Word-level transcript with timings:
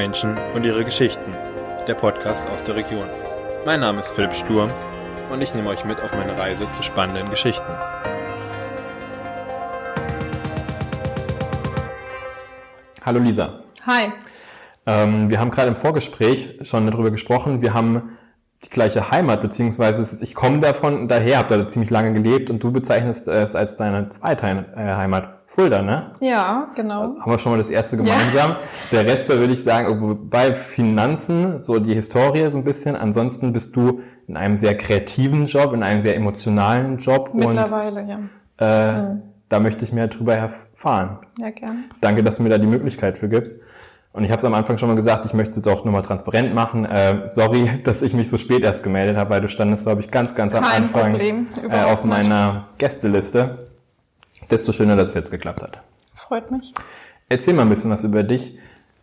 Menschen 0.00 0.38
und 0.54 0.64
ihre 0.64 0.82
Geschichten. 0.82 1.30
Der 1.86 1.92
Podcast 1.92 2.48
aus 2.48 2.64
der 2.64 2.74
Region. 2.74 3.04
Mein 3.66 3.80
Name 3.80 4.00
ist 4.00 4.08
Philipp 4.08 4.32
Sturm 4.34 4.70
und 5.30 5.42
ich 5.42 5.52
nehme 5.52 5.68
euch 5.68 5.84
mit 5.84 6.00
auf 6.00 6.10
meine 6.14 6.38
Reise 6.38 6.70
zu 6.70 6.82
spannenden 6.82 7.28
Geschichten. 7.28 7.70
Hallo 13.04 13.18
Lisa. 13.18 13.62
Hi. 13.84 14.12
Ähm, 14.86 15.28
wir 15.28 15.38
haben 15.38 15.50
gerade 15.50 15.68
im 15.68 15.76
Vorgespräch 15.76 16.56
schon 16.62 16.90
darüber 16.90 17.10
gesprochen. 17.10 17.60
Wir 17.60 17.74
haben 17.74 18.16
die 18.64 18.68
gleiche 18.68 19.10
Heimat, 19.10 19.40
beziehungsweise 19.40 20.22
ich 20.22 20.34
komme 20.34 20.58
davon 20.58 21.08
daher, 21.08 21.38
habe 21.38 21.48
da 21.48 21.66
ziemlich 21.66 21.90
lange 21.90 22.12
gelebt 22.12 22.50
und 22.50 22.62
du 22.62 22.70
bezeichnest 22.70 23.26
es 23.26 23.56
als 23.56 23.76
deine 23.76 24.10
zweite 24.10 24.42
Heimat, 24.76 25.40
Fulda, 25.46 25.82
ne? 25.82 26.12
Ja, 26.20 26.68
genau. 26.76 27.02
Also 27.02 27.20
haben 27.20 27.30
wir 27.32 27.38
schon 27.38 27.52
mal 27.52 27.58
das 27.58 27.70
erste 27.70 27.96
gemeinsam. 27.96 28.50
Ja. 28.50 28.58
Der 28.92 29.06
Rest 29.06 29.28
würde 29.30 29.52
ich 29.52 29.64
sagen, 29.64 30.28
bei 30.30 30.54
Finanzen, 30.54 31.62
so 31.62 31.78
die 31.78 31.94
Historie 31.94 32.48
so 32.50 32.58
ein 32.58 32.64
bisschen. 32.64 32.96
Ansonsten 32.96 33.52
bist 33.52 33.74
du 33.74 34.00
in 34.28 34.36
einem 34.36 34.56
sehr 34.56 34.76
kreativen 34.76 35.46
Job, 35.46 35.72
in 35.72 35.82
einem 35.82 36.02
sehr 36.02 36.14
emotionalen 36.14 36.98
Job. 36.98 37.30
Mittlerweile, 37.32 38.02
und, 38.02 38.08
ja. 38.08 38.18
Äh, 38.60 39.02
mhm. 39.02 39.22
Da 39.48 39.58
möchte 39.58 39.84
ich 39.84 39.92
mehr 39.92 40.06
drüber 40.06 40.36
erfahren. 40.36 41.18
Ja, 41.36 41.50
gern. 41.50 41.86
Danke, 42.00 42.22
dass 42.22 42.36
du 42.36 42.44
mir 42.44 42.50
da 42.50 42.58
die 42.58 42.68
Möglichkeit 42.68 43.18
für 43.18 43.28
gibst. 43.28 43.58
Und 44.12 44.24
ich 44.24 44.30
habe 44.30 44.40
es 44.40 44.44
am 44.44 44.54
Anfang 44.54 44.76
schon 44.76 44.88
mal 44.88 44.96
gesagt, 44.96 45.24
ich 45.24 45.34
möchte 45.34 45.60
es 45.60 45.66
auch 45.68 45.84
nur 45.84 45.92
mal 45.92 46.02
transparent 46.02 46.54
machen. 46.54 46.84
Äh, 46.84 47.28
sorry, 47.28 47.80
dass 47.84 48.02
ich 48.02 48.12
mich 48.12 48.28
so 48.28 48.38
spät 48.38 48.62
erst 48.62 48.82
gemeldet 48.82 49.16
habe, 49.16 49.30
weil 49.30 49.40
du 49.40 49.48
standest, 49.48 49.84
glaube 49.84 50.00
ich, 50.00 50.10
ganz, 50.10 50.34
ganz 50.34 50.54
am 50.54 50.64
Kein 50.64 50.82
Anfang 50.82 51.10
Problem, 51.12 51.46
äh, 51.68 51.84
auf 51.84 52.04
meiner 52.04 52.66
Gästeliste. 52.78 53.68
Desto 54.50 54.72
schöner, 54.72 54.96
dass 54.96 55.10
es 55.10 55.14
jetzt 55.14 55.30
geklappt 55.30 55.62
hat. 55.62 55.80
Freut 56.14 56.50
mich. 56.50 56.74
Erzähl 57.28 57.54
mal 57.54 57.62
ein 57.62 57.68
bisschen 57.68 57.90
was 57.90 58.02
über 58.02 58.24
dich. 58.24 58.58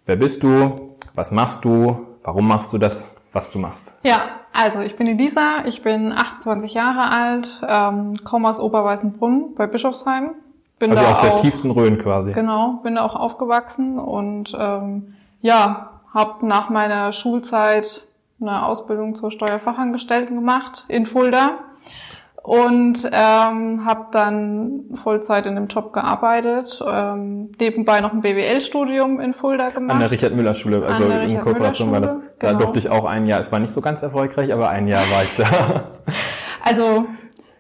Wer 0.06 0.18
bist 0.18 0.44
du? 0.44 0.96
Was 1.16 1.32
machst 1.32 1.64
du? 1.64 2.06
Warum 2.24 2.48
machst 2.48 2.74
du 2.74 2.78
das, 2.78 3.16
was 3.32 3.52
du 3.52 3.60
machst? 3.60 3.94
Ja, 4.04 4.42
also 4.52 4.82
ich 4.82 4.98
bin 4.98 5.08
Elisa, 5.08 5.64
ich 5.66 5.82
bin 5.82 6.12
28 6.12 6.74
Jahre 6.74 7.10
alt, 7.10 7.62
ähm, 7.66 8.16
komme 8.24 8.50
aus 8.50 8.60
Oberweißenbrunn 8.60 9.56
bei 9.56 9.68
Bischofsheim, 9.68 10.32
bin 10.80 10.92
also 10.92 11.04
da 11.04 11.12
aus 11.12 11.20
auch, 11.20 11.24
der 11.24 11.36
tiefsten 11.38 11.72
Rhön 11.72 11.98
quasi. 11.98 12.32
Genau, 12.32 12.80
bin 12.84 12.96
da 12.96 13.04
auch 13.04 13.16
aufgewachsen 13.16 14.00
und 14.00 14.56
ähm, 14.58 15.16
ja, 15.42 16.02
habe 16.14 16.46
nach 16.46 16.70
meiner 16.70 17.12
Schulzeit 17.12 18.04
eine 18.40 18.66
Ausbildung 18.66 19.16
zur 19.16 19.32
Steuerfachangestellten 19.32 20.36
gemacht 20.36 20.86
in 20.88 21.06
Fulda 21.06 21.56
und 22.48 23.04
ähm, 23.12 23.84
habe 23.86 24.06
dann 24.12 24.86
Vollzeit 24.94 25.46
in 25.46 25.56
dem 25.56 25.68
Job 25.68 25.92
gearbeitet, 25.92 26.82
ähm, 26.88 27.52
nebenbei 27.60 28.00
noch 28.00 28.14
ein 28.14 28.22
BWL-Studium 28.22 29.20
in 29.20 29.34
Fulda 29.34 29.70
gemacht. 29.70 29.92
An 29.92 30.00
der 30.00 30.12
Richard-Müller-Schule, 30.12 30.86
also 30.86 31.04
in 31.04 31.40
Kooperation 31.42 31.92
war 31.92 32.00
das. 32.00 32.16
Da 32.40 32.48
genau. 32.48 32.60
durfte 32.60 32.80
ich 32.80 32.90
auch 32.90 33.04
ein 33.04 33.26
Jahr, 33.26 33.42
es 33.42 33.52
war 33.52 33.60
nicht 33.60 33.74
so 33.74 33.82
ganz 33.82 34.02
erfolgreich, 34.02 34.54
aber 34.54 34.70
ein 34.70 34.88
Jahr 34.88 35.04
war 35.12 35.24
ich 35.24 35.36
da. 35.36 35.84
Also 36.64 37.06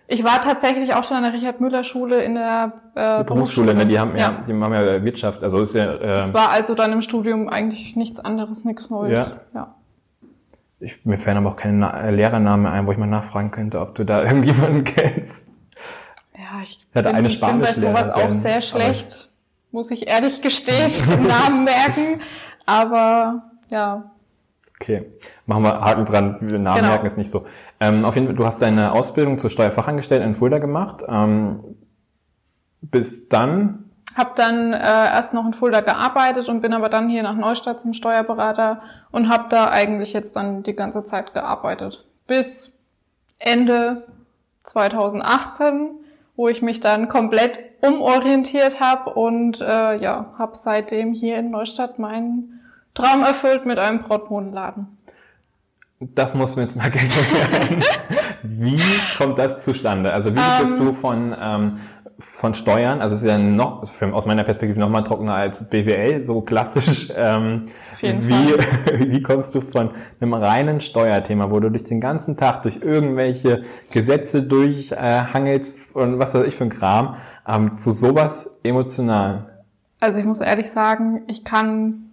ich 0.09 0.23
war 0.23 0.41
tatsächlich 0.41 0.93
auch 0.93 1.03
schon 1.03 1.17
an 1.17 1.23
der 1.23 1.33
Richard-Müller-Schule 1.33 2.23
in 2.23 2.35
der 2.35 2.71
äh, 2.95 3.23
Berufsschule. 3.25 3.73
Ne? 3.73 3.85
Die 3.85 3.99
haben 3.99 4.15
ja. 4.15 4.31
ja, 4.31 4.43
die 4.47 4.53
haben 4.53 4.73
ja 4.73 5.03
Wirtschaft. 5.03 5.43
Also 5.43 5.59
ist 5.59 5.75
ja. 5.75 5.93
Äh, 5.95 6.19
es 6.19 6.33
war 6.33 6.49
also 6.49 6.75
dann 6.75 6.93
im 6.93 7.01
Studium 7.01 7.49
eigentlich 7.49 7.95
nichts 7.97 8.19
anderes, 8.19 8.63
nichts 8.63 8.89
Neues. 8.89 9.11
Ja. 9.11 9.39
ja. 9.53 9.75
Ich, 10.79 11.05
mir 11.05 11.17
fallen 11.17 11.37
aber 11.37 11.49
auch 11.49 11.55
keine 11.55 11.77
Na 11.77 12.01
äh, 12.01 12.11
Lehrernamen 12.11 12.67
ein, 12.67 12.87
wo 12.87 12.91
ich 12.91 12.97
mal 12.97 13.07
nachfragen 13.07 13.51
könnte, 13.51 13.81
ob 13.81 13.95
du 13.95 14.05
da 14.05 14.23
irgendjemanden 14.25 14.85
kennst. 14.85 15.47
Ja, 16.37 16.61
ich, 16.63 16.85
ich 16.89 16.95
hatte 16.95 17.09
bin, 17.09 17.15
eine 17.15 17.27
ich 17.27 17.39
bin 17.39 17.59
bei 17.59 17.73
sowas 17.73 18.09
auch 18.09 18.31
sehr 18.31 18.61
schlecht, 18.61 19.29
muss 19.71 19.91
ich 19.91 20.07
ehrlich 20.07 20.41
gestehen, 20.41 20.89
Namen 21.27 21.65
merken. 21.65 22.21
Aber 22.65 23.43
ja, 23.69 24.11
Okay, 24.79 25.11
machen 25.47 25.63
wir 25.63 25.81
Haken 25.81 26.05
dran. 26.05 26.37
Namen 26.39 26.61
genau. 26.61 26.81
merken 26.81 27.07
ist 27.07 27.17
nicht 27.17 27.31
so. 27.31 27.45
Ähm, 27.79 28.05
auf 28.05 28.15
jeden 28.15 28.27
Fall, 28.27 28.35
du 28.35 28.45
hast 28.45 28.61
deine 28.61 28.91
Ausbildung 28.91 29.39
zur 29.39 29.49
Steuerfachangestellten 29.49 30.27
in 30.27 30.35
Fulda 30.35 30.59
gemacht. 30.59 31.03
Ähm, 31.07 31.63
bis 32.81 33.27
dann? 33.27 33.85
Hab 34.15 34.35
dann 34.35 34.73
äh, 34.73 34.77
erst 34.77 35.33
noch 35.33 35.45
in 35.45 35.53
Fulda 35.53 35.81
gearbeitet 35.81 36.47
und 36.47 36.61
bin 36.61 36.73
aber 36.73 36.89
dann 36.89 37.09
hier 37.09 37.23
nach 37.23 37.35
Neustadt 37.35 37.81
zum 37.81 37.93
Steuerberater 37.93 38.81
und 39.11 39.29
habe 39.29 39.45
da 39.49 39.69
eigentlich 39.69 40.13
jetzt 40.13 40.35
dann 40.35 40.63
die 40.63 40.75
ganze 40.75 41.03
Zeit 41.03 41.33
gearbeitet. 41.33 42.05
Bis 42.27 42.71
Ende 43.39 44.07
2018, 44.63 45.89
wo 46.35 46.49
ich 46.49 46.61
mich 46.61 46.79
dann 46.81 47.07
komplett 47.07 47.59
umorientiert 47.81 48.79
habe 48.79 49.13
und 49.13 49.61
äh, 49.61 49.95
ja, 49.95 50.33
habe 50.37 50.55
seitdem 50.55 51.13
hier 51.13 51.37
in 51.37 51.51
Neustadt 51.51 51.99
meinen 51.99 52.56
Traum 52.97 53.21
erfüllt 53.21 53.65
mit 53.67 53.77
einem 53.77 54.01
Brautmodenladen. 54.01 54.87
Das 55.99 56.33
muss 56.33 56.55
mir 56.55 56.63
jetzt 56.63 56.75
mal 56.75 56.83
erklären. 56.85 57.83
wie 58.41 58.81
kommt 59.17 59.37
das 59.37 59.59
zustande? 59.59 60.11
Also 60.13 60.35
wie 60.35 60.39
um, 60.39 60.45
bist 60.59 60.79
du 60.79 60.87
ähm. 60.87 60.93
von, 60.93 61.35
ähm, 61.39 61.77
von 62.17 62.55
Steuern, 62.55 63.01
also 63.01 63.13
es 63.13 63.21
ist 63.21 63.27
ja 63.27 63.37
noch, 63.37 63.81
also 63.81 63.93
für, 63.93 64.11
aus 64.11 64.25
meiner 64.25 64.43
Perspektive 64.43 64.79
noch 64.79 64.89
mal 64.89 65.03
trockener 65.03 65.35
als 65.35 65.69
BWL, 65.69 66.23
so 66.23 66.41
klassisch. 66.41 67.11
Ähm, 67.15 67.65
wie, 68.01 69.09
wie 69.11 69.21
kommst 69.21 69.53
du 69.53 69.61
von 69.61 69.91
einem 70.19 70.33
reinen 70.33 70.81
Steuerthema, 70.81 71.51
wo 71.51 71.59
du 71.59 71.69
dich 71.69 71.83
den 71.83 72.01
ganzen 72.01 72.35
Tag 72.35 72.63
durch 72.63 72.79
irgendwelche 72.81 73.61
Gesetze 73.91 74.41
durchhangelst 74.41 75.95
äh, 75.95 75.99
und 75.99 76.17
was 76.17 76.33
weiß 76.33 76.47
ich 76.47 76.55
für 76.55 76.63
ein 76.63 76.69
Kram, 76.69 77.17
ähm, 77.47 77.77
zu 77.77 77.91
sowas 77.91 78.59
emotionalen? 78.63 79.45
Also 79.99 80.19
ich 80.19 80.25
muss 80.25 80.41
ehrlich 80.41 80.71
sagen, 80.71 81.21
ich 81.27 81.43
kann 81.43 82.06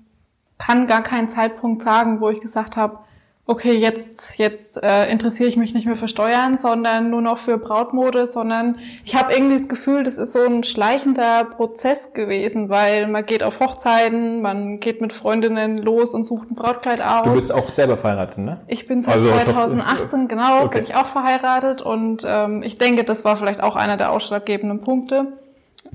kann 0.59 0.87
gar 0.87 1.03
keinen 1.03 1.31
Zeitpunkt 1.31 1.83
sagen, 1.83 2.21
wo 2.21 2.29
ich 2.31 2.41
gesagt 2.41 2.77
habe, 2.77 2.99
okay, 3.47 3.73
jetzt, 3.73 4.39
jetzt 4.39 4.83
äh, 4.83 5.11
interessiere 5.11 5.49
ich 5.49 5.59
mich 5.59 5.75
nicht 5.75 5.87
mehr 5.87 5.97
für 5.97 6.09
Steuern, 6.09 6.57
sondern 6.57 7.11
nur 7.11 7.21
noch 7.21 7.37
für 7.37 7.59
Brautmode, 7.59 8.27
sondern 8.27 8.79
ich 9.05 9.15
habe 9.15 9.35
irgendwie 9.35 9.55
das 9.55 9.69
Gefühl, 9.69 10.03
das 10.03 10.15
ist 10.15 10.33
so 10.33 10.41
ein 10.41 10.65
schleichender 10.65 11.45
Prozess 11.45 12.15
gewesen, 12.15 12.71
weil 12.71 13.07
man 13.07 13.27
geht 13.27 13.43
auf 13.43 13.61
Hochzeiten, 13.61 14.41
man 14.41 14.81
geht 14.81 15.03
mit 15.03 15.13
Freundinnen 15.13 15.77
los 15.77 16.15
und 16.15 16.25
sucht 16.25 16.51
ein 16.51 16.55
Brautkleid 16.55 17.03
aus. 17.03 17.25
Du 17.25 17.35
bist 17.35 17.53
auch 17.53 17.69
selber 17.69 17.99
verheiratet, 17.99 18.39
ne? 18.39 18.61
Ich 18.67 18.87
bin 18.87 19.03
seit 19.03 19.17
also, 19.17 19.29
2018, 19.31 20.29
genau, 20.29 20.63
okay. 20.63 20.79
bin 20.79 20.85
ich 20.85 20.95
auch 20.95 21.07
verheiratet 21.07 21.83
und 21.83 22.25
ähm, 22.27 22.63
ich 22.63 22.79
denke, 22.79 23.05
das 23.05 23.27
war 23.27 23.37
vielleicht 23.37 23.63
auch 23.63 23.77
einer 23.77 23.99
der 23.99 24.11
ausschlaggebenden 24.11 24.81
Punkte. 24.81 25.35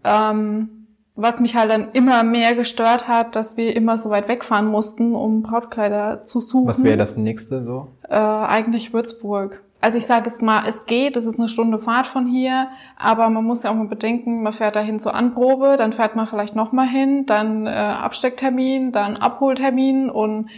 Ähm, 0.03 0.78
was 1.22 1.40
mich 1.40 1.56
halt 1.56 1.69
dann 1.69 1.90
immer 1.94 2.24
mehr 2.24 2.56
gestört 2.56 3.07
hat, 3.07 3.35
dass 3.35 3.57
wir 3.57 3.75
immer 3.75 3.97
so 3.97 4.09
weit 4.09 4.28
wegfahren 4.28 4.68
mussten, 4.68 5.13
um 5.16 5.44
Brautkleider 5.44 6.24
zu 6.25 6.41
suchen. 6.41 6.68
Was 6.68 6.84
wäre 6.84 6.97
das 6.97 7.18
nächste 7.18 7.63
so? 7.63 7.88
Äh, 8.07 8.16
eigentlich 8.16 8.94
Würzburg. 8.94 9.62
Also 9.81 9.97
ich 9.97 10.06
sage 10.06 10.29
es 10.29 10.41
mal, 10.41 10.68
es 10.68 10.85
geht, 10.85 11.16
es 11.16 11.25
ist 11.25 11.40
eine 11.40 11.47
Stunde 11.47 11.79
Fahrt 11.79 12.06
von 12.06 12.25
hier, 12.25 12.68
aber 12.97 13.29
man 13.29 13.46
muss 13.46 13.63
ja 13.63 13.72
auch 13.72 13.75
mal 13.75 13.88
bedenken, 13.88 14.44
man 14.44 14.52
fährt 14.52 14.75
dahin 14.75 15.00
zur 15.00 15.13
Anprobe, 15.13 15.75
dann 15.78 15.94
fährt 15.94 16.18
man 16.18 16.28
vielleicht 16.28 16.56
nochmal 16.56 16.88
hin, 16.88 17.25
dann 17.25 17.66
äh, 17.66 17.69
Abstecktermin, 17.69 18.91
dann 18.91 19.16
Abholtermin 19.16 20.09
und 20.09 20.50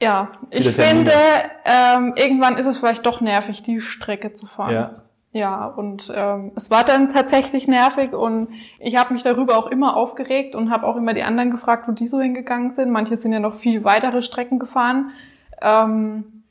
ja, 0.00 0.30
ich 0.50 0.68
finde, 0.70 1.12
ähm, 1.64 2.14
irgendwann 2.16 2.56
ist 2.56 2.66
es 2.66 2.78
vielleicht 2.78 3.04
doch 3.04 3.20
nervig, 3.20 3.62
die 3.62 3.80
Strecke 3.80 4.32
zu 4.32 4.46
fahren. 4.46 4.74
Ja. 4.74 4.94
Ja, 5.38 5.66
und 5.66 6.12
ähm, 6.12 6.50
es 6.56 6.68
war 6.68 6.82
dann 6.82 7.10
tatsächlich 7.10 7.68
nervig 7.68 8.12
und 8.12 8.48
ich 8.80 8.96
habe 8.96 9.14
mich 9.14 9.22
darüber 9.22 9.56
auch 9.56 9.68
immer 9.68 9.96
aufgeregt 9.96 10.56
und 10.56 10.68
habe 10.68 10.84
auch 10.84 10.96
immer 10.96 11.14
die 11.14 11.22
anderen 11.22 11.52
gefragt, 11.52 11.86
wo 11.86 11.92
die 11.92 12.08
so 12.08 12.18
hingegangen 12.20 12.72
sind. 12.72 12.90
Manche 12.90 13.16
sind 13.16 13.32
ja 13.32 13.38
noch 13.38 13.54
viel 13.54 13.84
weitere 13.84 14.20
Strecken 14.22 14.58
gefahren. 14.58 15.12
Ähm, 15.62 16.42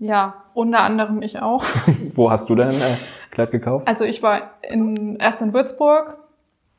ja, 0.00 0.42
unter 0.52 0.82
anderem 0.82 1.22
ich 1.22 1.40
auch. 1.40 1.64
wo 2.16 2.28
hast 2.28 2.50
du 2.50 2.56
denn 2.56 2.70
äh, 2.70 2.96
Kleid 3.30 3.52
gekauft? 3.52 3.86
Also 3.86 4.02
ich 4.02 4.20
war 4.20 4.50
in, 4.68 5.14
erst 5.20 5.40
in 5.40 5.52
Würzburg, 5.52 6.18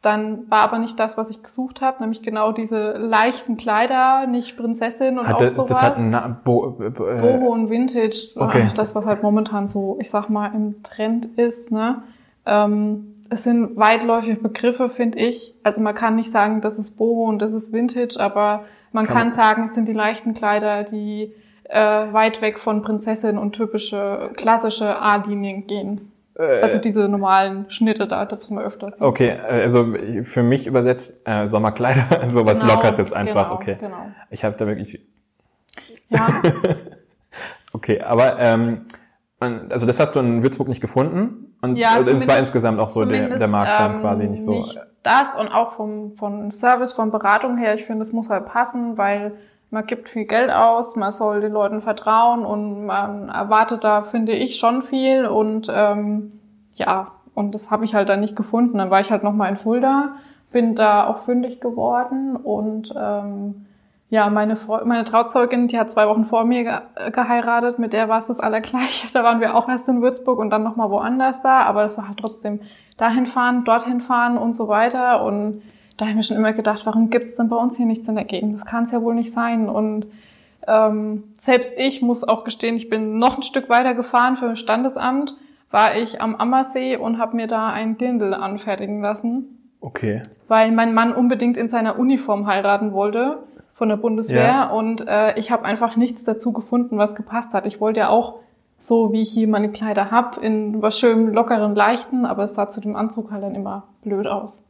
dann 0.01 0.49
war 0.49 0.61
aber 0.61 0.79
nicht 0.79 0.97
das, 0.99 1.17
was 1.17 1.29
ich 1.29 1.43
gesucht 1.43 1.81
habe, 1.81 1.99
nämlich 1.99 2.22
genau 2.22 2.53
diese 2.53 2.93
leichten 2.93 3.57
Kleider, 3.57 4.28
nicht 4.28 4.55
Prinzessin 4.55 5.19
und 5.19 5.28
Hatte, 5.28 5.46
auch 5.46 5.55
sowas. 5.55 5.69
Das 5.69 5.81
hat 5.81 5.97
ein 5.97 6.09
Na 6.09 6.40
Bo 6.41 6.78
äh, 6.79 6.90
Boho 6.90 7.51
und 7.51 7.69
Vintage, 7.69 8.31
okay. 8.37 8.67
das, 8.75 8.96
was 8.96 9.05
halt 9.05 9.23
momentan 9.23 9.67
so, 9.67 9.97
ich 9.99 10.09
sag 10.09 10.29
mal, 10.29 10.53
im 10.55 10.84
Trend 10.84 11.25
ist. 11.37 11.69
Ne? 11.72 12.01
Ähm, 12.46 13.25
es 13.29 13.43
sind 13.43 13.75
weitläufige 13.75 14.41
Begriffe, 14.41 14.90
finde 14.90 15.19
ich. 15.19 15.55
Also 15.63 15.81
man 15.81 15.96
kann 15.96 16.16
nicht 16.16 16.31
sagen, 16.31 16.61
das 16.61 16.79
ist 16.79 16.97
Boho 16.97 17.25
und 17.25 17.40
das 17.40 17.52
ist 17.52 17.73
Vintage, 17.73 18.19
aber 18.19 18.63
man 18.93 19.05
kann, 19.05 19.29
kann 19.29 19.31
sagen, 19.34 19.66
es 19.66 19.75
sind 19.75 19.87
die 19.87 19.93
leichten 19.93 20.34
Kleider, 20.34 20.84
die 20.84 21.34
äh, 21.66 21.79
weit 21.79 22.41
weg 22.41 22.57
von 22.57 22.81
Prinzessin 22.81 23.37
und 23.37 23.53
typische 23.53 24.31
klassische 24.35 24.99
A-Linien 25.02 25.67
gehen. 25.67 26.11
Äh, 26.40 26.62
also 26.62 26.78
diese 26.78 27.09
normalen 27.09 27.70
Schnitte 27.70 28.08
da, 28.08 28.26
das 28.26 28.50
man 28.50 28.64
öfters 28.64 28.97
sieht. 28.97 29.06
Okay, 29.06 29.30
äh, 29.30 29.62
also 29.62 29.94
für 30.24 30.41
mich 30.41 30.66
übersetzt 30.66 31.28
äh, 31.28 31.46
Sommerkleider, 31.46 32.28
sowas 32.30 32.62
genau, 32.62 32.76
Lockertes 32.76 33.12
einfach, 33.12 33.50
genau, 33.50 33.56
okay. 33.56 33.78
Genau. 33.80 34.08
Ich 34.30 34.44
habe 34.44 34.56
da 34.56 34.66
wirklich... 34.66 35.02
Ja. 36.08 36.41
okay, 37.74 38.02
aber 38.02 38.40
ähm, 38.40 38.86
also 39.40 39.86
das 39.86 40.00
hast 40.00 40.16
du 40.16 40.20
in 40.20 40.41
Würzburg 40.41 40.68
nicht 40.70 40.82
gefunden 40.82 41.56
und 41.62 41.78
ja, 41.78 41.96
also 41.96 42.12
es 42.12 42.28
war 42.28 42.40
insgesamt 42.40 42.80
auch 42.80 42.90
so 42.90 43.06
der, 43.06 43.38
der 43.38 43.47
Markt 43.47 43.80
dann 43.80 44.00
quasi 44.00 44.28
nicht 44.28 44.44
so. 44.44 44.56
Nicht 44.56 44.80
das 45.03 45.36
und 45.36 45.47
auch 45.47 45.72
vom, 45.72 46.16
von 46.16 46.52
Service, 46.52 46.94
von 46.94 47.12
Beratung 47.12 47.58
her, 47.58 47.74
ich 47.74 47.86
finde, 47.86 48.02
es 48.02 48.12
muss 48.12 48.30
halt 48.30 48.46
passen, 48.46 48.97
weil 48.97 49.38
man 49.71 49.85
gibt 49.85 50.09
viel 50.09 50.25
Geld 50.25 50.51
aus, 50.51 50.95
man 50.95 51.11
soll 51.11 51.41
den 51.41 51.53
Leuten 51.53 51.81
vertrauen 51.81 52.45
und 52.45 52.85
man 52.85 53.29
erwartet 53.29 53.83
da, 53.83 54.01
finde 54.01 54.33
ich, 54.33 54.57
schon 54.57 54.81
viel 54.81 55.25
und 55.25 55.67
ähm, 55.73 56.39
ja, 56.73 57.11
und 57.35 57.53
das 57.53 57.71
habe 57.71 57.85
ich 57.85 57.93
halt 57.93 58.09
dann 58.09 58.19
nicht 58.19 58.35
gefunden. 58.35 58.79
Dann 58.79 58.89
war 58.89 58.99
ich 58.99 59.11
halt 59.11 59.23
nochmal 59.23 59.49
in 59.49 59.55
Fulda, 59.55 60.16
bin 60.51 60.75
da 60.75 61.05
auch 61.07 61.19
fündig 61.19 61.61
geworden 61.61 62.35
und 62.35 62.93
ähm, 62.97 63.66
ja, 64.11 64.27
meine, 64.31 64.55
Frau, 64.55 64.83
meine 64.85 65.03
Trauzeugin, 65.03 65.67
die 65.67 65.77
hat 65.77 65.91
zwei 65.91 66.07
Wochen 66.07 66.25
vor 66.25 66.43
mir 66.43 66.63
ge 66.63 67.11
geheiratet, 67.11 67.77
mit 67.77 67.93
der 67.93 68.09
war 68.09 68.17
es 68.17 68.25
das 68.25 68.39
Allergleiche. 68.39 69.07
Da 69.13 69.23
waren 69.23 69.39
wir 69.39 69.55
auch 69.55 69.69
erst 69.69 69.87
in 69.87 70.01
Würzburg 70.01 70.39
und 70.39 70.49
dann 70.49 70.63
nochmal 70.63 70.89
woanders 70.89 71.41
da, 71.43 71.61
aber 71.61 71.83
das 71.83 71.95
war 71.95 72.07
halt 72.07 72.17
trotzdem 72.17 72.61
dahin 72.97 73.27
fahren, 73.27 73.66
dorthin 73.66 74.01
fahren 74.01 74.39
und 74.39 74.53
so 74.53 74.67
weiter. 74.67 75.23
Und 75.23 75.61
da 75.99 76.05
habe 76.05 76.11
ich 76.11 76.16
mir 76.16 76.23
schon 76.23 76.37
immer 76.37 76.53
gedacht, 76.53 76.85
warum 76.85 77.09
gibt 77.09 77.25
es 77.25 77.35
denn 77.35 77.49
bei 77.49 77.55
uns 77.57 77.78
hier 77.78 77.85
nichts 77.85 78.07
in 78.07 78.16
der 78.16 78.23
Gegend? 78.25 78.55
Das 78.55 78.66
kann 78.66 78.85
es 78.85 78.91
ja 78.91 79.01
wohl 79.01 79.16
nicht 79.16 79.34
sein. 79.34 79.67
Und 79.69 80.07
ähm, 80.67 81.23
selbst 81.37 81.73
ich 81.78 82.01
muss 82.01 82.23
auch 82.28 82.43
gestehen, 82.43 82.75
ich 82.75 82.90
bin 82.90 83.19
noch 83.19 83.37
ein 83.37 83.43
Stück 83.43 83.69
weiter 83.69 83.93
gefahren 83.93 84.35
für 84.35 84.49
ein 84.49 84.55
Standesamt, 84.55 85.35
war 85.72 85.96
ich 85.96 86.22
am 86.22 86.35
Ammersee 86.35 86.96
und 86.97 87.17
habe 87.19 87.35
mir 87.35 87.47
da 87.47 87.69
ein 87.69 87.97
Dindel 87.97 88.34
anfertigen 88.34 89.01
lassen. 89.01 89.57
Okay. 89.81 90.22
Weil 90.47 90.72
mein 90.72 90.93
Mann 90.93 91.13
unbedingt 91.13 91.57
in 91.57 91.67
seiner 91.67 91.99
Uniform 91.99 92.47
heiraten 92.47 92.91
wollte 92.91 93.40
von 93.73 93.90
der 93.90 93.97
Bundeswehr 93.97 94.43
Ja. 94.43 94.69
und 94.69 95.07
äh, 95.07 95.37
ich 95.40 95.52
habe 95.52 95.63
einfach 95.66 95.95
nichts 95.95 96.23
dazu 96.23 96.52
gefunden, 96.53 96.97
was 96.97 97.16
gepasst 97.16 97.53
hat. 97.53 97.66
Ich 97.66 97.79
wollte 97.79 98.02
ja 98.02 98.09
auch 98.09 98.35
so, 98.78 99.11
wie 99.11 99.22
ich 99.22 99.31
hier 99.31 99.47
meine 99.47 99.69
Kleider 99.72 100.11
hab, 100.11 100.37
in 100.41 100.81
was 100.81 100.97
schön 100.99 101.34
lockeren, 101.34 101.75
leichten, 101.75 102.25
aber 102.25 102.43
es 102.43 102.55
sah 102.55 102.69
zu 102.69 102.81
dem 102.81 102.95
Anzug 102.95 103.31
halt 103.31 103.43
dann 103.43 103.55
immer 103.55 103.84
blöd 104.03 104.28
aus. 104.28 104.63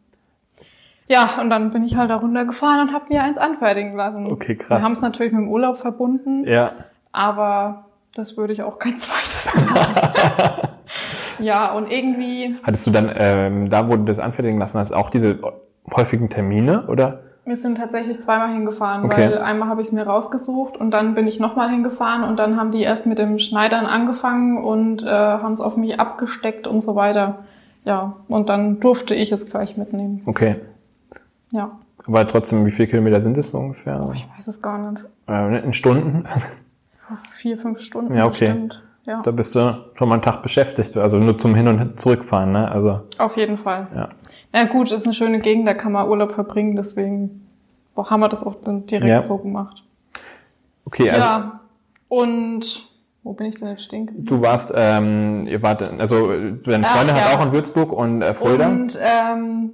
Ja, 1.10 1.30
und 1.42 1.50
dann 1.50 1.72
bin 1.72 1.84
ich 1.84 1.98
halt 1.98 2.10
da 2.12 2.18
runtergefahren 2.18 2.88
und 2.88 2.94
habe 2.94 3.06
mir 3.10 3.24
eins 3.24 3.38
anfertigen 3.38 3.96
lassen. 3.96 4.32
Okay, 4.32 4.56
krass. 4.56 4.80
Wir 4.80 4.84
haben 4.86 4.92
es 4.94 5.02
natürlich 5.02 5.34
mit 5.34 5.42
dem 5.42 5.50
Urlaub 5.50 5.78
verbunden, 5.78 6.46
Ja. 6.46 6.72
aber 7.12 7.86
das 8.16 8.38
würde 8.38 8.54
ich 8.54 8.62
auch 8.62 8.78
kein 8.78 8.96
zweites 8.98 9.50
machen. 9.54 9.80
ja, 11.40 11.72
und 11.74 11.92
irgendwie 11.92 12.56
Hattest 12.64 12.86
du 12.88 12.92
dann, 12.92 13.12
ähm, 13.16 13.70
da 13.70 13.88
wo 13.88 13.96
du 13.96 14.04
das 14.04 14.20
anfertigen 14.20 14.60
lassen 14.60 14.80
hast, 14.80 14.92
auch 14.92 15.10
diese 15.10 15.40
häufigen 15.96 16.30
Termine, 16.30 16.86
oder? 16.88 17.22
Wir 17.46 17.58
sind 17.58 17.80
tatsächlich 17.80 18.20
zweimal 18.22 18.50
hingefahren, 18.54 19.06
Okay. 19.06 19.32
weil 19.32 19.38
einmal 19.40 19.70
habe 19.70 19.82
ich 19.82 19.88
es 19.88 19.94
mir 19.94 20.04
rausgesucht 20.06 20.78
und 20.78 20.92
dann 20.92 21.16
bin 21.16 21.26
ich 21.26 21.40
nochmal 21.40 21.72
hingefahren 21.72 22.24
und 22.24 22.38
dann 22.38 22.58
haben 22.58 22.70
die 22.72 22.82
erst 22.82 23.08
mit 23.08 23.18
dem 23.18 23.40
Schneidern 23.40 23.88
angefangen 23.88 24.64
und 24.64 25.02
äh, 25.02 25.08
haben 25.10 25.54
es 25.54 25.60
auf 25.62 25.76
mich 25.76 26.00
abgesteckt 26.00 26.68
und 26.68 26.82
so 26.82 26.96
weiter. 26.96 27.40
Ja, 27.86 28.14
und 28.28 28.50
dann 28.50 28.80
durfte 28.80 29.16
ich 29.16 29.32
es 29.32 29.48
gleich 29.50 29.78
mitnehmen. 29.78 30.22
Okay. 30.28 30.58
Ja, 31.52 31.72
Aber 32.06 32.28
trotzdem, 32.28 32.66
wie 32.66 32.72
viele 32.72 32.88
Kilometer 32.88 33.20
sind 33.22 33.38
es 33.38 33.50
so 33.52 33.58
ungefähr? 33.58 34.04
oh, 34.08 34.12
ich 34.14 34.28
weiß 34.38 34.48
es 34.48 34.62
gar 34.62 34.78
nicht. 34.92 35.04
Äh, 35.28 35.64
in 35.64 35.74
Stunden? 35.74 36.26
Vier, 37.32 37.58
fünf 37.58 37.80
Stunden 37.82 38.14
Ja, 38.16 38.26
okay. 38.26 38.48
bestimmt. 38.50 38.84
Ja, 39.06 39.22
Da 39.24 39.32
bist 39.32 39.56
du 39.56 39.86
schon 39.96 40.08
mal 40.10 40.16
einen 40.16 40.22
Tag 40.22 40.44
beschäftigt. 40.44 40.96
Also 40.96 41.18
nur 41.18 41.38
zum 41.38 41.56
Hin- 41.56 41.68
und 41.68 42.00
Zurückfahren, 42.00 42.52
ne? 42.52 42.70
Also, 42.70 43.02
auf 43.18 43.38
jeden 43.38 43.58
Fall. 43.58 43.88
ja. 43.96 44.10
Ja 44.54 44.64
gut, 44.66 44.92
ist 44.92 45.06
eine 45.06 45.14
schöne 45.14 45.40
Gegend, 45.40 45.68
da 45.68 45.74
kann 45.76 45.92
man 45.92 46.08
Urlaub 46.08 46.32
verbringen, 46.34 46.76
deswegen 46.76 47.46
haben 47.96 48.20
wir 48.22 48.30
das 48.30 48.44
auch 48.44 48.56
dann 48.64 48.86
direkt 48.88 49.10
Ja. 49.10 49.22
so 49.24 49.38
gemacht. 49.38 49.84
Okay, 50.86 51.10
also 51.10 51.24
ja, 51.28 51.60
und 52.08 52.84
wo 53.24 53.34
bin 53.34 53.48
ich 53.48 53.56
denn 53.60 53.68
jetzt 53.68 53.84
stehen 53.84 54.08
geblieben? 54.08 54.26
du 54.28 54.42
warst, 54.42 54.72
ähm, 54.76 55.46
ihr 55.48 55.62
wart, 55.62 55.88
also 56.00 56.30
deine 56.64 56.86
Ach, 56.88 56.96
Freundin 56.96 57.16
hat 57.16 57.32
ja. 57.32 57.38
auch 57.38 57.46
in 57.46 57.52
Würzburg 57.52 57.92
und 57.92 58.22
äh, 58.22 58.34
Fulda. 58.34 58.68
Und 58.70 58.98
ähm, 59.02 59.72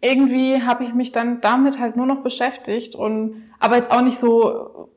irgendwie 0.00 0.62
habe 0.62 0.84
ich 0.84 0.94
mich 0.94 1.12
dann 1.12 1.40
damit 1.40 1.78
halt 1.78 1.96
nur 1.96 2.06
noch 2.06 2.22
beschäftigt 2.22 2.94
und 2.94 3.42
aber 3.58 3.76
jetzt 3.76 3.90
auch 3.90 4.02
nicht 4.02 4.18
so 4.18 4.88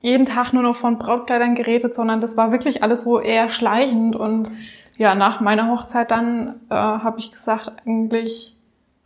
jeden 0.00 0.26
Tag 0.26 0.52
nur 0.52 0.62
noch 0.62 0.76
von 0.76 0.98
Brautkleidern 0.98 1.54
geredet, 1.54 1.94
sondern 1.94 2.20
das 2.20 2.36
war 2.36 2.52
wirklich 2.52 2.82
alles 2.82 3.02
so 3.02 3.18
eher 3.20 3.48
schleichend 3.48 4.14
und 4.14 4.50
ja, 4.96 5.14
nach 5.14 5.40
meiner 5.40 5.70
Hochzeit 5.70 6.10
dann 6.10 6.60
äh, 6.70 6.74
habe 6.74 7.18
ich 7.18 7.32
gesagt, 7.32 7.72
eigentlich, 7.84 8.56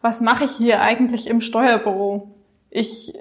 was 0.03 0.21
mache 0.21 0.45
ich 0.45 0.51
hier 0.51 0.83
eigentlich 0.83 1.29
im 1.29 1.41
Steuerbüro? 1.41 2.35
Ich 2.71 3.15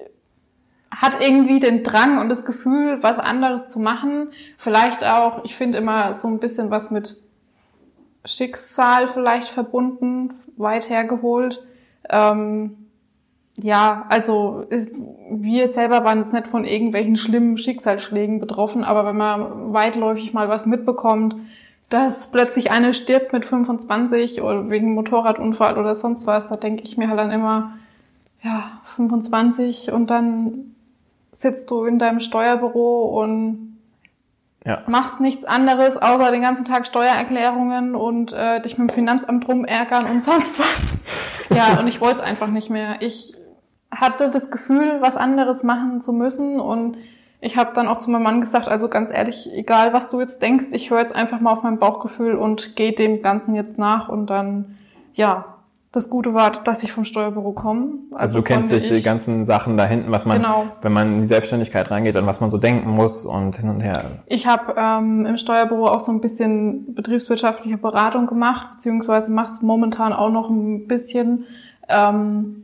hat 0.92 1.22
irgendwie 1.22 1.60
den 1.60 1.84
Drang 1.84 2.18
und 2.18 2.30
das 2.30 2.46
Gefühl, 2.46 3.04
was 3.04 3.20
anderes 3.20 3.70
zu 3.70 3.80
machen. 3.80 4.30
Vielleicht 4.58 5.06
auch, 5.06 5.44
ich 5.46 5.56
finde 5.56 5.78
immer 5.78 6.14
so 6.14 6.28
ein 6.28 6.40
bisschen 6.40 6.72
was 6.72 6.90
mit 6.90 7.18
Schicksal 8.26 9.08
vielleicht 9.08 9.48
verbunden, 9.48 10.34
weit 10.58 10.90
hergeholt. 10.90 11.64
Ähm, 12.10 12.88
ja, 13.60 14.06
also 14.10 14.66
ist, 14.70 14.92
wir 15.32 15.68
selber 15.68 16.04
waren 16.04 16.20
jetzt 16.20 16.34
nicht 16.34 16.48
von 16.48 16.64
irgendwelchen 16.64 17.16
schlimmen 17.16 17.58
Schicksalsschlägen 17.58 18.40
betroffen, 18.40 18.84
aber 18.84 19.06
wenn 19.06 19.18
man 19.18 19.74
weitläufig 19.74 20.34
mal 20.34 20.48
was 20.48 20.66
mitbekommt, 20.66 21.36
dass 21.90 22.30
plötzlich 22.30 22.70
eine 22.70 22.94
stirbt 22.94 23.34
mit 23.34 23.46
25 23.46 24.42
oder 24.42 24.70
wegen 24.70 24.94
Motorradunfall 24.94 25.78
oder 25.78 25.96
sonst 25.96 26.28
was, 26.28 26.50
da 26.50 26.56
denke 26.56 26.84
ich 26.84 26.98
mir 26.98 27.10
halt 27.10 27.20
dann 27.20 27.32
immer, 27.32 27.74
ja, 28.44 28.82
25 28.96 29.92
und 29.92 30.10
dann 30.10 30.76
sitzt 31.32 31.72
du 31.72 31.86
in 31.86 31.98
deinem 31.98 32.20
Steuerbüro 32.20 33.22
und 33.22 33.67
Ja. 34.68 34.82
machst 34.88 35.22
nichts 35.22 35.46
anderes, 35.46 35.96
außer 35.96 36.30
den 36.32 36.42
ganzen 36.42 36.66
Tag 36.66 36.86
Steuererklärungen 36.86 37.96
und 37.96 38.34
äh, 38.34 38.62
dich 38.62 38.78
mit 38.78 38.90
dem 38.90 38.94
Finanzamt 38.94 39.48
rumärgern 39.48 40.06
und 40.06 40.22
sonst 40.22 40.60
was. 40.60 40.98
Ja, 41.56 41.80
und 41.80 41.88
ich 41.88 42.02
wollte 42.02 42.18
es 42.18 42.22
einfach 42.22 42.48
nicht 42.50 42.70
mehr. 42.70 42.98
Ich 43.00 43.34
hatte 43.90 44.30
das 44.30 44.52
Gefühl, 44.52 44.98
was 45.00 45.16
anderes 45.16 45.64
machen 45.64 46.02
zu 46.02 46.12
müssen 46.12 46.60
und 46.60 46.98
ich 47.40 47.56
habe 47.56 47.72
dann 47.74 47.88
auch 47.88 48.00
zu 48.00 48.10
meinem 48.10 48.24
Mann 48.24 48.42
gesagt, 48.42 48.68
also 48.68 48.90
ganz 48.90 49.10
ehrlich, 49.10 49.50
egal 49.54 49.94
was 49.94 50.10
du 50.10 50.20
jetzt 50.20 50.42
denkst, 50.42 50.66
ich 50.72 50.90
höre 50.90 51.00
jetzt 51.00 51.16
einfach 51.16 51.40
mal 51.40 51.54
auf 51.54 51.64
mein 51.64 51.80
Bauchgefühl 51.80 52.36
und 52.36 52.76
gehe 52.76 52.92
dem 52.92 53.22
Ganzen 53.22 53.56
jetzt 53.56 53.78
nach 53.78 54.10
und 54.10 54.28
dann, 54.28 54.78
ja, 55.14 55.57
das 55.98 56.10
Gute 56.10 56.34
war, 56.34 56.52
dass 56.52 56.84
ich 56.84 56.92
vom 56.92 57.04
Steuerbüro 57.04 57.52
komme. 57.52 57.90
Also, 58.14 58.38
du 58.38 58.44
kennst 58.44 58.72
dich 58.72 58.88
die 58.88 59.02
ganzen 59.02 59.44
Sachen 59.44 59.76
da 59.78 59.86
hinten, 59.86 60.12
was 60.12 60.26
man, 60.26 60.38
Genau. 60.38 60.68
wenn 60.82 60.94
man 60.94 61.16
in 61.16 61.22
die 61.22 61.28
Selbstständigkeit 61.28 61.92
reingeht, 61.92 62.16
an 62.16 62.26
was 62.26 62.40
man 62.40 62.50
so 62.50 62.58
denken 62.58 62.90
muss 62.92 63.26
und 63.26 63.58
hin 63.58 63.70
und 63.70 63.82
her. 63.82 64.24
Ich 64.28 64.48
habe 64.48 64.76
ähm, 64.78 65.26
im 65.26 65.38
Steuerbüro 65.38 65.88
auch 65.88 66.00
so 66.00 66.12
ein 66.12 66.22
bisschen 66.22 66.94
betriebswirtschaftliche 66.96 67.78
Beratung 67.78 68.28
gemacht, 68.28 68.68
beziehungsweise 68.76 69.32
mach's 69.32 69.62
momentan 69.62 70.14
auch 70.14 70.30
noch 70.30 70.50
ein 70.50 70.88
bisschen. 70.88 71.46
Ähm, 71.90 72.64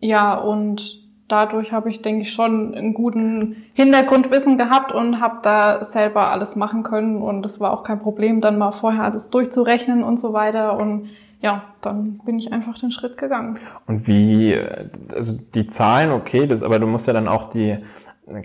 ja, 0.00 0.34
und 0.34 1.00
dadurch 1.28 1.72
habe 1.72 1.88
ich, 1.90 2.02
denke 2.02 2.22
ich, 2.22 2.32
schon 2.32 2.74
einen 2.74 2.94
guten 2.94 3.56
Hintergrundwissen 3.74 4.58
gehabt 4.58 4.92
und 4.92 5.20
habe 5.20 5.38
da 5.42 5.84
selber 5.84 6.30
alles 6.30 6.56
machen 6.56 6.82
können. 6.82 7.22
Und 7.22 7.46
es 7.46 7.60
war 7.60 7.72
auch 7.72 7.84
kein 7.84 8.00
Problem, 8.00 8.40
dann 8.40 8.58
mal 8.58 8.72
vorher 8.72 9.04
alles 9.04 9.30
durchzurechnen 9.30 10.02
und 10.02 10.18
so 10.18 10.32
weiter. 10.32 10.80
Und 10.80 11.08
ja, 11.40 11.64
dann 11.80 12.18
bin 12.24 12.38
ich 12.38 12.52
einfach 12.52 12.78
den 12.78 12.90
Schritt 12.90 13.16
gegangen. 13.16 13.58
Und 13.86 14.06
wie, 14.06 14.58
also 15.14 15.38
die 15.54 15.66
Zahlen, 15.66 16.12
okay, 16.12 16.46
das, 16.46 16.62
aber 16.62 16.78
du 16.78 16.86
musst 16.86 17.06
ja 17.06 17.12
dann 17.12 17.28
auch 17.28 17.48
die 17.48 17.78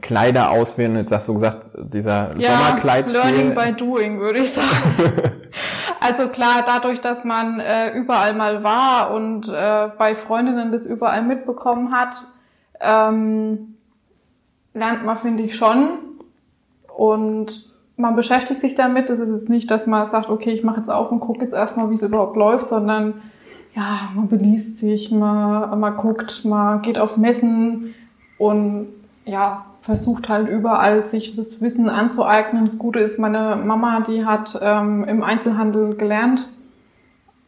Kleider 0.02 0.52
auswählen. 0.52 0.96
Jetzt 0.96 1.12
hast 1.12 1.28
du 1.28 1.34
gesagt, 1.34 1.66
dieser 1.78 2.32
Sommerkleidstil. 2.40 3.22
Learning 3.22 3.54
by 3.54 3.74
doing, 3.74 4.20
würde 4.20 4.40
ich 4.40 4.52
sagen. 4.52 4.68
also 6.00 6.30
klar, 6.30 6.64
dadurch, 6.66 7.02
dass 7.02 7.24
man 7.24 7.60
äh, 7.60 7.92
überall 7.92 8.34
mal 8.34 8.64
war 8.64 9.12
und 9.12 9.48
äh, 9.48 9.90
bei 9.98 10.16
Freundinnen 10.16 10.72
das 10.72 10.86
überall 10.86 11.22
mitbekommen 11.22 11.94
hat, 11.94 12.16
ähm, 12.80 13.75
lernt 14.74 15.06
man, 15.06 15.18
finde 15.18 15.44
ich, 15.44 15.56
schon. 15.56 16.00
Und 16.96 17.75
man 17.98 18.16
beschäftigt 18.16 18.62
sich 18.62 18.75
damit. 18.75 19.10
Es 19.10 19.20
ist 19.20 19.30
jetzt 19.30 19.50
nicht, 19.50 19.72
dass 19.72 19.88
man 19.88 20.06
sagt, 20.06 20.30
okay, 20.30 20.52
ich 20.52 20.64
mache 20.64 20.78
jetzt 20.78 20.90
auf 20.90 21.12
und 21.12 21.20
gucke 21.20 21.42
jetzt 21.42 21.54
erstmal, 21.54 21.90
wie 21.90 21.96
es 21.96 22.02
überhaupt 22.02 22.36
läuft, 22.36 22.68
sondern 22.68 23.22
ja, 23.75 24.10
man 24.16 24.28
beliest 24.28 24.78
sich, 24.78 25.12
man, 25.12 25.80
man 25.80 25.98
guckt, 25.98 26.46
man 26.46 26.82
geht 26.82 26.98
auf 26.98 27.18
Messen 27.18 27.94
und 28.38 28.88
ja, 29.25 29.66
versucht 29.82 30.30
halt 30.30 30.48
überall 30.48 31.02
sich 31.02 31.36
das 31.36 31.62
Wissen 31.62 31.90
anzueignen. 31.90 32.66
Das 32.66 32.78
Gute 32.78 33.00
ist, 33.00 33.20
meine 33.20 33.56
Mama, 33.56 34.02
die 34.02 34.25
hat 34.25 34.58
ähm, 34.62 35.04
im 35.04 35.24
Einzelhandel 35.24 35.96
gelernt 35.96 36.48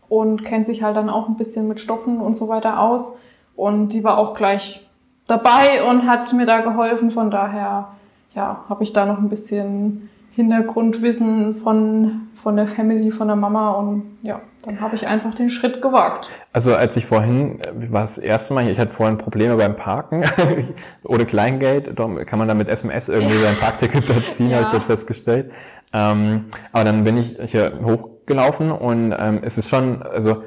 und 0.10 0.44
kennt 0.44 0.66
sich 0.66 0.84
halt 0.84 0.96
dann 0.96 1.10
auch 1.10 1.28
ein 1.28 1.38
bisschen 1.38 1.68
mit 1.68 1.80
Stoffen 1.80 2.20
und 2.20 2.36
so 2.36 2.48
weiter 2.48 2.80
aus. 2.80 3.12
Und 3.56 3.90
die 3.90 4.04
war 4.04 4.18
auch 4.18 4.36
gleich 4.36 4.88
dabei 5.28 5.84
und 5.90 6.08
hat 6.08 6.32
mir 6.34 6.46
da 6.46 6.62
geholfen. 6.62 7.12
Von 7.12 7.32
daher, 7.32 7.90
ja, 8.36 8.66
habe 8.70 8.84
ich 8.84 8.94
da 8.94 9.06
noch 9.06 9.18
ein 9.18 9.30
bisschen 9.30 10.10
Hintergrundwissen 10.38 11.56
von, 11.56 12.28
von 12.36 12.56
der 12.56 12.68
Family, 12.68 13.10
von 13.10 13.26
der 13.28 13.36
Mama 13.36 13.72
und 13.72 14.20
ja, 14.22 14.40
dann 14.64 14.80
habe 14.80 14.94
ich 14.94 15.08
einfach 15.08 15.34
den 15.34 15.50
Schritt 15.50 15.82
gewagt. 15.82 16.30
Also 16.54 16.76
als 16.76 16.96
ich 16.96 17.08
vorhin, 17.08 17.60
äh, 17.62 17.92
war 17.92 18.02
das 18.02 18.20
erste 18.20 18.54
Mal 18.54 18.70
ich 18.70 18.78
hatte 18.80 18.94
vorhin 18.94 19.18
Probleme 19.18 19.56
beim 19.58 19.76
Parken, 19.76 20.24
ohne 21.04 21.26
Kleingeld, 21.26 21.96
kann 22.28 22.38
man 22.38 22.48
da 22.48 22.54
mit 22.54 22.70
SMS 22.70 23.10
irgendwie 23.10 23.36
sein 23.42 23.56
Parkticket 23.56 24.08
da 24.08 24.14
ziehen, 24.28 24.52
Ja. 24.52 24.58
habe 24.58 24.66
ich 24.68 24.72
dort 24.74 24.84
festgestellt. 24.84 25.52
Ähm, 25.92 26.46
aber 26.72 26.84
dann 26.84 27.04
bin 27.04 27.18
ich 27.18 27.40
hier 27.46 27.74
hochgelaufen 27.84 28.70
und 28.72 29.16
ähm, 29.18 29.40
es 29.44 29.58
ist 29.58 29.70
schon, 29.70 30.04
also 30.04 30.44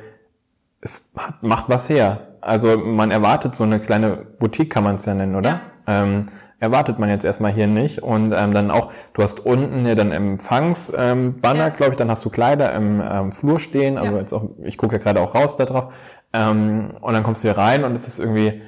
es 0.81 1.13
macht 1.43 1.65
was 1.69 1.89
her. 1.89 2.29
Also 2.43 2.79
man 2.79 3.11
erwartet 3.11 3.57
so 3.57 3.65
eine 3.65 3.81
kleine 3.81 4.11
Boutique, 4.39 4.71
kann 4.71 4.85
man 4.85 4.95
es 4.95 5.05
ja 5.05 5.15
nennen, 5.15 5.35
oder? 5.35 5.63
Ja. 5.89 6.03
Ähm, 6.05 6.23
erwartet 6.61 6.99
man 6.99 7.09
jetzt 7.09 7.25
erstmal 7.25 7.53
hier 7.53 7.67
nicht. 7.67 8.03
Und 8.03 8.33
ähm, 8.33 8.53
dann 8.53 8.71
auch, 8.71 8.93
du 9.15 9.23
hast 9.23 9.45
unten 9.45 9.87
ja 9.87 9.95
dann 9.95 10.13
Empfangsbanner, 10.13 11.13
ähm, 11.13 11.41
Banner, 11.41 11.59
Ja. 11.65 11.69
glaube 11.71 11.93
ich, 11.93 11.99
dann 11.99 12.11
hast 12.11 12.25
du 12.25 12.31
Kleider 12.31 12.73
im 12.75 13.01
ähm, 13.01 13.33
Flur 13.33 13.59
stehen. 13.59 13.99
Also 13.99 14.15
Ja. 14.15 14.21
jetzt 14.21 14.33
auch, 14.33 14.45
ich 14.63 14.77
gucke 14.79 14.97
ja 14.97 15.03
gerade 15.03 15.21
auch 15.21 15.35
raus 15.35 15.57
da 15.57 15.65
drauf. 15.65 15.93
Ähm, 16.33 16.91
und 17.01 17.15
dann 17.15 17.23
kommst 17.23 17.43
du 17.43 17.49
hier 17.49 17.59
rein 17.59 17.83
und 17.83 17.95
es 17.95 18.07
ist 18.07 18.21
irgendwie 18.21 18.63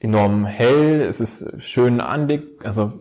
enorm 0.00 0.46
hell, 0.46 1.00
es 1.00 1.20
ist 1.20 1.60
schön 1.60 2.00
anblick, 2.00 2.64
also 2.64 2.92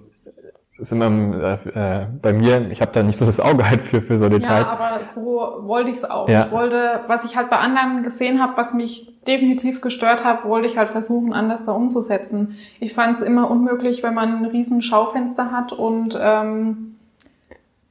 ist 0.79 0.91
immer 0.91 1.07
äh, 1.07 2.01
äh, 2.01 2.07
bei 2.21 2.33
mir, 2.33 2.69
ich 2.69 2.81
habe 2.81 2.91
da 2.91 3.03
nicht 3.03 3.17
so 3.17 3.25
das 3.25 3.39
Auge 3.39 3.69
halt 3.69 3.81
für, 3.81 4.01
für 4.01 4.17
so 4.17 4.29
Details. 4.29 4.69
Ja, 4.69 4.73
aber 4.73 4.99
so 5.13 5.67
wollte 5.67 5.89
ich 5.89 5.97
es 5.97 6.05
auch. 6.05 6.29
Ja. 6.29 6.45
Ich 6.45 6.51
wollte, 6.51 7.01
was 7.07 7.25
ich 7.25 7.35
halt 7.35 7.49
bei 7.49 7.57
anderen 7.57 8.03
gesehen 8.03 8.41
habe, 8.41 8.57
was 8.57 8.73
mich 8.73 9.13
definitiv 9.27 9.81
gestört 9.81 10.23
hat, 10.23 10.45
wollte 10.45 10.67
ich 10.67 10.77
halt 10.77 10.89
versuchen, 10.89 11.33
anders 11.33 11.65
da 11.65 11.71
umzusetzen. 11.71 12.57
Ich 12.79 12.93
fand 12.93 13.17
es 13.17 13.23
immer 13.23 13.49
unmöglich, 13.49 14.03
wenn 14.03 14.13
man 14.13 14.37
ein 14.37 14.45
riesen 14.45 14.81
Schaufenster 14.81 15.51
hat 15.51 15.73
und 15.73 16.17
ähm, 16.19 16.96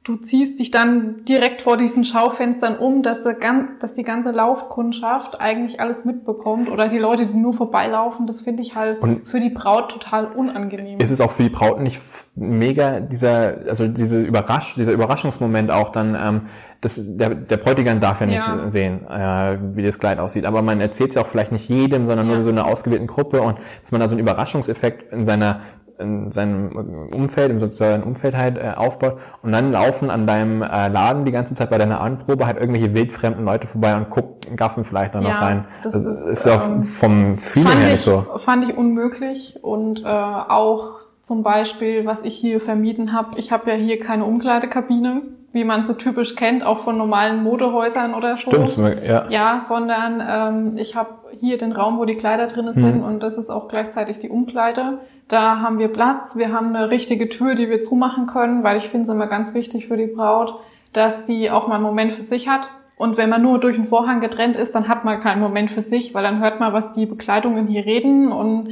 du 0.07 0.15
ziehst 0.15 0.59
dich 0.59 0.71
dann 0.71 1.23
direkt 1.25 1.61
vor 1.61 1.75
diesen 1.77 2.03
Schaufenstern 2.03 2.77
um, 2.77 3.03
dass, 3.03 3.23
die 3.23 3.33
gan- 3.33 3.69
dass 3.79 3.93
die 3.93 4.03
ganze 4.03 4.31
Laufkundschaft 4.31 5.39
eigentlich 5.41 5.79
alles 5.81 6.05
mitbekommt 6.05 6.69
oder 6.69 6.87
die 6.89 6.97
Leute, 6.97 7.25
die 7.25 7.35
nur 7.35 7.53
vorbeilaufen, 7.53 8.25
das 8.27 8.41
finde 8.41 8.61
ich 8.63 8.75
halt 8.75 9.01
Und- 9.01 9.27
für 9.27 9.39
die 9.39 9.49
Braut 9.49 9.91
total 9.91 10.27
unangenehm. 10.27 10.99
ist 10.99 11.11
es 11.11 11.19
auch 11.21 11.31
für 11.31 11.43
die 11.43 11.49
Braut 11.49 11.79
nicht 11.81 12.01
mega 12.35 12.99
dieser, 13.01 13.55
also 13.67 13.87
diese 13.87 14.21
Überrasch, 14.21 14.75
dieser 14.75 14.93
Überraschungsmoment 14.93 15.71
auch 15.71 15.89
dann, 15.89 16.15
ähm, 16.15 16.41
das, 16.81 17.17
der, 17.17 17.33
der 17.35 17.57
Bräutigam 17.57 17.99
darf 17.99 18.19
ja 18.21 18.27
nicht 18.27 18.37
Ja. 18.47 18.69
sehen, 18.69 19.01
äh, 19.09 19.57
wie 19.73 19.83
das 19.83 19.97
Kleid 19.99 20.19
aussieht, 20.19 20.45
aber 20.45 20.61
man 20.61 20.79
erzählt 20.79 21.09
es 21.09 21.15
ja 21.15 21.23
auch 21.23 21.27
vielleicht 21.27 21.51
nicht 21.51 21.67
jedem, 21.69 22.07
sondern 22.07 22.27
nur 22.27 22.37
Ja. 22.37 22.41
so 22.43 22.49
einer 22.49 22.67
ausgewählten 22.67 23.07
Gruppe 23.07 23.41
und 23.41 23.57
dass 23.81 23.91
man 23.91 23.99
da 23.99 24.07
so 24.07 24.13
einen 24.15 24.21
Überraschungseffekt 24.21 25.11
in 25.11 25.25
seiner 25.25 25.61
in 25.99 26.31
seinem 26.31 27.09
Umfeld, 27.13 27.49
im 27.51 27.59
sozialen 27.59 28.03
Umfeld 28.03 28.35
halt 28.35 28.57
äh, 28.57 28.73
aufbaut 28.75 29.17
und 29.41 29.51
dann 29.51 29.71
laufen 29.71 30.09
an 30.09 30.27
deinem 30.27 30.61
äh, 30.61 30.87
Laden 30.89 31.25
die 31.25 31.31
ganze 31.31 31.55
Zeit 31.55 31.69
bei 31.69 31.77
deiner 31.77 32.01
Anprobe 32.01 32.45
halt 32.45 32.57
irgendwelche 32.57 32.93
wildfremden 32.93 33.45
Leute 33.45 33.67
vorbei 33.67 33.95
und 33.95 34.09
gucken, 34.09 34.55
gaffen 34.55 34.83
vielleicht 34.83 35.15
dann 35.15 35.23
noch 35.23 35.31
Ja, 35.31 35.39
rein. 35.39 35.67
das 35.83 35.93
Das, 35.93 36.05
ist, 36.05 36.27
ist, 36.27 36.45
ja 36.45 36.53
ähm, 36.55 36.83
vom 36.83 37.37
Feeling 37.37 37.67
fand 37.69 37.79
her 37.79 37.85
ich, 37.87 37.91
nicht 37.93 38.01
so. 38.03 38.25
Fand 38.37 38.69
ich 38.69 38.77
unmöglich 38.77 39.59
und 39.61 40.03
äh, 40.03 40.07
auch 40.07 40.97
zum 41.21 41.43
Beispiel, 41.43 42.05
was 42.05 42.21
ich 42.23 42.35
hier 42.35 42.61
vermieden 42.61 43.11
habe, 43.11 43.37
ich 43.37 43.51
habe 43.51 43.69
ja 43.69 43.75
hier 43.75 43.97
keine 43.97 44.23
Umkleidekabine, 44.23 45.23
wie 45.51 45.63
man 45.65 45.83
so 45.83 45.93
typisch 45.93 46.35
kennt, 46.35 46.65
auch 46.65 46.77
von 46.79 46.97
normalen 46.97 47.43
Modehäusern 47.43 48.13
oder 48.13 48.37
so. 48.37 48.51
Stimmt, 48.51 48.77
ja. 49.03 49.27
Ja, 49.29 49.61
sondern 49.67 50.23
ähm, 50.25 50.77
ich 50.77 50.95
habe 50.95 51.09
hier 51.39 51.57
den 51.57 51.71
Raum, 51.71 51.97
wo 51.97 52.05
die 52.05 52.15
Kleider 52.15 52.45
Mhm. 52.45 52.49
drin 52.49 52.73
sind 52.73 53.03
und 53.03 53.23
das 53.23 53.37
ist 53.37 53.49
auch 53.49 53.67
gleichzeitig 53.67 54.19
die 54.19 54.29
Umkleide. 54.29 54.99
Da 55.27 55.59
haben 55.59 55.79
wir 55.79 55.89
Platz, 55.89 56.35
wir 56.35 56.51
haben 56.51 56.75
eine 56.75 56.89
richtige 56.89 57.29
Tür, 57.29 57.55
die 57.55 57.69
wir 57.69 57.81
zumachen 57.81 58.25
können, 58.27 58.63
weil 58.63 58.77
ich 58.77 58.89
finde 58.89 59.03
es 59.03 59.09
immer 59.09 59.27
ganz 59.27 59.53
wichtig 59.53 59.87
für 59.87 59.97
die 59.97 60.07
Braut, 60.07 60.55
dass 60.93 61.25
die 61.25 61.51
auch 61.51 61.67
mal 61.67 61.75
einen 61.75 61.83
Moment 61.83 62.11
für 62.11 62.23
sich 62.23 62.47
hat. 62.47 62.69
Und 62.97 63.17
wenn 63.17 63.29
man 63.29 63.43
nur 63.43 63.59
durch 63.59 63.75
den 63.75 63.85
Vorhang 63.85 64.21
getrennt 64.21 64.55
ist, 64.55 64.73
dann 64.73 64.87
hat 64.87 65.05
man 65.05 65.19
keinen 65.19 65.39
Moment 65.39 65.69
für 65.69 65.81
sich, 65.81 66.15
weil 66.15 66.23
dann 66.23 66.39
hört 66.39 66.59
man, 66.59 66.73
was 66.73 66.93
die 66.93 67.05
Bekleidungen 67.05 67.67
hier 67.67 67.85
reden. 67.85 68.31
Und 68.31 68.69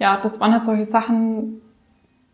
ja, 0.00 0.16
das 0.20 0.40
waren 0.40 0.52
halt 0.52 0.64
solche 0.64 0.86
Sachen, 0.86 1.60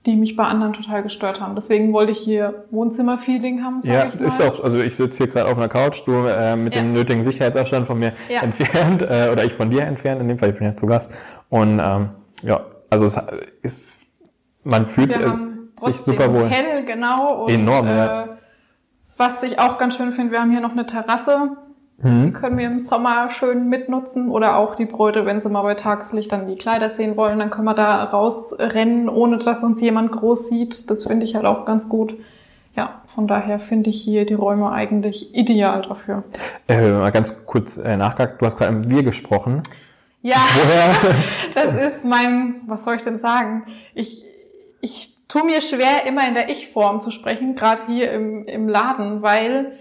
die 0.07 0.17
mich 0.17 0.37
bei 0.37 0.45
anderen 0.45 0.73
total 0.75 1.03
gestört 1.03 1.41
haben. 1.41 1.55
Deswegen 1.55 1.93
wollte 1.93 2.13
ich 2.13 2.19
hier 2.19 2.65
Wohnzimmerfeeling 2.71 3.65
haben, 3.65 3.81
sag 3.81 3.91
Ja, 3.93 4.07
ich 4.09 4.21
mal. 4.21 4.27
ist 4.27 4.41
auch, 4.43 4.63
also 4.63 4.79
ich 4.81 4.97
sitze 4.97 5.25
hier 5.25 5.33
gerade 5.33 5.51
auf 5.51 5.57
einer 5.57 5.69
Couch, 5.69 6.03
du 6.07 6.13
äh, 6.27 6.57
mit 6.57 6.75
Ja. 6.75 6.83
dem 6.83 6.93
nötigen 6.93 7.23
Sicherheitsabstand 7.23 7.87
von 7.87 7.99
mir 7.99 8.13
Ja. 8.29 8.43
entfernt, 8.43 9.03
äh, 9.03 9.31
oder 9.33 9.45
ich 9.45 9.55
von 9.55 9.71
dir 9.71 9.83
entfernt, 9.83 10.21
in 10.21 10.29
dem 10.29 10.39
Fall, 10.39 10.51
ich 10.51 10.59
bin 10.59 10.67
ja 10.67 10.77
zu 10.77 10.87
Gast. 10.87 11.11
Und 11.49 11.81
ähm, 11.83 12.11
ja, 12.43 12.61
also 12.91 13.07
es 13.07 13.17
ist, 13.63 13.99
man 14.63 14.87
fühlt 14.87 15.17
äh, 15.17 15.21
sich 15.21 15.75
trotzdem 15.77 16.15
super 16.15 16.33
wohl. 16.35 16.49
hell, 16.51 16.85
genau. 16.85 17.45
Und, 17.45 17.51
Enorm, 17.53 17.87
äh, 17.87 17.97
ja. 17.97 18.29
Was 19.17 19.43
ich 19.43 19.59
auch 19.59 19.79
ganz 19.79 19.97
schön 19.97 20.13
finde, 20.13 20.33
wir 20.33 20.41
haben 20.41 20.51
hier 20.51 20.61
noch 20.61 20.73
eine 20.73 20.87
Terrasse. 20.87 21.57
Mhm. 21.99 22.33
können 22.33 22.59
wir 22.59 22.67
im 22.67 22.79
Sommer 22.79 23.31
schön 23.31 23.69
mitnutzen. 23.69 24.31
Oder 24.31 24.57
auch 24.57 24.75
die 24.75 24.85
Bräute, 24.85 25.27
wenn 25.27 25.41
sie 25.41 25.49
mal 25.49 25.63
bei 25.63 25.75
Tageslicht 25.75 26.33
dann 26.33 26.47
die 26.47 26.57
Kleider 26.57 26.91
sehen 26.91 27.17
wollen, 27.17 27.39
dann 27.39 27.51
können 27.51 27.67
wir 27.67 27.75
da 27.75 28.03
rausrennen, 28.05 29.09
ohne 29.09 29.39
dass 29.39 29.63
uns 29.63 29.81
jemand 29.81 30.13
groß 30.13 30.49
sieht. 30.49 30.91
Das 30.91 31.05
finde 31.07 31.25
ich 31.25 31.35
halt 31.35 31.47
auch 31.47 31.65
ganz 31.65 31.89
gut. 31.89 32.15
Ja, 32.77 33.03
von 33.07 33.29
daher 33.29 33.61
finde 33.61 33.91
ich 33.91 34.03
hier 34.03 34.27
die 34.27 34.35
Räume 34.35 34.73
eigentlich 34.73 35.35
ideal 35.35 35.83
dafür. 35.83 36.25
Äh, 36.69 36.91
mal 36.91 37.13
ganz 37.13 37.47
kurz 37.47 37.79
äh, 37.79 37.97
nachgehakt, 37.97 38.43
du 38.43 38.47
hast 38.47 38.59
gerade 38.59 38.75
im 38.75 38.91
Wir 38.91 39.05
gesprochen. 39.05 39.63
Ja. 40.23 40.37
Woher? 40.55 41.15
Das 41.55 41.75
ist 41.75 42.05
mein, 42.05 42.57
was 42.67 42.83
soll 42.83 42.97
ich 42.97 43.03
denn 43.03 43.19
sagen? 43.19 43.65
Ich, 43.95 44.25
ich 44.81 45.15
tue 45.29 45.45
mir 45.45 45.61
schwer, 45.61 46.05
immer 46.07 46.27
in 46.27 46.35
der 46.35 46.49
Ich-Form 46.49 47.01
zu 47.01 47.13
sprechen, 47.13 47.55
gerade 47.55 47.87
hier 47.87 48.11
im, 48.11 48.45
im 48.47 48.69
Laden, 48.69 49.23
weil 49.23 49.73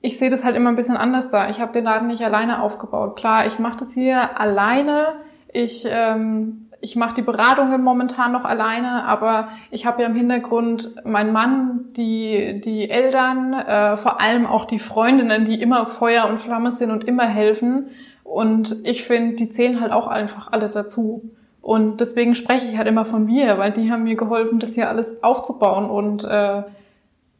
ich 0.00 0.18
sehe 0.18 0.30
das 0.30 0.44
halt 0.44 0.56
immer 0.56 0.70
ein 0.70 0.76
bisschen 0.76 0.96
anders 0.96 1.30
da. 1.30 1.48
Ich 1.48 1.60
habe 1.60 1.72
den 1.72 1.84
Laden 1.84 2.08
nicht 2.08 2.22
alleine 2.22 2.62
aufgebaut. 2.62 3.16
Klar, 3.16 3.46
ich 3.46 3.58
mache 3.58 3.78
das 3.78 3.92
hier 3.92 4.38
alleine. 4.38 5.14
Ich, 5.52 5.86
ähm, 5.88 6.68
ich 6.80 6.96
mache 6.96 7.14
die 7.14 7.22
Beratungen 7.22 7.82
momentan 7.82 8.32
noch 8.32 8.44
alleine, 8.44 9.04
aber 9.04 9.48
ich 9.70 9.86
habe 9.86 10.02
ja 10.02 10.08
im 10.08 10.14
Hintergrund 10.14 10.94
meinen 11.04 11.32
Mann, 11.32 11.86
die, 11.96 12.60
die 12.60 12.90
Eltern, 12.90 13.54
äh, 13.54 13.96
vor 13.96 14.20
allem 14.20 14.46
auch 14.46 14.66
die 14.66 14.78
Freundinnen, 14.78 15.46
die 15.46 15.60
immer 15.60 15.86
Feuer 15.86 16.28
und 16.28 16.40
Flamme 16.40 16.72
sind 16.72 16.90
und 16.90 17.04
immer 17.04 17.26
helfen. 17.26 17.88
Und 18.22 18.76
ich 18.84 19.04
finde, 19.04 19.36
die 19.36 19.50
zählen 19.50 19.80
halt 19.80 19.92
auch 19.92 20.06
einfach 20.06 20.52
alle 20.52 20.68
dazu. 20.68 21.30
Und 21.62 22.00
deswegen 22.00 22.34
spreche 22.34 22.70
ich 22.70 22.76
halt 22.76 22.86
immer 22.86 23.04
von 23.04 23.26
wir, 23.26 23.58
weil 23.58 23.72
die 23.72 23.90
haben 23.90 24.04
mir 24.04 24.14
geholfen, 24.14 24.60
das 24.60 24.74
hier 24.74 24.88
alles 24.88 25.22
aufzubauen. 25.24 25.90
Und 25.90 26.22
äh, 26.22 26.62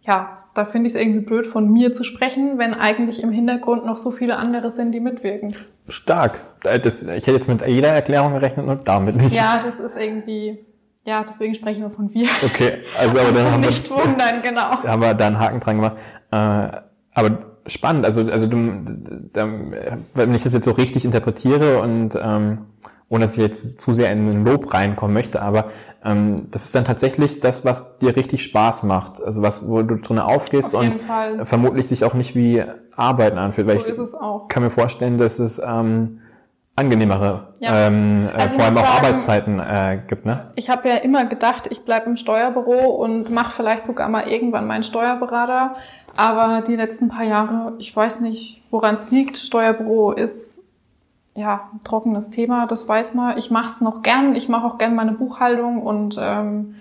ja, 0.03 0.39
da 0.57 0.65
finde 0.65 0.89
ich 0.89 0.95
es 0.95 1.01
irgendwie 1.01 1.21
blöd, 1.21 1.47
von 1.47 1.71
mir 1.71 1.93
zu 1.93 2.03
sprechen, 2.03 2.59
wenn 2.59 2.75
eigentlich 2.75 3.23
im 3.23 3.31
Hintergrund 3.31 3.85
noch 3.85 3.97
so 3.97 4.11
viele 4.11 4.37
andere 4.37 4.71
sind, 4.71 4.93
die 4.93 5.01
mitwirken. 5.01 5.55
Stark. 5.89 6.41
Äh, 6.65 6.81
Das, 6.81 7.03
ich 7.03 7.09
hätte 7.09 7.33
jetzt 7.33 7.49
mit 7.49 7.67
jeder 7.67 7.89
Erklärung 7.89 8.33
gerechnet, 8.33 8.67
nur 8.67 8.77
damit 8.77 9.17
nicht. 9.17 9.35
Ja, 9.35 9.61
das 9.63 9.79
ist 9.79 9.97
irgendwie, 9.97 10.59
ja, 11.05 11.25
deswegen 11.25 11.55
sprechen 11.55 11.83
wir 11.83 11.91
von 11.91 12.13
wir. 12.13 12.29
Okay, 12.45 12.79
also 12.99 13.19
aber 13.19 13.33
dann 13.33 13.53
haben 13.53 13.63
wir, 13.63 13.71
Nicht 13.71 13.91
wundern, 13.91 14.43
genau. 14.43 14.83
haben 14.83 15.03
wir 15.03 15.15
da 15.15 15.27
einen 15.27 15.39
Haken 15.39 15.61
dran 15.61 15.77
gemacht. 15.77 15.97
Äh, 16.31 16.81
aber 17.15 17.39
spannend, 17.67 18.05
also, 18.05 18.23
also 18.23 18.47
du, 18.47 18.83
da, 19.33 19.49
wenn 20.15 20.35
ich 20.35 20.43
das 20.43 20.55
jetzt 20.55 20.65
so 20.65 20.73
richtig 20.73 21.05
interpretiere 21.05 21.81
und 21.81 22.19
ähm, 22.21 22.59
ohne 23.09 23.25
dass 23.25 23.37
ich 23.37 23.43
jetzt 23.43 23.81
zu 23.81 23.95
sehr 23.95 24.11
in 24.11 24.27
den 24.27 24.45
Lob 24.45 24.75
reinkommen 24.75 25.15
möchte, 25.15 25.41
aber 25.41 25.67
ähm, 26.05 26.51
das 26.51 26.65
ist 26.65 26.75
dann 26.75 26.85
tatsächlich 26.85 27.39
das, 27.41 27.65
was 27.65 27.99
dir 27.99 28.17
richtig 28.17 28.43
Spaß 28.43 28.83
macht. 28.83 29.23
Also 29.23 29.43
was, 29.43 29.69
wo 29.69 29.83
du 29.83 29.97
drin 29.97 30.19
aufgehst 30.19 30.75
Auf 30.75 30.81
und 30.83 31.01
Fall. 31.01 31.47
vermutlich 31.47 31.87
sich 31.87 32.05
auch 32.05 32.15
nicht 32.15 32.35
wie 32.35 32.65
Arbeiten 32.97 33.39
anfühlt. 33.39 33.69
Weil 33.69 33.79
So 33.79 33.85
ich 33.85 33.93
ist 33.93 33.99
es 33.99 34.15
auch. 34.15 34.49
kann 34.49 34.63
mir 34.65 34.71
vorstellen, 34.71 35.19
dass 35.19 35.39
es 35.39 35.61
ähm, 35.65 36.21
angenehmere, 36.75 37.49
Ja. 37.61 37.87
ähm, 37.87 38.27
äh, 38.29 38.43
Also 38.43 38.57
vor 38.57 38.65
allem 38.67 38.77
auch 38.77 38.85
sagen- 38.85 38.97
Arbeitszeiten 39.07 39.61
äh, 39.61 40.01
gibt, 40.07 40.27
ne? 40.27 40.51
Ich 40.57 40.69
habe 40.69 40.89
ja 40.89 40.97
immer 40.97 41.25
gedacht, 41.25 41.69
ich 41.71 41.85
bleibe 41.85 42.07
im 42.11 42.17
Steuerbüro 42.17 42.87
und 43.03 43.31
mache 43.31 43.51
vielleicht 43.53 43.87
sogar 43.87 44.09
mal 44.09 44.29
irgendwann 44.29 44.67
meinen 44.67 44.83
Steuerberater. 44.83 45.77
Aber 46.17 46.63
die 46.67 46.77
letzten 46.77 47.09
paar 47.09 47.25
Jahre, 47.25 47.73
ich 47.79 47.95
weiß 47.95 48.21
nicht, 48.21 48.63
woran 48.71 48.95
es 48.95 49.11
liegt. 49.11 49.37
Steuerbüro 49.39 50.13
ist 50.13 50.61
ja 51.37 51.69
ein 51.73 51.85
trockenes 51.85 52.31
Thema, 52.31 52.66
das 52.66 52.88
weiß 52.88 53.14
man. 53.14 53.38
Ich 53.38 53.50
mache 53.50 53.66
es 53.66 53.81
noch 53.81 54.02
gern. 54.02 54.35
Ich 54.35 54.49
mache 54.49 54.66
auch 54.66 54.78
gern 54.78 54.95
meine 54.95 55.12
Buchhaltung 55.12 55.83
und 55.83 56.16
ähm, 56.21 56.75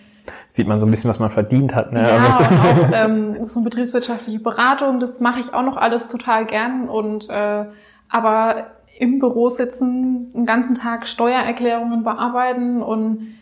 Sieht 0.47 0.67
man 0.67 0.79
so 0.79 0.87
ein 0.87 0.91
bisschen, 0.91 1.09
was 1.09 1.19
man 1.19 1.29
verdient 1.29 1.75
hat, 1.75 1.93
ne? 1.93 2.01
ja, 2.01 2.15
und 2.15 2.23
auch 2.25 2.89
ähm, 3.05 3.45
so 3.45 3.59
eine 3.59 3.65
betriebswirtschaftliche 3.65 4.39
Beratung, 4.39 4.99
das 4.99 5.19
mache 5.19 5.39
ich 5.39 5.53
auch 5.53 5.61
noch 5.61 5.77
alles 5.77 6.07
total 6.07 6.45
gern. 6.45 6.89
Und 6.89 7.29
äh, 7.29 7.65
aber 8.09 8.67
im 8.97 9.19
Büro 9.19 9.49
sitzen, 9.49 10.31
den 10.33 10.45
ganzen 10.45 10.73
Tag 10.73 11.05
Steuererklärungen 11.05 12.03
bearbeiten 12.03 12.81
und 12.81 13.35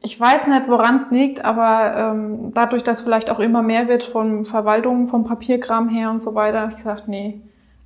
ich 0.00 0.18
weiß 0.18 0.46
nicht, 0.46 0.68
woran 0.68 0.94
es 0.94 1.10
liegt, 1.10 1.44
aber 1.44 2.12
ähm, 2.12 2.52
dadurch, 2.54 2.84
dass 2.84 3.00
vielleicht 3.00 3.30
auch 3.30 3.40
immer 3.40 3.62
mehr 3.62 3.88
wird 3.88 4.04
von 4.04 4.44
Verwaltung, 4.44 5.08
vom 5.08 5.24
Papierkram 5.24 5.88
her 5.88 6.10
und 6.10 6.22
so 6.22 6.34
weiter, 6.34 6.60
habe 6.60 6.72
ich 6.72 6.78
gesagt, 6.78 7.08
nee, 7.08 7.40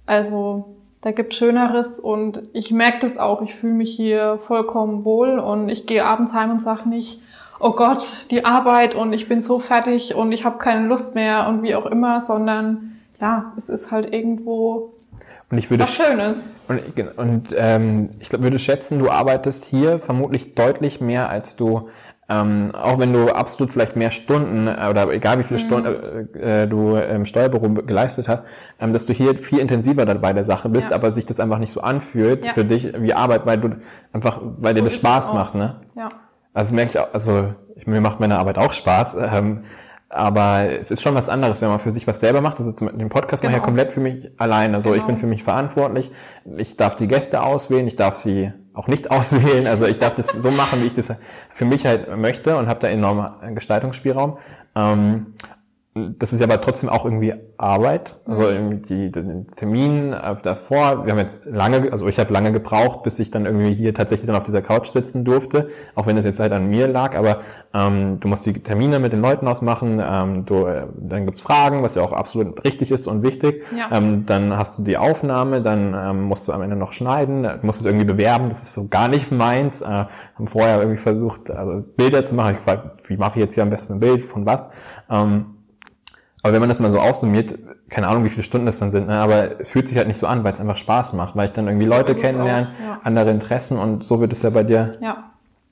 also 0.05 0.77
da 1.03 1.11
gibt 1.11 1.35
Schöneres 1.35 1.99
und 1.99 2.43
ich 2.53 2.71
merke 2.71 3.01
das 3.01 3.19
auch. 3.19 3.43
Ich 3.43 3.55
fühle 3.55 3.75
mich 3.75 3.95
hier 3.95 4.39
vollkommen 4.39 5.05
wohl 5.05 5.39
und 5.39 5.69
ich 5.69 5.87
gehe 5.87 6.05
abends 6.05 6.33
heim 6.33 6.53
und 6.53 6.61
sage 6.61 6.89
nicht, 6.89 7.21
oh 7.61 7.73
Gott, 7.73 8.27
die 8.31 8.45
Arbeit 8.45 8.95
und 8.95 9.13
ich 9.13 9.29
bin 9.29 9.41
so 9.41 9.59
fertig 9.59 10.15
und 10.15 10.33
ich 10.33 10.45
habe 10.45 10.59
keine 10.59 10.87
Lust 10.87 11.15
mehr 11.15 11.49
und 11.49 11.63
wie 11.63 11.75
auch 11.75 11.87
immer, 11.87 12.21
sondern 12.21 13.01
ja, 13.21 13.53
es 13.57 13.69
ist 13.69 13.91
halt 13.91 14.15
irgendwo 14.15 14.95
und 15.51 15.59
ich 15.59 15.69
würde 15.71 15.83
was 15.83 15.95
Schönes. 15.95 16.39
Und, 16.67 16.81
und 17.19 17.55
ähm, 17.57 18.07
ich 18.21 18.31
glaub, 18.31 18.43
würde 18.43 18.59
schätzen, 18.59 18.99
du 18.99 19.11
arbeitest 19.11 19.67
hier 19.67 19.99
vermutlich 19.99 20.55
deutlich 20.55 21.03
mehr, 21.03 21.29
als 21.29 21.57
du 21.57 21.91
ähm, 22.33 22.69
auch 22.75 22.99
wenn 22.99 23.13
du 23.13 23.31
absolut 23.35 23.73
vielleicht 23.73 23.97
mehr 23.97 24.11
Stunden 24.11 24.67
äh, 24.67 24.87
oder 24.89 25.11
egal 25.11 25.39
wie 25.39 25.43
viele 25.43 25.61
mhm. 25.61 25.67
Stunden 25.67 26.37
äh, 26.37 26.63
äh, 26.63 26.67
du 26.67 26.97
im 26.97 27.25
Steuerbüro 27.25 27.69
geleistet 27.71 28.29
hast, 28.29 28.45
ähm, 28.81 28.93
dass 28.93 29.07
du 29.07 29.13
hier 29.13 29.37
viel 29.37 29.59
intensiver 29.59 30.07
dabei 30.07 30.33
der 30.33 30.45
Sache 30.45 30.69
bist, 30.69 30.91
ja. 30.91 30.97
aber 30.97 31.11
sich 31.11 31.27
das 31.27 31.41
einfach 31.41 31.59
nicht 31.59 31.73
so 31.73 31.81
anfühlt 31.81 32.47
ja. 32.47 32.53
für 32.53 32.65
dich 32.65 32.93
wie 33.01 33.15
Arbeit, 33.15 33.47
weil 33.47 33.59
du 33.59 33.77
einfach, 34.13 34.41
weil 34.59 34.75
so 34.75 34.81
dir 34.81 34.85
das 34.85 34.95
Spaß 34.95 35.33
macht, 35.35 35.55
ne? 35.55 35.81
Ja. 35.97 36.09
Also 36.55 36.75
merke 36.75 36.91
ich 36.91 36.99
auch, 36.99 37.13
also 37.13 37.55
ich, 37.77 37.87
mir 37.87 38.01
macht 38.01 38.21
meine 38.21 38.39
Arbeit 38.39 38.59
auch 38.59 38.73
Spaß. 38.73 39.17
Ähm, 39.33 39.65
aber 40.13 40.69
es 40.79 40.91
ist 40.91 41.01
schon 41.01 41.15
was 41.15 41.31
anderes, 41.31 41.63
wenn 41.63 41.71
man 41.71 41.79
für 41.79 41.91
sich 41.91 42.07
was 42.07 42.21
selber 42.21 42.43
macht. 42.43 42.59
Das 42.59 42.67
ist 42.67 42.81
den 42.81 43.09
Podcast 43.09 43.41
genau. 43.41 43.53
mache 43.53 43.61
ich 43.61 43.63
ja 43.63 43.65
komplett 43.65 43.93
für 43.93 44.01
mich 44.01 44.31
alleine. 44.39 44.75
Also 44.75 44.91
genau. 44.91 45.01
ich 45.01 45.07
bin 45.07 45.17
für 45.17 45.27
mich 45.27 45.43
verantwortlich. 45.43 46.11
Ich 46.59 46.77
darf 46.77 46.97
die 46.97 47.09
Gäste 47.09 47.43
auswählen, 47.43 47.87
ich 47.87 47.97
darf 47.97 48.17
sie 48.17 48.53
auch 48.75 48.89
nicht 48.89 49.11
auswählen. 49.11 49.67
Also 49.67 49.87
ich 49.87 49.99
darf 49.99 50.15
das 50.15 50.29
so 50.29 50.51
machen, 50.51 50.83
wie 50.83 50.87
ich 50.87 50.95
das 50.95 51.13
für 51.51 51.65
mich 51.65 51.87
halt 51.87 52.15
möchte 52.17 52.57
und 52.57 52.69
habe 52.69 52.81
da 52.81 52.89
enormen 52.89 53.55
Gestaltungsspielraum. 53.55 54.39
Ähm, 54.75 55.35
das 55.95 56.33
ist 56.33 56.41
ja 56.41 56.47
aber 56.47 56.59
trotzdem 56.63 56.89
auch 56.89 57.05
irgendwie 57.05 57.35
Arbeit. 57.59 58.17
Also 58.25 58.49
mhm. 58.51 58.81
die, 58.81 59.13
den 59.13 59.47
Termin 59.49 60.15
äh, 60.15 60.35
davor, 60.43 61.05
wir 61.05 61.13
haben 61.13 61.19
jetzt 61.19 61.45
lange, 61.45 61.93
also 61.93 62.09
ich 62.09 62.19
habe 62.19 62.33
lange 62.33 62.51
gebraucht, 62.51 63.03
bis 63.03 63.19
ich 63.19 63.31
dann 63.31 63.45
irgendwie 63.45 63.75
hier 63.75 63.93
tatsächlich 63.93 64.27
dann 64.27 64.37
auf 64.37 64.45
dieser 64.45 64.63
Couch 64.63 64.89
sitzen 64.89 65.23
durfte, 65.23 65.69
auch 65.95 66.07
wenn 66.07 66.17
das 66.17 66.25
jetzt 66.25 66.41
halt 66.41 66.53
an 66.53 66.69
mir 66.69 66.89
lag, 66.89 67.15
aber 67.15 67.41
ähm, 67.75 68.21
du 68.21 68.29
musst 68.29 68.47
die 68.47 68.55
Termine 68.55 69.01
mit 69.01 69.13
den 69.13 69.21
Leuten 69.21 69.47
ausmachen, 69.47 70.03
ähm, 70.03 70.47
du, 70.47 70.65
äh, 70.65 70.87
dann 70.97 71.27
gibt's 71.27 71.43
Fragen, 71.43 71.83
was 71.83 71.95
ja 71.95 72.01
auch 72.01 72.13
absolut 72.13 72.65
richtig 72.65 72.91
ist 72.91 73.07
und 73.07 73.23
wichtig. 73.23 73.63
Ja. 73.77 73.95
Ähm, 73.95 74.25
dann 74.25 74.57
hast 74.57 74.79
du 74.79 74.83
die 74.83 74.97
Aufnahme, 74.97 75.61
dann 75.61 75.95
ähm, 75.95 76.23
musst 76.23 76.49
du 76.49 76.53
am 76.53 76.63
Ende 76.63 76.77
noch 76.77 76.95
schneiden, 76.95 77.47
musst 77.61 77.81
es 77.81 77.87
irgendwie 77.87 78.07
bewerben, 78.07 78.49
das 78.49 78.63
ist 78.63 78.73
so 78.73 78.89
gar 78.89 79.09
nicht 79.09 79.31
meins. 79.31 79.83
Äh, 79.83 79.85
haben 79.87 80.47
vorher 80.47 80.79
irgendwie 80.79 80.97
versucht, 80.97 81.51
also 81.51 81.85
Bilder 81.97 82.25
zu 82.25 82.35
machen. 82.35 82.53
Ich 82.53 82.57
gefragt, 82.57 83.11
wie 83.11 83.19
mache 83.19 83.39
ich 83.39 83.45
jetzt 83.45 83.55
hier 83.55 83.63
am 83.63 83.71
besten 83.71 83.95
ein 83.95 84.01
Bild, 84.01 84.25
von 84.25 84.47
was? 84.47 84.71
Ähm, 85.11 85.59
aber 86.43 86.55
wenn 86.55 86.61
man 86.61 86.69
das 86.69 86.81
mal 86.81 86.91
so 86.91 86.99
aufsummiert, 86.99 87.57
keine 87.89 88.09
Ahnung, 88.09 88.25
wie 88.25 88.29
viele 88.29 88.43
Stunden 88.43 88.67
das 88.67 88.79
dann 88.79 88.91
sind, 88.91 89.07
ne, 89.07 89.19
aber 89.19 89.61
es 89.61 89.71
fühlt 89.71 89.89
sich 89.89 89.97
halt 89.97 90.09
nicht 90.09 90.19
so 90.19 90.27
an, 90.27 90.43
weil 90.43 90.53
es 90.53 90.61
einfach 90.61 90.77
Spaß 90.77 91.13
macht, 91.13 91.37
weil 91.37 91.47
ich 91.47 91.53
dann 91.53 91.69
irgendwie 91.69 91.87
so 91.87 91.95
Leute 91.95 92.15
kennenlerne, 92.15 92.73
ja. 92.85 93.01
andere 93.05 93.31
Interessen 93.31 93.79
und 93.79 94.05
so 94.05 94.21
wird 94.21 94.33
es 94.33 94.43
ja 94.43 94.51
bei 94.51 94.65
dir 94.65 94.99
ja. 95.01 95.31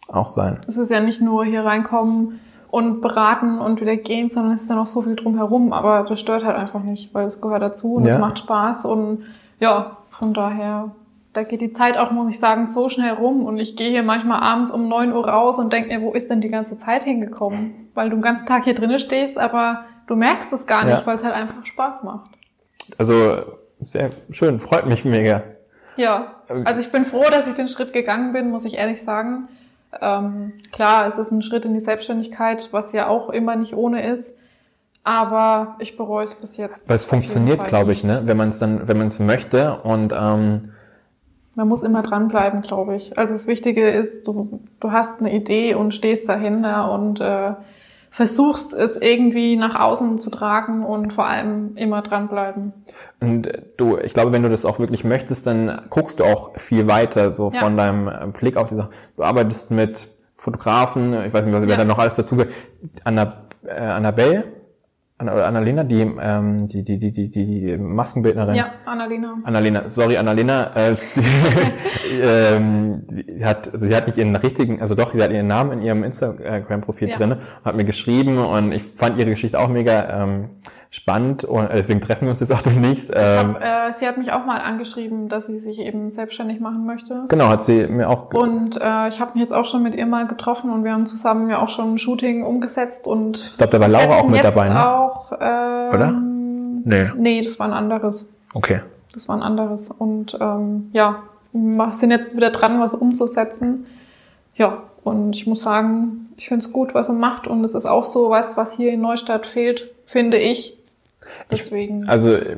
auch 0.08 0.28
sein. 0.28 0.60
Es 0.68 0.76
ist 0.76 0.90
ja 0.90 1.00
nicht 1.00 1.20
nur 1.20 1.44
hier 1.44 1.64
reinkommen 1.64 2.40
und 2.70 3.00
beraten 3.00 3.58
und 3.58 3.80
wieder 3.80 3.96
gehen, 3.96 4.28
sondern 4.28 4.52
es 4.52 4.62
ist 4.62 4.70
ja 4.70 4.76
noch 4.76 4.86
so 4.86 5.02
viel 5.02 5.16
drumherum, 5.16 5.72
aber 5.72 6.04
das 6.08 6.20
stört 6.20 6.44
halt 6.44 6.56
einfach 6.56 6.84
nicht, 6.84 7.12
weil 7.14 7.26
es 7.26 7.40
gehört 7.40 7.62
dazu 7.62 7.94
und 7.94 8.06
es 8.06 8.18
macht 8.18 8.38
Spaß 8.38 8.84
und 8.84 9.24
ja, 9.58 9.96
von 10.08 10.32
daher 10.32 10.92
da 11.32 11.44
geht 11.44 11.60
die 11.60 11.72
Zeit 11.72 11.96
auch, 11.96 12.10
muss 12.10 12.28
ich 12.28 12.40
sagen, 12.40 12.66
so 12.66 12.88
schnell 12.88 13.12
rum. 13.12 13.44
Und 13.44 13.58
ich 13.58 13.76
gehe 13.76 13.90
hier 13.90 14.02
manchmal 14.02 14.40
abends 14.42 14.72
um 14.72 14.88
neun 14.88 15.12
Uhr 15.12 15.28
raus 15.28 15.58
und 15.58 15.72
denke 15.72 15.88
mir, 15.96 16.02
wo 16.04 16.12
ist 16.12 16.28
denn 16.28 16.40
die 16.40 16.48
ganze 16.48 16.76
Zeit 16.76 17.04
hingekommen? 17.04 17.72
Weil 17.94 18.10
du 18.10 18.16
den 18.16 18.22
ganzen 18.22 18.46
Tag 18.46 18.64
hier 18.64 18.74
drinnen 18.74 18.98
stehst, 18.98 19.38
aber 19.38 19.84
du 20.10 20.16
merkst 20.16 20.52
es 20.52 20.66
gar 20.66 20.84
nicht, 20.84 20.98
ja. 20.98 21.06
weil 21.06 21.16
es 21.16 21.22
halt 21.24 21.34
einfach 21.34 21.64
Spaß 21.64 22.02
macht. 22.02 22.30
Also 22.98 23.42
sehr 23.80 24.10
schön, 24.30 24.58
freut 24.58 24.86
mich 24.86 25.04
mega. 25.04 25.42
Ja, 25.96 26.34
also 26.64 26.80
ich 26.80 26.90
bin 26.90 27.04
froh, 27.04 27.24
dass 27.30 27.46
ich 27.46 27.54
den 27.54 27.68
Schritt 27.68 27.92
gegangen 27.92 28.32
bin, 28.32 28.50
muss 28.50 28.64
ich 28.64 28.74
ehrlich 28.74 29.02
sagen. 29.02 29.48
Ähm, 30.00 30.54
klar, 30.72 31.06
es 31.06 31.18
ist 31.18 31.30
ein 31.30 31.42
Schritt 31.42 31.64
in 31.64 31.74
die 31.74 31.80
Selbstständigkeit, 31.80 32.68
was 32.72 32.92
ja 32.92 33.06
auch 33.06 33.30
immer 33.30 33.54
nicht 33.56 33.74
ohne 33.74 34.06
ist. 34.06 34.34
Aber 35.04 35.76
ich 35.78 35.96
bereue 35.96 36.24
es 36.24 36.34
bis 36.34 36.56
jetzt. 36.56 36.88
Weil 36.88 36.96
es 36.96 37.04
funktioniert, 37.04 37.64
glaube 37.64 37.92
ich, 37.92 38.04
ne? 38.04 38.22
Wenn 38.24 38.36
man 38.36 38.48
es 38.48 38.58
dann, 38.58 38.86
wenn 38.86 38.98
man 38.98 39.06
es 39.06 39.18
möchte 39.18 39.78
und 39.80 40.12
ähm, 40.12 40.72
man 41.54 41.68
muss 41.68 41.82
immer 41.82 42.02
dranbleiben, 42.02 42.62
glaube 42.62 42.96
ich. 42.96 43.16
Also 43.18 43.32
das 43.32 43.46
Wichtige 43.46 43.88
ist, 43.88 44.26
du, 44.26 44.60
du 44.78 44.92
hast 44.92 45.20
eine 45.20 45.34
Idee 45.34 45.74
und 45.74 45.94
stehst 45.94 46.28
dahinter 46.28 46.92
und 46.92 47.20
äh, 47.20 47.52
versuchst 48.10 48.74
es 48.74 48.96
irgendwie 48.96 49.56
nach 49.56 49.78
außen 49.78 50.18
zu 50.18 50.30
tragen 50.30 50.84
und 50.84 51.12
vor 51.12 51.26
allem 51.26 51.76
immer 51.76 52.02
dranbleiben. 52.02 52.72
Und 53.20 53.48
du, 53.76 53.98
ich 53.98 54.12
glaube, 54.12 54.32
wenn 54.32 54.42
du 54.42 54.48
das 54.48 54.64
auch 54.64 54.78
wirklich 54.78 55.04
möchtest, 55.04 55.46
dann 55.46 55.82
guckst 55.90 56.20
du 56.20 56.24
auch 56.24 56.58
viel 56.58 56.88
weiter, 56.88 57.34
so 57.34 57.50
ja. 57.50 57.60
von 57.60 57.76
deinem 57.76 58.08
äh, 58.08 58.26
Blick 58.26 58.56
auf 58.56 58.68
die 58.68 58.74
Sache. 58.74 58.90
Du 59.16 59.22
arbeitest 59.22 59.70
mit 59.70 60.08
Fotografen, 60.34 61.12
ich 61.24 61.32
weiß 61.32 61.46
nicht, 61.46 61.54
was, 61.54 61.62
wer 61.62 61.70
ja. 61.70 61.76
da 61.76 61.84
noch 61.84 61.98
alles 61.98 62.14
dazu 62.14 62.36
gehört. 62.36 62.54
Anna, 63.04 63.44
äh, 63.64 63.80
Annabelle, 63.80 64.44
Annalena, 65.28 65.84
die, 65.84 66.00
ähm, 66.00 66.68
die, 66.68 66.82
die, 66.82 66.98
die, 66.98 67.12
die, 67.12 67.30
die 67.30 67.76
Maskenbildnerin. 67.78 68.54
Ja, 68.54 68.72
Annalena. 68.86 69.36
Annalena, 69.44 69.88
sorry, 69.88 70.16
Annalena, 70.16 70.70
äh, 70.74 70.96
die, 71.14 72.20
ähm, 72.22 73.02
die 73.08 73.44
hat, 73.44 73.72
also 73.72 73.86
sie 73.86 73.94
hat 73.94 74.06
nicht 74.06 74.18
ihren 74.18 74.34
richtigen, 74.36 74.80
also 74.80 74.94
doch, 74.94 75.12
sie 75.12 75.22
hat 75.22 75.30
ihren 75.30 75.46
Namen 75.46 75.78
in 75.78 75.82
ihrem 75.82 76.04
Instagram-Profil 76.04 77.10
ja. 77.10 77.16
drinne, 77.16 77.38
hat 77.64 77.76
mir 77.76 77.84
geschrieben 77.84 78.38
und 78.38 78.72
ich 78.72 78.82
fand 78.82 79.18
ihre 79.18 79.30
Geschichte 79.30 79.58
auch 79.58 79.68
mega 79.68 80.22
ähm, 80.22 80.50
spannend 80.92 81.44
und 81.44 81.68
deswegen 81.72 82.00
treffen 82.00 82.24
wir 82.24 82.32
uns 82.32 82.40
jetzt 82.40 82.52
auch 82.52 82.62
demnächst. 82.62 83.12
Ähm, 83.14 83.54
hab, 83.54 83.62
äh, 83.62 83.92
sie 83.92 84.06
hat 84.06 84.18
mich 84.18 84.32
auch 84.32 84.44
mal 84.44 84.60
angeschrieben, 84.60 85.28
dass 85.28 85.46
sie 85.46 85.58
sich 85.58 85.78
eben 85.78 86.10
selbstständig 86.10 86.60
machen 86.60 86.84
möchte. 86.84 87.24
Genau, 87.28 87.48
hat 87.48 87.64
sie 87.64 87.86
mir 87.86 88.08
auch. 88.08 88.32
Und 88.34 88.76
äh, 88.80 89.08
ich 89.08 89.20
habe 89.20 89.32
mich 89.34 89.42
jetzt 89.42 89.52
auch 89.52 89.64
schon 89.64 89.82
mit 89.82 89.94
ihr 89.94 90.06
mal 90.06 90.26
getroffen 90.26 90.70
und 90.70 90.82
wir 90.82 90.92
haben 90.92 91.06
zusammen 91.06 91.48
ja 91.48 91.62
auch 91.62 91.68
schon 91.68 91.94
ein 91.94 91.98
Shooting 91.98 92.44
umgesetzt 92.44 93.06
und 93.06 93.50
ich 93.52 93.58
glaube, 93.58 93.72
da 93.72 93.80
war 93.80 93.88
Laura 93.88 94.16
auch 94.18 94.28
mit 94.28 94.42
dabei, 94.42 94.68
ne? 94.68 94.88
Auch, 94.88 95.32
ähm, 95.40 95.94
Oder? 95.94 96.10
Nee. 96.84 97.10
Nee, 97.16 97.42
das 97.42 97.58
war 97.58 97.66
ein 97.66 97.72
anderes. 97.72 98.26
Okay. 98.54 98.80
Das 99.12 99.28
war 99.28 99.36
ein 99.36 99.42
anderes. 99.42 99.90
Und 99.90 100.36
ähm, 100.40 100.90
ja, 100.92 101.22
wir 101.52 101.92
sind 101.92 102.10
jetzt 102.10 102.36
wieder 102.36 102.50
dran, 102.50 102.80
was 102.80 102.94
umzusetzen. 102.94 103.86
Ja, 104.54 104.82
und 105.02 105.36
ich 105.36 105.46
muss 105.46 105.62
sagen, 105.62 106.28
ich 106.36 106.48
finde 106.48 106.64
es 106.64 106.72
gut, 106.72 106.94
was 106.94 107.08
er 107.08 107.14
macht. 107.14 107.46
Und 107.46 107.64
es 107.64 107.74
ist 107.74 107.86
auch 107.86 108.04
so 108.04 108.30
was, 108.30 108.56
was 108.56 108.72
hier 108.72 108.92
in 108.92 109.00
Neustadt 109.00 109.46
fehlt, 109.46 109.90
finde 110.04 110.38
ich. 110.38 110.76
Deswegen. 111.50 112.02
Ich, 112.02 112.08
also, 112.08 112.34
äh, 112.34 112.54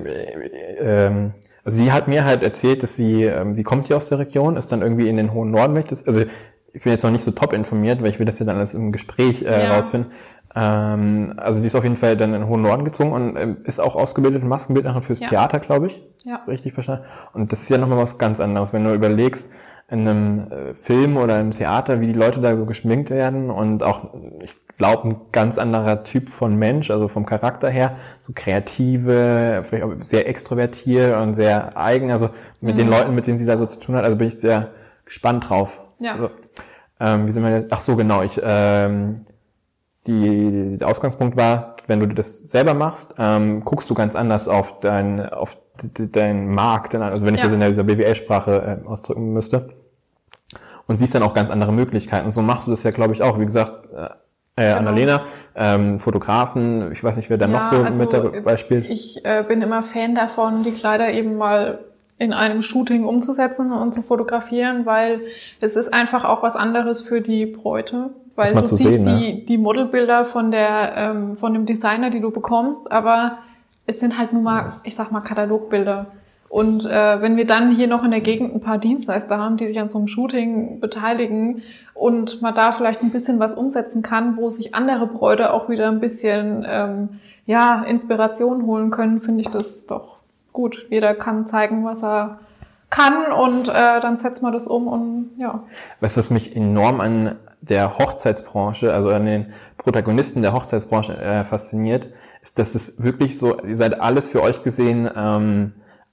ähm, 0.79 1.33
also 1.65 1.79
sie 1.79 1.93
hat 1.93 2.09
mir 2.09 2.25
halt 2.25 2.43
erzählt, 2.43 2.83
dass 2.83 2.97
sie, 2.97 3.25
ähm, 3.25 3.55
sie 3.55 3.63
kommt 3.63 3.87
hier 3.87 3.97
aus 3.97 4.09
der 4.09 4.19
Region, 4.19 4.57
ist 4.57 4.73
dann 4.73 4.83
irgendwie 4.83 5.09
in 5.09 5.17
den 5.17 5.33
hohen 5.33 5.51
Norden 5.51 5.73
möchtest. 5.75 6.07
Also 6.07 6.23
ich 6.73 6.83
bin 6.83 6.93
jetzt 6.93 7.05
noch 7.05 7.11
nicht 7.11 7.23
so 7.23 7.31
top 7.31 7.53
informiert, 7.53 8.01
weil 8.01 8.09
ich 8.09 8.19
will 8.19 8.27
das 8.27 8.39
ja 8.39 8.47
dann 8.47 8.57
alles 8.57 8.75
im 8.75 8.93
Gespräch 8.93 9.43
äh, 9.43 9.65
ja. 9.65 9.77
rausfinden. 9.77 10.11
Ähm, 10.55 11.35
also 11.37 11.61
sie 11.61 11.67
ist 11.67 11.75
auf 11.75 11.85
jeden 11.85 11.97
Fall 11.97 12.17
dann 12.17 12.35
in 12.35 12.43
den 12.43 12.49
hohen 12.49 12.63
Norden 12.63 12.85
gezogen 12.85 13.13
und 13.13 13.37
ähm, 13.37 13.59
ist 13.65 13.81
auch 13.81 13.95
ausgebildete 13.95 14.45
Maskenbildnerin 14.45 15.03
fürs 15.03 15.21
ja. 15.21 15.29
Theater, 15.29 15.61
glaube 15.61 15.87
ich. 15.87 16.03
Ja. 16.25 16.37
Richtig 16.47 16.73
verstanden. 16.73 17.05
Und 17.33 17.53
das 17.53 17.63
ist 17.63 17.69
ja 17.69 17.79
nochmal 17.79 17.99
was 17.99 18.19
ganz 18.19 18.41
anderes, 18.41 18.73
wenn 18.73 18.85
du 18.85 18.93
überlegst, 18.93 19.51
in 19.93 20.09
einem 20.09 20.51
äh, 20.51 20.75
Film 20.75 21.19
oder 21.19 21.39
im 21.39 21.51
Theater, 21.51 22.01
wie 22.01 22.07
die 22.07 22.19
Leute 22.19 22.41
da 22.41 22.57
so 22.57 22.65
geschminkt 22.65 23.11
werden 23.11 23.51
und 23.51 23.83
auch, 23.83 24.15
ich 24.41 24.55
glaube, 24.79 25.09
ein 25.09 25.17
ganz 25.33 25.59
anderer 25.59 26.03
Typ 26.03 26.31
von 26.31 26.57
Mensch, 26.57 26.91
also 26.91 27.09
vom 27.09 27.27
Charakter 27.27 27.69
her, 27.69 27.97
so 28.23 28.33
kreative, 28.35 29.61
vielleicht 29.63 29.85
auch 29.85 29.93
sehr 30.03 30.27
extrovertiert 30.27 31.15
und 31.19 31.35
sehr 31.35 31.77
eigen, 31.77 32.11
also 32.11 32.31
mit 32.63 32.75
mhm. 32.75 32.79
den 32.79 32.89
Leuten, 32.89 33.15
mit 33.15 33.27
denen 33.27 33.37
sie 33.37 33.45
da 33.45 33.59
so 33.59 33.67
zu 33.67 33.79
tun 33.79 33.95
hat, 33.95 34.05
also 34.05 34.17
bin 34.17 34.29
ich 34.29 34.41
sehr 34.41 34.71
gespannt 35.05 35.51
drauf. 35.51 35.83
Ja. 35.99 36.13
Also, 36.13 36.31
ähm, 36.99 37.29
wie 37.29 37.33
sind 37.33 37.45
wir 37.45 37.55
jetzt? 37.55 37.71
Ach 37.71 37.81
so, 37.81 37.95
genau, 37.95 38.23
ich, 38.23 38.41
ähm, 38.43 39.17
die, 40.07 40.79
der 40.79 40.89
Ausgangspunkt 40.89 41.37
war, 41.37 41.77
wenn 41.87 42.01
du 42.01 42.07
das 42.07 42.39
selber 42.39 42.73
machst, 42.73 43.17
ähm, 43.19 43.63
guckst 43.63 43.91
du 43.91 43.95
ganz 43.95 44.17
anders 44.17 44.49
auf 44.49 44.81
dein, 44.81 45.29
auf 45.29 45.59
deinen 45.83 46.49
Markt, 46.55 46.95
also 46.95 47.27
wenn 47.27 47.35
ich 47.35 47.41
ja. 47.41 47.47
das 47.47 47.55
in 47.55 47.61
dieser 47.61 47.85
BWL-Sprache 47.85 48.81
äh, 48.83 48.89
ausdrücken 48.89 49.35
müsste 49.35 49.82
und 50.87 50.97
siehst 50.97 51.14
dann 51.14 51.23
auch 51.23 51.35
ganz 51.35 51.51
andere 51.51 51.73
Möglichkeiten. 51.73 52.27
Und 52.27 52.33
so 52.33 52.42
machst 52.42 52.66
du 52.66 52.71
das 52.71 52.83
ja, 52.83 52.90
glaube 52.90 53.12
ich, 53.14 53.23
auch. 53.23 53.38
Wie 53.38 53.45
gesagt, 53.45 53.88
äh, 53.95 54.05
äh 54.05 54.09
genau. 54.57 54.79
Annalena, 54.79 55.23
ähm, 55.55 55.99
Fotografen, 55.99 56.92
ich 56.92 57.03
weiß 57.03 57.16
nicht, 57.16 57.31
wer 57.31 57.38
da 57.38 57.47
ja, 57.47 57.53
noch 57.53 57.64
so 57.64 57.77
also 57.77 58.03
mit 58.03 58.12
dabei 58.12 58.57
spielt. 58.57 58.88
Ich 58.88 59.25
äh, 59.25 59.45
bin 59.47 59.62
immer 59.62 59.83
Fan 59.83 60.14
davon, 60.14 60.64
die 60.64 60.73
Kleider 60.73 61.12
eben 61.12 61.37
mal 61.37 61.81
in 62.18 62.33
einem 62.33 62.62
Shooting 62.62 63.05
umzusetzen 63.05 63.73
und 63.73 63.92
zu 63.92 64.03
fotografieren, 64.03 64.87
weil 64.87 65.21
es 65.61 65.75
ist 65.75 65.92
einfach 65.92 66.25
auch 66.25 66.42
was 66.42 66.55
anderes 66.55 67.01
für 67.01 67.21
die 67.21 67.47
Bräute. 67.47 68.11
Weil 68.37 68.53
du 68.53 68.64
siehst 68.64 68.83
sehen, 68.83 69.05
die, 69.05 69.33
ne? 69.33 69.45
die 69.47 69.59
Modelbilder 69.59 70.25
von 70.25 70.51
der, 70.51 70.92
ähm, 70.97 71.37
von 71.37 71.53
dem 71.53 71.66
Designer, 71.66 72.11
die 72.11 72.21
du 72.21 72.31
bekommst, 72.31 72.90
aber 72.90 73.38
es 73.87 74.01
sind 74.01 74.18
halt 74.18 74.33
nur 74.33 74.42
mal, 74.42 74.75
ich 74.85 74.95
sag 74.95 75.11
mal, 75.11 75.21
Katalogbilder. 75.21 76.07
Und 76.53 76.85
äh, 76.85 77.23
wenn 77.23 77.38
wir 77.38 77.47
dann 77.47 77.75
hier 77.75 77.87
noch 77.87 78.05
in 78.05 78.11
der 78.11 78.21
Gegend 78.21 78.55
ein 78.55 78.61
paar 78.61 78.77
Dienstleister 78.77 79.38
haben, 79.38 79.57
die 79.57 79.69
sich 79.69 79.81
an 79.81 79.88
so 79.88 79.97
einem 79.97 80.07
Shooting 80.07 80.81
beteiligen 80.81 81.62
und 81.95 82.43
man 82.43 82.55
da 82.55 82.73
vielleicht 82.73 83.03
ein 83.03 83.11
bisschen 83.11 83.38
was 83.38 83.55
umsetzen 83.55 84.03
kann, 84.03 84.37
wo 84.37 84.51
sich 84.51 84.75
andere 84.75 85.07
Bräute 85.07 85.55
auch 85.55 85.71
wieder 85.71 85.88
ein 85.88 85.99
bisschen 85.99 86.62
ähm, 86.69 87.21
ja 87.47 87.83
Inspiration 87.85 88.67
holen 88.67 88.91
können, 88.91 89.23
finde 89.23 89.41
ich 89.41 89.49
das 89.49 89.87
doch 89.87 90.19
gut. 90.53 90.85
Jeder 90.91 91.15
kann 91.15 91.47
zeigen, 91.47 91.87
was 91.87 92.05
er 92.05 92.41
kann 92.91 93.33
und 93.33 93.71
äh, 93.71 94.01
dann 94.01 94.19
setzt 94.19 94.43
man 94.43 94.53
das 94.53 94.67
um 94.67 94.88
und 94.88 95.31
ja. 95.38 95.62
Weißt 96.01 96.19
du, 96.19 96.19
was 96.19 96.29
mich 96.29 96.55
enorm 96.55 97.01
an 97.01 97.37
der 97.62 97.97
Hochzeitsbranche, 97.97 98.93
also 98.93 99.09
an 99.09 99.25
den 99.25 99.47
Protagonisten 99.79 100.43
der 100.43 100.53
Hochzeitsbranche 100.53 101.17
äh, 101.17 101.45
fasziniert, 101.45 102.09
ist, 102.43 102.59
dass 102.59 102.75
es 102.75 103.03
wirklich 103.03 103.38
so, 103.38 103.59
ihr 103.61 103.77
seid 103.77 104.03
alles 104.03 104.29
für 104.29 104.43
euch 104.43 104.62
gesehen 104.62 105.09
ähm, 105.17 105.73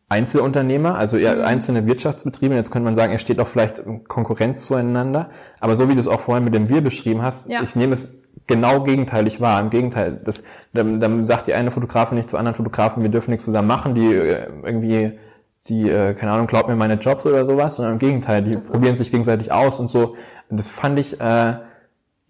Einzelunternehmer, 0.09 0.95
also 0.95 1.17
eher 1.17 1.35
Mhm. 1.35 1.41
einzelne 1.43 1.85
Wirtschaftsbetriebe. 1.85 2.55
Jetzt 2.55 2.71
könnte 2.71 2.85
man 2.85 2.95
sagen, 2.95 3.11
er 3.13 3.19
steht 3.19 3.39
auch 3.39 3.47
vielleicht 3.47 3.79
in 3.79 4.03
Konkurrenz 4.05 4.61
zueinander. 4.65 5.29
Aber 5.59 5.75
so 5.75 5.87
wie 5.87 5.93
du 5.93 5.99
es 5.99 6.07
auch 6.07 6.19
vorhin 6.19 6.43
mit 6.43 6.53
dem 6.55 6.67
Wir 6.67 6.81
beschrieben 6.81 7.21
hast, 7.21 7.47
Ja. 7.49 7.61
ich 7.61 7.75
nehme 7.75 7.93
es 7.93 8.19
genau 8.47 8.81
gegenteilig 8.81 9.39
wahr. 9.39 9.61
Im 9.61 9.69
Gegenteil, 9.69 10.19
das, 10.23 10.43
dann, 10.73 10.99
dann 10.99 11.23
sagt 11.25 11.45
die 11.47 11.53
eine 11.53 11.69
Fotografin 11.71 12.17
nicht 12.17 12.29
zu 12.29 12.37
anderen 12.37 12.55
Fotografen, 12.55 13.03
wir 13.03 13.09
dürfen 13.11 13.29
nichts 13.31 13.45
zusammen 13.45 13.67
machen, 13.67 13.93
die 13.93 14.07
äh, 14.13 14.47
irgendwie, 14.63 15.19
die, 15.67 15.89
äh, 15.89 16.15
keine 16.15 16.31
Ahnung, 16.31 16.47
glaubt 16.47 16.69
mir 16.69 16.75
meine 16.75 16.95
Jobs 16.95 17.25
oder 17.27 17.45
sowas, 17.45 17.75
sondern 17.75 17.93
im 17.93 17.99
Gegenteil, 17.99 18.41
die 18.41 18.53
Das 18.55 18.65
probieren 18.67 18.95
sich 18.95 19.11
gegenseitig 19.11 19.51
aus 19.51 19.79
und 19.79 19.91
so. 19.91 20.15
Das 20.49 20.67
fand 20.67 20.97
ich 20.97 21.21
äh, 21.21 21.53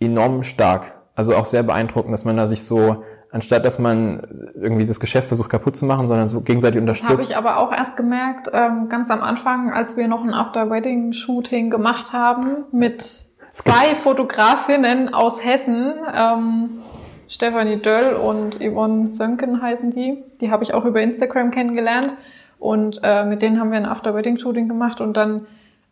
enorm 0.01 0.43
stark. 0.43 0.93
Also 1.15 1.35
auch 1.35 1.45
sehr 1.45 1.63
beeindruckend, 1.63 2.13
dass 2.13 2.25
man 2.25 2.35
da 2.37 2.47
sich 2.47 2.63
so, 2.63 3.03
anstatt 3.31 3.63
dass 3.63 3.79
man 3.79 4.21
irgendwie 4.55 4.85
das 4.85 4.99
Geschäft 4.99 5.27
versucht 5.27 5.49
kaputt 5.49 5.75
zu 5.75 5.85
machen, 5.85 6.07
sondern 6.07 6.27
so 6.27 6.41
gegenseitig 6.41 6.83
Das 6.85 7.03
habe 7.03 7.13
unterstützt. 7.13 7.29
ich 7.31 7.37
aber 7.37 7.57
auch 7.57 7.71
erst 7.71 7.95
gemerkt, 7.95 8.49
ähm, 8.51 8.89
ganz 8.89 9.11
am 9.11 9.21
Anfang, 9.21 9.71
als 9.71 9.97
wir 9.97 10.07
noch 10.07 10.23
ein 10.23 10.33
After-Wedding-Shooting 10.33 11.69
gemacht 11.69 12.11
haben 12.11 12.65
mit 12.71 13.25
zwei 13.51 13.95
Fotografinnen 13.95 15.13
aus 15.13 15.43
Hessen, 15.43 15.93
ähm, 16.13 16.69
Stefanie 17.27 17.79
Döll 17.79 18.15
und 18.15 18.55
Yvonne 18.59 19.07
Sönken 19.07 19.61
heißen 19.61 19.91
die. 19.91 20.23
Die 20.41 20.49
habe 20.49 20.63
ich 20.63 20.73
auch 20.73 20.85
über 20.85 21.01
Instagram 21.01 21.51
kennengelernt 21.51 22.13
und 22.57 22.99
äh, 23.03 23.23
mit 23.25 23.43
denen 23.43 23.59
haben 23.59 23.69
wir 23.71 23.77
ein 23.77 23.85
After-Wedding-Shooting 23.85 24.67
gemacht 24.67 25.01
und 25.01 25.15
dann 25.15 25.45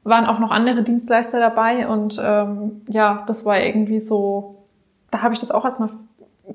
waren 0.03 0.25
auch 0.25 0.39
noch 0.39 0.51
andere 0.51 0.83
Dienstleister 0.83 1.39
dabei 1.39 1.87
und 1.87 2.19
ähm, 2.23 2.81
ja, 2.87 3.23
das 3.27 3.45
war 3.45 3.59
irgendwie 3.59 3.99
so, 3.99 4.63
da 5.11 5.21
habe 5.21 5.33
ich 5.33 5.39
das 5.39 5.51
auch 5.51 5.65
erstmal 5.65 5.89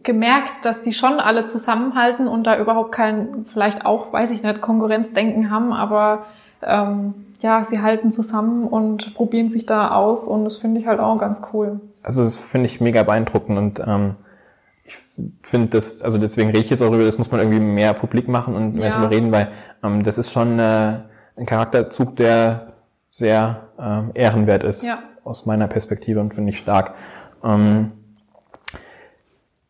gemerkt, 0.02 0.52
dass 0.64 0.82
die 0.82 0.92
schon 0.92 1.20
alle 1.20 1.46
zusammenhalten 1.46 2.26
und 2.28 2.44
da 2.44 2.58
überhaupt 2.58 2.92
kein, 2.92 3.44
vielleicht 3.46 3.84
auch, 3.84 4.12
weiß 4.12 4.30
ich 4.30 4.42
nicht, 4.42 4.60
Konkurrenzdenken 4.60 5.50
haben, 5.50 5.72
aber 5.72 6.24
ähm, 6.62 7.14
ja, 7.40 7.64
sie 7.64 7.82
halten 7.82 8.10
zusammen 8.10 8.66
und 8.66 9.14
probieren 9.14 9.48
sich 9.48 9.66
da 9.66 9.90
aus 9.90 10.24
und 10.24 10.44
das 10.44 10.56
finde 10.56 10.80
ich 10.80 10.86
halt 10.86 11.00
auch 11.00 11.18
ganz 11.18 11.40
cool. 11.52 11.80
Also 12.02 12.22
das 12.22 12.36
finde 12.36 12.66
ich 12.66 12.80
mega 12.80 13.02
beeindruckend 13.02 13.58
und 13.58 13.80
ähm, 13.86 14.12
ich 14.84 14.96
finde 15.42 15.68
das, 15.68 16.02
also 16.02 16.18
deswegen 16.18 16.48
rede 16.50 16.64
ich 16.64 16.70
jetzt 16.70 16.82
auch 16.82 16.86
darüber, 16.88 17.04
das 17.04 17.18
muss 17.18 17.30
man 17.30 17.40
irgendwie 17.40 17.60
mehr 17.60 17.94
publik 17.94 18.28
machen 18.28 18.54
und 18.54 18.74
mehr 18.74 18.84
Ja. 18.86 18.90
darüber 18.90 19.10
reden, 19.10 19.30
weil 19.30 19.48
ähm, 19.82 20.02
das 20.02 20.18
ist 20.18 20.32
schon 20.32 20.58
äh, 20.58 21.00
ein 21.36 21.46
Charakterzug, 21.46 22.16
der 22.16 22.68
sehr 23.10 23.68
ähm, 23.78 24.10
ehrenwert 24.14 24.64
ist 24.64 24.82
Ja. 24.84 25.00
aus 25.24 25.44
meiner 25.46 25.66
Perspektive 25.68 26.20
und 26.20 26.34
finde 26.34 26.50
ich 26.50 26.58
stark. 26.58 26.94
Ähm, 27.44 27.92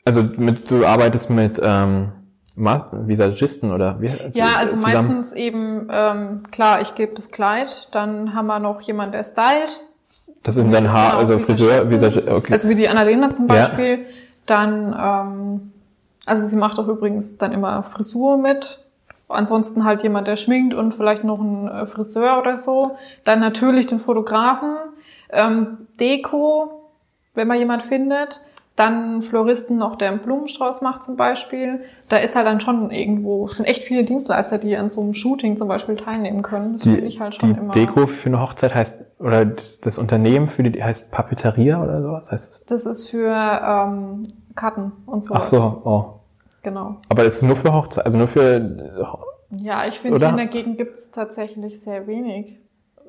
also 0.04 0.22
mit, 0.36 0.70
du 0.70 0.84
arbeitest 0.86 1.30
mit 1.30 1.60
ähm, 1.62 2.12
Mas- 2.56 2.86
Visagisten 2.92 3.72
oder 3.72 4.00
wie, 4.00 4.10
Ja, 4.34 4.56
also 4.58 4.76
zusammen? 4.76 5.08
meistens 5.08 5.32
eben, 5.32 5.88
ähm, 5.90 6.42
klar, 6.50 6.80
ich 6.80 6.94
gebe 6.94 7.14
das 7.14 7.30
Kleid, 7.30 7.88
dann 7.92 8.34
haben 8.34 8.46
wir 8.46 8.58
noch 8.58 8.80
jemand, 8.82 9.14
der 9.14 9.24
stylt, 9.24 9.80
Das 10.42 10.56
ist 10.56 10.70
dein 10.72 10.92
Haar, 10.92 11.10
Genau, 11.10 11.18
also 11.20 11.38
Friseur, 11.38 11.88
Visagisten. 11.90 12.24
Visage, 12.26 12.36
okay. 12.36 12.52
Also 12.52 12.68
wie 12.68 12.74
die 12.74 12.88
Annalena 12.88 13.30
zum 13.32 13.46
Ja. 13.48 13.54
Beispiel. 13.54 14.06
Dann, 14.46 14.92
ähm, 14.98 15.72
also 16.26 16.46
sie 16.46 16.56
macht 16.56 16.78
auch 16.80 16.88
übrigens 16.88 17.36
dann 17.38 17.52
immer 17.52 17.82
Frisur 17.84 18.36
mit. 18.38 18.80
Ansonsten 19.28 19.84
halt 19.84 20.02
jemand, 20.02 20.26
der 20.26 20.36
schminkt 20.36 20.74
und 20.74 20.92
vielleicht 20.92 21.22
noch 21.24 21.40
ein 21.40 21.68
äh, 21.68 21.86
Friseur 21.86 22.38
oder 22.40 22.58
so. 22.58 22.96
Dann 23.24 23.38
natürlich 23.40 23.86
den 23.86 23.98
Fotografen. 24.00 24.74
Ähm, 25.30 25.86
Deko, 26.00 26.90
wenn 27.34 27.46
man 27.48 27.58
jemand 27.58 27.82
findet. 27.84 28.40
Dann 28.74 29.20
Floristen 29.20 29.76
noch, 29.76 29.96
der 29.96 30.10
einen 30.10 30.20
Blumenstrauß 30.20 30.80
macht 30.80 31.02
zum 31.02 31.16
Beispiel. 31.16 31.80
Da 32.08 32.16
ist 32.16 32.34
halt 32.34 32.46
dann 32.46 32.58
schon 32.58 32.90
irgendwo, 32.90 33.44
es 33.44 33.56
sind 33.56 33.66
echt 33.66 33.82
viele 33.82 34.02
Dienstleister, 34.02 34.56
die 34.56 34.76
an 34.76 34.88
so 34.88 35.02
einem 35.02 35.12
Shooting 35.12 35.58
zum 35.58 35.68
Beispiel 35.68 35.94
teilnehmen 35.94 36.40
können. 36.42 36.72
Das 36.72 36.84
finde 36.84 37.02
ich 37.02 37.20
halt 37.20 37.34
schon 37.34 37.52
die 37.52 37.60
immer. 37.60 37.72
Deko 37.72 38.06
für 38.06 38.30
eine 38.30 38.40
Hochzeit 38.40 38.74
heißt, 38.74 39.00
oder 39.18 39.44
das 39.44 39.98
Unternehmen 39.98 40.46
für 40.46 40.62
die 40.62 40.82
heißt 40.82 41.10
Papeteria 41.10 41.82
oder 41.82 42.02
sowas 42.02 42.30
heißt 42.30 42.52
es? 42.52 42.64
Das 42.64 42.86
ist 42.86 43.10
für 43.10 43.28
ähm, 43.28 44.22
Karten 44.54 44.92
und 45.04 45.22
so. 45.22 45.34
Ach 45.34 45.44
so, 45.44 45.82
oh. 45.84 46.04
Genau. 46.62 46.96
Aber 47.08 47.26
es 47.26 47.36
ist 47.36 47.42
nur 47.42 47.56
für 47.56 47.74
Hochzeit, 47.74 48.06
also 48.06 48.16
nur 48.16 48.28
für, 48.28 49.18
Ja, 49.50 49.86
ich 49.86 50.00
finde, 50.00 50.18
hier 50.18 50.28
in 50.30 50.36
der 50.36 50.46
Gegend 50.46 50.78
gibt's 50.78 51.10
tatsächlich 51.10 51.80
sehr 51.80 52.06
wenig 52.06 52.61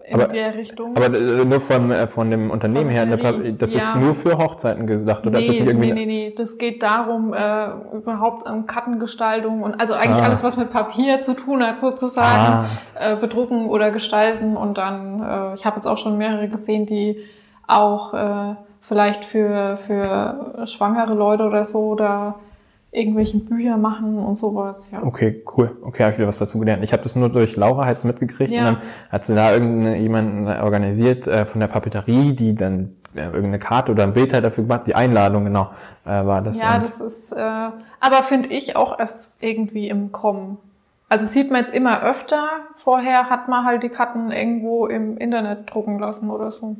in 0.05 0.15
Aber- 0.15 0.27
der 0.33 0.55
Richtung. 0.55 0.95
aber 0.97 1.05
äh, 1.17 1.45
nur 1.45 1.59
von, 1.61 1.89
äh, 1.91 2.07
von 2.07 2.29
dem 2.29 2.51
Unternehmen 2.51 2.89
her, 2.89 3.03
eine 3.03 3.17
Papeterie, 3.17 3.51
Pa- 3.51 3.57
das 3.57 3.73
ist 3.73 3.93
ja. 3.93 3.99
nur 3.99 4.13
für 4.13 4.37
Hochzeiten 4.37 4.85
gedacht, 4.85 5.25
oder 5.25 5.39
ist 5.39 5.47
das 5.49 5.59
nee, 5.59 5.65
irgendwie? 5.65 5.93
nee, 5.93 6.05
nee, 6.05 6.05
nee. 6.29 6.33
Das 6.35 6.57
geht 6.57 6.83
darum, 6.83 7.33
äh, 7.33 7.67
überhaupt 7.95 8.49
um 8.49 8.65
Kartengestaltung 8.65 9.63
und 9.63 9.79
also 9.79 9.93
eigentlich 9.93 10.21
Ah. 10.21 10.25
alles, 10.25 10.43
was 10.43 10.57
mit 10.57 10.69
Papier 10.71 11.21
zu 11.21 11.35
tun 11.35 11.63
hat, 11.63 11.77
sozusagen. 11.79 12.67
Äh, 12.99 13.15
bedrucken 13.15 13.69
oder 13.69 13.91
gestalten 13.91 14.57
und 14.57 14.77
dann, 14.77 15.21
äh, 15.21 15.53
ich 15.53 15.65
habe 15.65 15.77
jetzt 15.77 15.85
auch 15.87 15.97
schon 15.97 16.17
mehrere 16.17 16.49
gesehen, 16.49 16.85
die 16.85 17.17
auch 17.65 18.13
äh, 18.13 18.55
vielleicht 18.81 19.23
für, 19.23 19.77
für 19.77 20.65
schwangere 20.65 21.13
Leute 21.13 21.43
oder 21.45 21.63
so 21.63 21.95
da 21.95 22.35
irgendwelche 22.93 23.39
Bücher 23.39 23.77
machen 23.77 24.19
und 24.19 24.37
sowas, 24.37 24.91
ja. 24.91 25.03
Okay, 25.03 25.43
cool. 25.57 25.75
Okay, 25.81 26.03
habe 26.03 26.11
ich 26.11 26.17
wieder 26.19 26.27
was 26.27 26.37
dazu 26.37 26.59
gelernt. 26.59 26.83
Ich 26.83 26.93
habe 26.93 27.03
das 27.03 27.15
nur 27.15 27.29
durch 27.29 27.55
Laura 27.55 27.85
halt 27.85 27.99
so 27.99 28.07
mitgekriegt 28.07 28.51
Ja. 28.51 28.59
und 28.59 28.65
dann 28.65 28.77
hat 29.11 29.25
sie 29.25 29.35
da 29.35 29.51
irgendjemanden 29.53 30.47
organisiert 30.47 31.27
äh, 31.27 31.45
von 31.45 31.59
der 31.59 31.67
Papeterie, 31.67 32.33
die 32.33 32.53
dann 32.55 32.95
äh, 33.15 33.23
irgendeine 33.25 33.59
Karte 33.59 33.91
oder 33.91 34.03
ein 34.03 34.13
Bild 34.13 34.33
halt 34.33 34.45
dafür 34.45 34.63
gemacht, 34.63 34.87
die 34.87 34.95
Einladung, 34.95 35.43
genau, 35.45 35.69
äh, 36.05 36.09
war 36.09 36.41
das. 36.41 36.61
Ja, 36.61 36.77
das 36.77 36.99
ist, 36.99 37.31
äh, 37.31 37.37
aber 37.39 38.23
finde 38.23 38.49
ich 38.49 38.75
auch 38.75 38.99
erst 38.99 39.33
irgendwie 39.39 39.89
im 39.89 40.11
Kommen. 40.11 40.57
Also 41.09 41.25
sieht 41.27 41.51
man 41.51 41.61
jetzt 41.61 41.73
immer 41.75 42.01
öfter. 42.03 42.47
Vorher 42.75 43.29
hat 43.29 43.47
man 43.47 43.65
halt 43.65 43.83
die 43.83 43.89
Karten 43.89 44.31
irgendwo 44.31 44.87
im 44.87 45.17
Internet 45.17 45.71
drucken 45.71 45.99
lassen 45.99 46.31
oder 46.31 46.51
so. 46.51 46.75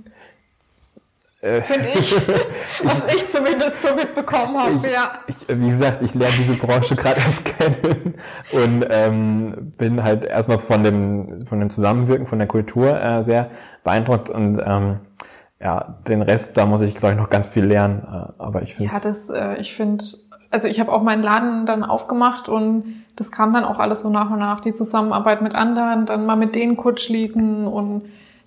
Äh, 1.44 1.62
Finde 1.62 1.90
ich. 1.90 2.16
Was 2.84 3.04
ich 3.14 3.30
zumindest 3.30 3.82
so 3.82 3.94
mitbekommen 3.94 4.58
habe, 4.58 4.90
ja. 4.90 5.20
ich, 5.28 5.36
wie 5.50 5.68
gesagt, 5.68 6.02
ich 6.02 6.14
lerne 6.14 6.34
diese 6.38 6.54
Branche 6.54 6.96
gerade 6.96 7.20
erst 7.20 7.44
kennen 7.44 8.14
und 8.54 8.86
ähm, 8.90 9.74
bin 9.78 10.02
halt 10.02 10.24
erstmal 10.24 10.58
von 10.58 10.86
dem 10.86 11.46
von 11.46 11.60
dem 11.60 11.70
Zusammenwirken, 11.70 12.28
von 12.28 12.40
der 12.40 12.48
Kultur 12.48 12.98
äh, 12.98 13.22
sehr 13.24 13.50
beeindruckt 13.84 14.30
und 14.30 14.62
ähm, 14.66 15.00
ja, 15.60 15.98
den 16.08 16.22
Rest, 16.22 16.56
da 16.56 16.66
muss 16.66 16.80
ich 16.80 16.96
glaube 16.96 17.16
ich 17.16 17.20
noch 17.20 17.30
ganz 17.30 17.50
viel 17.50 17.66
lernen, 17.66 18.04
äh, 18.08 18.42
aber 18.42 18.62
ich 18.62 18.76
finde 18.76 18.94
Ja, 18.94 19.02
das, 19.02 19.28
äh, 19.30 19.60
ich 19.60 19.76
finde, 19.76 20.06
also 20.50 20.70
ich 20.70 20.80
habe 20.80 20.94
auch 20.94 21.04
meinen 21.04 21.24
Laden 21.24 21.66
dann 21.66 21.84
aufgemacht 21.84 22.48
und 22.48 23.04
das 23.18 23.34
kam 23.34 23.52
dann 23.52 23.66
auch 23.66 23.80
alles 23.80 24.00
so 24.00 24.10
nach 24.10 24.30
und 24.30 24.40
nach, 24.40 24.62
die 24.62 24.72
Zusammenarbeit 24.72 25.42
mit 25.42 25.56
anderen, 25.56 26.06
dann 26.06 26.26
mal 26.26 26.38
mit 26.38 26.56
denen 26.56 26.78
kurz 26.78 27.02
schließen 27.02 27.68
und 27.68 28.04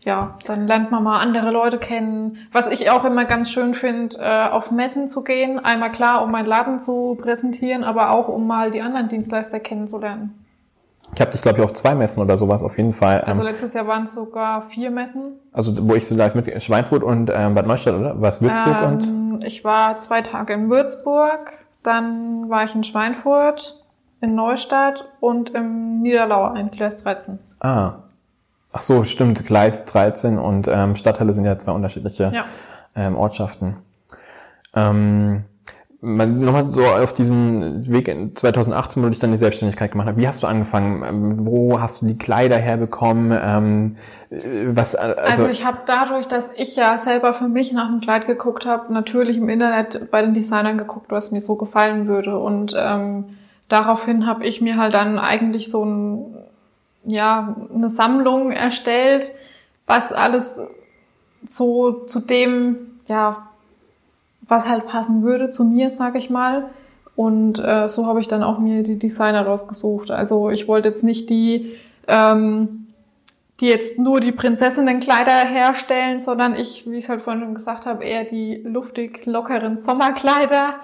ja, 0.06 0.36
dann 0.46 0.68
lernt 0.68 0.92
man 0.92 1.02
mal 1.02 1.18
andere 1.18 1.50
Leute 1.50 1.78
kennen. 1.78 2.38
Was 2.52 2.68
ich 2.68 2.88
auch 2.92 3.04
immer 3.04 3.24
ganz 3.24 3.50
schön 3.50 3.74
finde, 3.74 4.16
äh, 4.20 4.48
auf 4.48 4.70
Messen 4.70 5.08
zu 5.08 5.24
gehen. 5.24 5.58
Einmal 5.58 5.90
klar, 5.90 6.22
um 6.22 6.30
meinen 6.30 6.46
Laden 6.46 6.78
zu 6.78 7.18
präsentieren, 7.20 7.82
aber 7.82 8.12
auch 8.12 8.28
um 8.28 8.46
mal 8.46 8.70
die 8.70 8.80
anderen 8.80 9.08
Dienstleister 9.08 9.58
kennenzulernen. 9.58 10.32
ich 11.12 11.20
habe 11.20 11.32
dich 11.32 11.42
glaube 11.42 11.58
ich 11.58 11.64
auf 11.64 11.72
zwei 11.72 11.96
Messen 11.96 12.22
oder 12.22 12.36
sowas 12.36 12.62
auf 12.62 12.76
jeden 12.78 12.92
Fall. 12.92 13.20
Also 13.22 13.42
Ähm, 13.42 13.48
letztes 13.48 13.74
Jahr 13.74 13.88
waren 13.88 14.04
es 14.04 14.12
sogar 14.14 14.62
vier 14.68 14.92
Messen. 14.92 15.32
also 15.52 15.72
wo 15.88 15.96
ich 15.96 16.06
so 16.06 16.14
live 16.14 16.36
mit 16.36 16.62
Schweinfurt 16.62 17.02
und 17.02 17.28
ähm, 17.34 17.54
Bad 17.54 17.66
Neustadt 17.66 17.94
oder 17.94 18.20
was 18.20 18.40
Würzburg 18.40 18.82
und 18.86 19.02
Ähm, 19.08 19.40
ich 19.44 19.64
war 19.64 19.98
zwei 19.98 20.22
Tage 20.22 20.52
in 20.52 20.70
Würzburg, 20.70 21.64
dann 21.82 22.48
war 22.48 22.62
ich 22.62 22.76
in 22.76 22.84
Schweinfurt, 22.84 23.82
in 24.20 24.36
Neustadt 24.36 25.08
und 25.18 25.50
im 25.50 26.00
Niederlauer 26.00 26.56
in 26.56 26.70
Gleis 26.70 27.02
13. 27.02 27.40
ah 27.58 27.94
ach 28.72 28.82
so 28.82 29.04
stimmt 29.04 29.46
Gleis 29.46 29.84
13 29.86 30.38
und 30.38 30.68
ähm, 30.68 30.96
Stadthalle 30.96 31.32
sind 31.32 31.44
ja 31.44 31.56
zwei 31.58 31.72
unterschiedliche 31.72 32.30
Ja. 32.34 32.44
ähm, 32.94 33.16
Ortschaften. 33.16 33.76
Ähm, 34.74 35.44
man- 36.00 36.40
Nochmal 36.40 36.70
so 36.70 36.84
auf 36.84 37.14
diesen 37.14 37.88
Weg 37.90 38.08
in 38.08 38.36
2018, 38.36 39.02
wo 39.02 39.06
du 39.06 39.10
dich 39.10 39.18
dann 39.20 39.30
die 39.30 39.38
Selbstständigkeit 39.38 39.90
gemacht 39.92 40.08
hast. 40.08 40.16
Wie 40.18 40.28
hast 40.28 40.42
du 40.42 40.46
angefangen? 40.46 41.02
Ähm, 41.08 41.46
Wo 41.46 41.80
hast 41.80 42.02
du 42.02 42.06
die 42.06 42.18
Kleider 42.18 42.56
herbekommen? 42.58 43.36
Ähm, 43.42 43.96
äh, 44.30 44.66
was, 44.68 44.94
äh, 44.94 44.98
Also, 44.98 45.14
also, 45.42 45.48
ich 45.48 45.64
habe 45.64 45.78
dadurch, 45.86 46.28
dass 46.28 46.50
ich 46.56 46.76
ja 46.76 46.98
selber 46.98 47.32
für 47.32 47.48
mich 47.48 47.72
nach 47.72 47.88
einem 47.88 48.00
Kleid 48.00 48.26
geguckt 48.26 48.66
habe, 48.66 48.92
natürlich 48.92 49.38
im 49.38 49.48
Internet 49.48 50.10
bei 50.10 50.20
den 50.22 50.34
Designern 50.34 50.76
geguckt, 50.76 51.06
was 51.10 51.30
mir 51.30 51.40
so 51.40 51.56
gefallen 51.56 52.06
würde. 52.06 52.38
Und 52.38 52.74
ähm, 52.78 53.24
daraufhin 53.68 54.26
habe 54.26 54.44
ich 54.44 54.60
mir 54.60 54.76
halt 54.76 54.92
dann 54.94 55.18
eigentlich 55.18 55.70
so 55.70 55.82
ein, 55.84 56.36
ja, 57.06 57.56
eine 57.74 57.88
Sammlung 57.88 58.50
erstellt, 58.50 59.32
was 59.86 60.12
alles 60.12 60.56
so 61.44 62.04
zu 62.06 62.20
dem, 62.20 62.98
ja, 63.06 63.48
was 64.42 64.68
halt 64.68 64.86
passen 64.86 65.22
würde 65.22 65.50
zu 65.50 65.64
mir, 65.64 65.92
sag 65.96 66.16
ich 66.16 66.30
mal. 66.30 66.70
Und 67.14 67.58
äh, 67.58 67.88
so 67.88 68.06
habe 68.06 68.20
ich 68.20 68.28
dann 68.28 68.42
auch 68.42 68.58
mir 68.58 68.82
die 68.82 68.98
Designer 68.98 69.46
rausgesucht. 69.46 70.10
Also 70.10 70.50
ich 70.50 70.68
wollte 70.68 70.88
jetzt 70.88 71.02
nicht 71.02 71.30
die, 71.30 71.72
ähm, 72.06 72.88
die 73.60 73.68
jetzt 73.68 73.98
nur 73.98 74.20
die 74.20 74.32
Prinzessinnenkleider 74.32 75.32
herstellen, 75.32 76.20
sondern 76.20 76.54
ich, 76.54 76.88
wie 76.88 76.96
ich 76.96 77.04
es 77.04 77.08
halt 77.08 77.22
vorhin 77.22 77.42
schon 77.42 77.54
gesagt 77.54 77.86
habe, 77.86 78.04
eher 78.04 78.24
die 78.24 78.56
luftig 78.56 79.24
lockeren 79.24 79.78
Sommerkleider. 79.78 80.74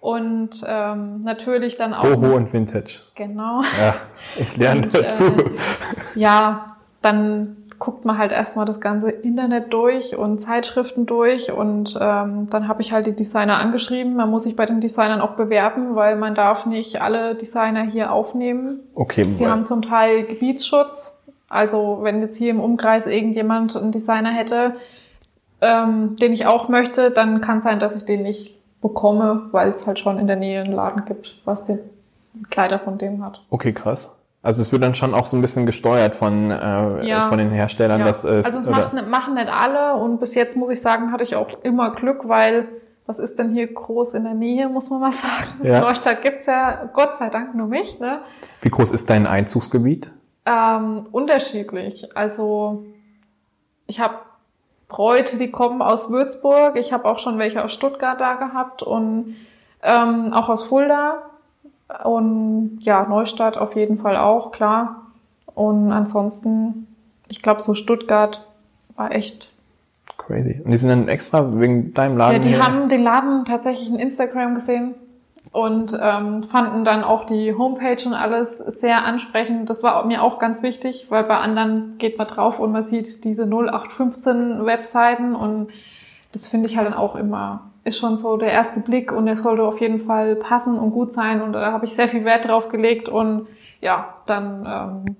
Und 0.00 0.62
ähm, 0.66 1.22
natürlich 1.22 1.76
dann 1.76 1.92
auch. 1.94 2.02
Boho 2.02 2.36
und 2.36 2.52
Vintage. 2.52 3.00
Genau. 3.14 3.62
Ja, 3.80 3.94
ich 4.36 4.56
lerne 4.56 4.82
Und, 4.84 4.94
dazu. 4.94 5.24
Äh, 5.24 5.50
ja, 6.14 6.76
dann 7.02 7.56
guckt 7.78 8.04
man 8.04 8.18
halt 8.18 8.32
erstmal 8.32 8.64
das 8.64 8.80
ganze 8.80 9.10
Internet 9.10 9.72
durch 9.72 10.16
und 10.16 10.40
Zeitschriften 10.40 11.06
durch 11.06 11.52
und 11.52 11.96
ähm, 12.00 12.48
dann 12.50 12.66
habe 12.66 12.82
ich 12.82 12.92
halt 12.92 13.06
die 13.06 13.14
Designer 13.14 13.58
angeschrieben. 13.58 14.16
Man 14.16 14.30
muss 14.30 14.42
sich 14.42 14.56
bei 14.56 14.66
den 14.66 14.80
Designern 14.80 15.20
auch 15.20 15.36
bewerben, 15.36 15.94
weil 15.94 16.16
man 16.16 16.34
darf 16.34 16.66
nicht 16.66 17.00
alle 17.00 17.36
Designer 17.36 17.82
hier 17.82 18.12
aufnehmen. 18.12 18.80
okay, 18.94 19.22
Die 19.22 19.46
haben 19.46 19.64
zum 19.64 19.82
Teil 19.82 20.24
Gebietsschutz. 20.24 21.14
Also 21.48 22.00
wenn 22.02 22.20
jetzt 22.20 22.36
hier 22.36 22.50
im 22.50 22.60
Umkreis 22.60 23.06
irgendjemand 23.06 23.76
einen 23.76 23.92
Designer 23.92 24.30
hätte, 24.30 24.74
ähm, 25.60 26.16
den 26.16 26.32
ich 26.32 26.46
auch 26.46 26.68
möchte, 26.68 27.10
dann 27.10 27.40
kann 27.40 27.60
sein, 27.60 27.78
dass 27.78 27.94
ich 27.94 28.04
den 28.04 28.22
nicht 28.22 28.57
bekomme, 28.80 29.48
weil 29.52 29.70
es 29.70 29.86
halt 29.86 29.98
schon 29.98 30.18
in 30.18 30.26
der 30.26 30.36
Nähe 30.36 30.60
einen 30.62 30.72
Laden 30.72 31.04
gibt, 31.04 31.40
was 31.44 31.64
den 31.64 31.78
Kleider 32.50 32.78
von 32.78 32.98
dem 32.98 33.24
hat. 33.24 33.42
okay, 33.50 33.72
krass. 33.72 34.14
Also 34.40 34.62
es 34.62 34.70
wird 34.70 34.82
dann 34.84 34.94
schon 34.94 35.14
auch 35.14 35.26
so 35.26 35.36
ein 35.36 35.40
bisschen 35.40 35.66
gesteuert 35.66 36.14
von, 36.14 36.52
äh, 36.52 37.04
Ja. 37.06 37.22
von 37.28 37.38
den 37.38 37.50
Herstellern, 37.50 37.98
Ja. 38.00 38.06
dass 38.06 38.22
es, 38.22 38.46
also 38.46 38.58
es 38.60 38.66
macht, 38.66 39.08
machen 39.08 39.34
nicht 39.34 39.48
alle 39.48 39.94
und 40.00 40.20
bis 40.20 40.34
jetzt 40.36 40.56
muss 40.56 40.70
ich 40.70 40.80
sagen, 40.80 41.10
hatte 41.10 41.24
ich 41.24 41.34
auch 41.34 41.48
immer 41.64 41.90
Glück, 41.90 42.28
weil 42.28 42.68
was 43.04 43.18
ist 43.18 43.38
denn 43.38 43.52
hier 43.54 43.66
groß 43.72 44.14
in 44.14 44.24
der 44.24 44.34
Nähe, 44.34 44.68
muss 44.68 44.90
man 44.90 45.00
mal 45.00 45.12
sagen. 45.12 45.66
Ja. 45.66 45.80
Neustadt 45.80 46.22
gibt's 46.22 46.46
ja 46.46 46.84
Gott 46.92 47.16
sei 47.16 47.30
Dank 47.30 47.54
nur 47.56 47.66
mich, 47.66 47.98
ne? 47.98 48.20
wie 48.62 48.68
groß 48.70 48.92
ist 48.92 49.10
dein 49.10 49.26
Einzugsgebiet? 49.26 50.12
Ähm, 50.46 51.06
unterschiedlich. 51.10 52.16
Also 52.16 52.84
ich 53.86 53.98
habe 54.00 54.14
Bräute, 54.88 55.36
die 55.36 55.50
kommen 55.50 55.82
aus 55.82 56.10
Würzburg. 56.10 56.76
Ich 56.76 56.92
habe 56.92 57.04
auch 57.04 57.18
schon 57.18 57.38
welche 57.38 57.62
aus 57.62 57.72
Stuttgart 57.72 58.20
da 58.20 58.34
gehabt 58.34 58.82
und 58.82 59.36
ähm, 59.82 60.32
auch 60.32 60.48
aus 60.48 60.62
Fulda. 60.64 61.22
Und 62.04 62.78
ja, 62.80 63.04
Neustadt 63.04 63.56
auf 63.56 63.74
jeden 63.76 63.98
Fall 63.98 64.16
auch, 64.16 64.50
klar. 64.52 65.02
Und 65.54 65.92
ansonsten, 65.92 66.86
ich 67.28 67.42
glaube, 67.42 67.60
so 67.60 67.74
Stuttgart 67.74 68.46
war 68.96 69.12
echt. 69.12 69.50
Crazy. 70.16 70.60
Und 70.64 70.70
die 70.70 70.76
sind 70.76 70.90
dann 70.90 71.08
extra 71.08 71.58
wegen 71.58 71.94
deinem 71.94 72.16
Laden 72.16 72.34
Ja, 72.34 72.38
die 72.42 72.48
hier? 72.48 72.66
haben 72.66 72.88
den 72.88 73.02
Laden 73.02 73.44
tatsächlich 73.44 73.88
in 73.88 73.98
Instagram 73.98 74.54
gesehen 74.54 74.94
und 75.52 75.98
ähm, 76.00 76.42
fanden 76.44 76.84
dann 76.84 77.04
auch 77.04 77.24
die 77.24 77.54
Homepage 77.54 78.06
und 78.06 78.14
alles 78.14 78.58
sehr 78.58 79.04
ansprechend. 79.04 79.70
Das 79.70 79.82
war 79.82 80.04
mir 80.04 80.22
auch 80.22 80.38
ganz 80.38 80.62
wichtig, 80.62 81.06
weil 81.10 81.24
bei 81.24 81.38
anderen 81.38 81.96
geht 81.98 82.18
man 82.18 82.26
drauf 82.26 82.60
und 82.60 82.72
man 82.72 82.84
sieht 82.84 83.24
diese 83.24 83.44
0815 83.44 84.64
Webseiten 84.66 85.34
und 85.34 85.68
das 86.32 86.46
finde 86.48 86.66
ich 86.66 86.76
halt 86.76 86.86
dann 86.86 86.94
auch 86.94 87.16
immer, 87.16 87.70
ist 87.84 87.98
schon 87.98 88.16
so 88.16 88.36
der 88.36 88.52
erste 88.52 88.80
Blick 88.80 89.12
und 89.12 89.26
der 89.26 89.36
sollte 89.36 89.62
auf 89.62 89.80
jeden 89.80 90.00
Fall 90.00 90.36
passen 90.36 90.78
und 90.78 90.90
gut 90.90 91.12
sein 91.12 91.40
und 91.40 91.54
da 91.54 91.72
habe 91.72 91.86
ich 91.86 91.94
sehr 91.94 92.08
viel 92.08 92.24
Wert 92.24 92.46
drauf 92.46 92.68
gelegt 92.68 93.08
und 93.08 93.46
ja, 93.80 94.14
dann 94.26 94.66
ähm, 94.66 95.16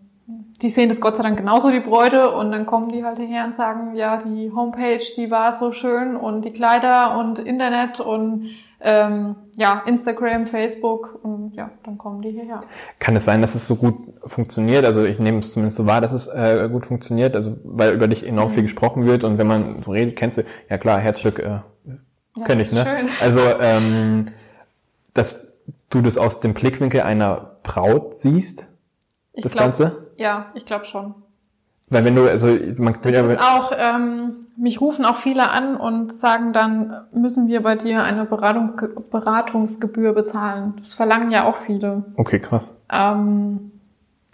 die 0.61 0.69
sehen 0.69 0.89
das 0.89 1.01
Gott 1.01 1.17
sei 1.17 1.23
Dank 1.23 1.39
genauso, 1.39 1.71
die 1.71 1.81
Bräute, 1.81 2.33
und 2.33 2.51
dann 2.51 2.67
kommen 2.67 2.91
die 2.91 3.05
halt 3.05 3.19
hierher 3.19 3.45
und 3.45 3.55
sagen, 3.55 3.95
ja, 3.95 4.17
die 4.17 4.51
Homepage, 4.55 5.01
die 5.17 5.31
war 5.31 5.53
so 5.53 5.73
schön 5.73 6.17
und 6.17 6.45
die 6.45 6.51
Kleider 6.51 7.17
und 7.17 7.39
Internet 7.39 8.01
und 8.01 8.51
ähm, 8.81 9.35
ja, 9.57 9.83
Instagram, 9.87 10.47
Facebook 10.47 11.19
und 11.23 11.53
ja, 11.55 11.71
dann 11.85 11.99
kommen 11.99 12.23
die 12.23 12.31
hierher. 12.31 12.61
Kann 13.01 13.17
es 13.17 13.25
sein, 13.25 13.41
dass 13.41 13.55
es 13.55 13.67
so 13.67 13.75
gut 13.77 13.97
funktioniert? 14.25 14.85
Also 14.85 15.05
ich 15.05 15.19
nehme 15.19 15.39
es 15.41 15.53
zumindest 15.53 15.77
so 15.79 15.87
wahr, 15.87 16.01
dass 16.01 16.13
es 16.13 16.29
äh, 16.29 16.69
gut 16.71 16.87
funktioniert, 16.87 17.35
also 17.35 17.57
weil 17.65 17.93
über 17.95 18.07
dich 18.09 18.25
enorm 18.27 18.49
Mhm. 18.49 18.53
viel 18.53 18.63
gesprochen 18.63 19.05
wird 19.05 19.25
und 19.25 19.37
wenn 19.39 19.47
man 19.49 19.83
so 19.83 19.91
redet, 19.91 20.15
kennst 20.17 20.39
du, 20.39 20.43
ja 20.69 20.79
klar, 20.79 20.99
Herzstück 21.01 21.39
äh, 21.41 21.61
Ja, 22.37 22.45
kenn 22.45 22.61
ich, 22.61 22.71
ne? 22.73 22.85
schön. 22.85 23.09
Also 23.21 23.41
ähm, 23.61 24.27
dass 25.15 25.57
du 25.91 26.01
das 26.01 26.19
aus 26.19 26.39
dem 26.41 26.55
Blickwinkel 26.55 27.01
einer 27.01 27.57
Braut 27.65 28.15
siehst, 28.15 28.69
Ich 29.33 29.43
das 29.43 29.53
glaub, 29.53 29.65
Ganze? 29.65 30.13
Ja, 30.17 30.53
ich 30.55 30.65
glaube 30.67 30.85
schon. 30.85 31.15
Weil 31.91 32.05
wenn 32.05 32.17
du, 32.17 32.29
also 32.29 32.49
man 32.77 32.97
Das 33.03 33.15
ist 33.15 33.41
auch, 33.41 33.73
ähm, 33.77 34.37
mich 34.57 34.81
rufen 34.81 35.05
auch 35.05 35.17
viele 35.17 35.51
an 35.51 35.77
und 35.77 36.13
sagen 36.13 36.53
dann, 36.53 37.07
müssen 37.13 37.49
wir 37.49 37.63
bei 37.63 37.77
dir 37.77 38.03
eine 38.03 38.25
Beratung, 38.25 38.73
Beratungsgebühr 39.11 40.13
bezahlen. 40.13 40.75
Das 40.79 40.95
verlangen 40.95 41.31
ja 41.31 41.45
auch 41.45 41.57
viele. 41.57 42.05
Okay, 42.17 42.41
krass. 42.41 42.83
Ähm, 42.93 43.73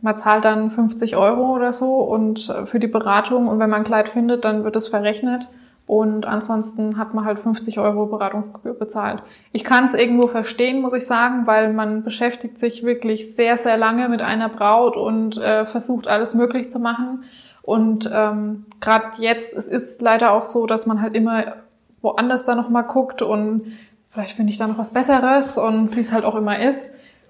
man 0.03 0.19
zahlt 0.19 0.45
dann 0.45 0.71
50 0.71 1.17
Euro 1.17 1.55
oder 1.55 1.73
so 1.73 1.95
und 1.95 2.49
äh, 2.49 2.67
für 2.67 2.81
die 2.81 2.89
Beratung 2.89 3.47
und 3.47 3.59
wenn 3.59 3.71
man 3.71 3.81
ein 3.81 3.87
Kleid 3.87 4.09
findet, 4.09 4.45
dann 4.45 4.65
wird 4.65 4.77
es 4.77 4.89
verrechnet 4.89 5.49
und 5.87 6.27
ansonsten 6.27 6.97
hat 6.97 7.13
man 7.15 7.25
halt 7.25 7.39
50 7.39 7.79
Euro 7.79 8.07
Beratungsgebühr 8.07 8.75
bezahlt. 8.75 9.23
Ich 9.53 9.65
kann 9.65 9.85
es 9.85 9.95
irgendwo 9.95 10.27
verstehen, 10.27 10.81
muss 10.81 10.95
ich 10.95 11.05
sagen, 11.05 11.47
weil 11.47 11.73
man 11.73 12.03
beschäftigt 12.03 12.59
sich 12.59 12.83
wirklich 12.85 13.35
sehr, 13.35 13.57
sehr 13.57 13.77
lange 13.77 14.09
mit 14.09 14.23
einer 14.23 14.49
Braut 14.49 14.97
und 14.97 15.37
äh, 15.37 15.67
versucht 15.67 16.09
alles 16.09 16.35
möglich 16.35 16.71
zu 16.71 16.79
machen. 16.79 17.25
Und 17.65 18.11
ähm, 18.13 18.67
gerade 18.81 19.07
jetzt, 19.19 19.55
es 19.55 19.69
ist 19.69 20.03
leider 20.03 20.33
auch 20.33 20.45
so, 20.45 20.67
dass 20.67 20.87
man 20.87 21.01
halt 21.01 21.15
immer 21.15 21.57
woanders 22.03 22.45
da 22.45 22.55
nochmal 22.55 22.85
guckt 22.85 23.23
und 23.23 23.73
vielleicht 24.11 24.37
finde 24.37 24.53
ich 24.53 24.59
da 24.59 24.67
noch 24.67 24.77
was 24.77 24.93
Besseres 24.93 25.57
und 25.57 25.97
wie 25.97 26.01
es 26.01 26.13
halt 26.13 26.25
auch 26.25 26.35
immer 26.35 26.59
ist. 26.59 26.79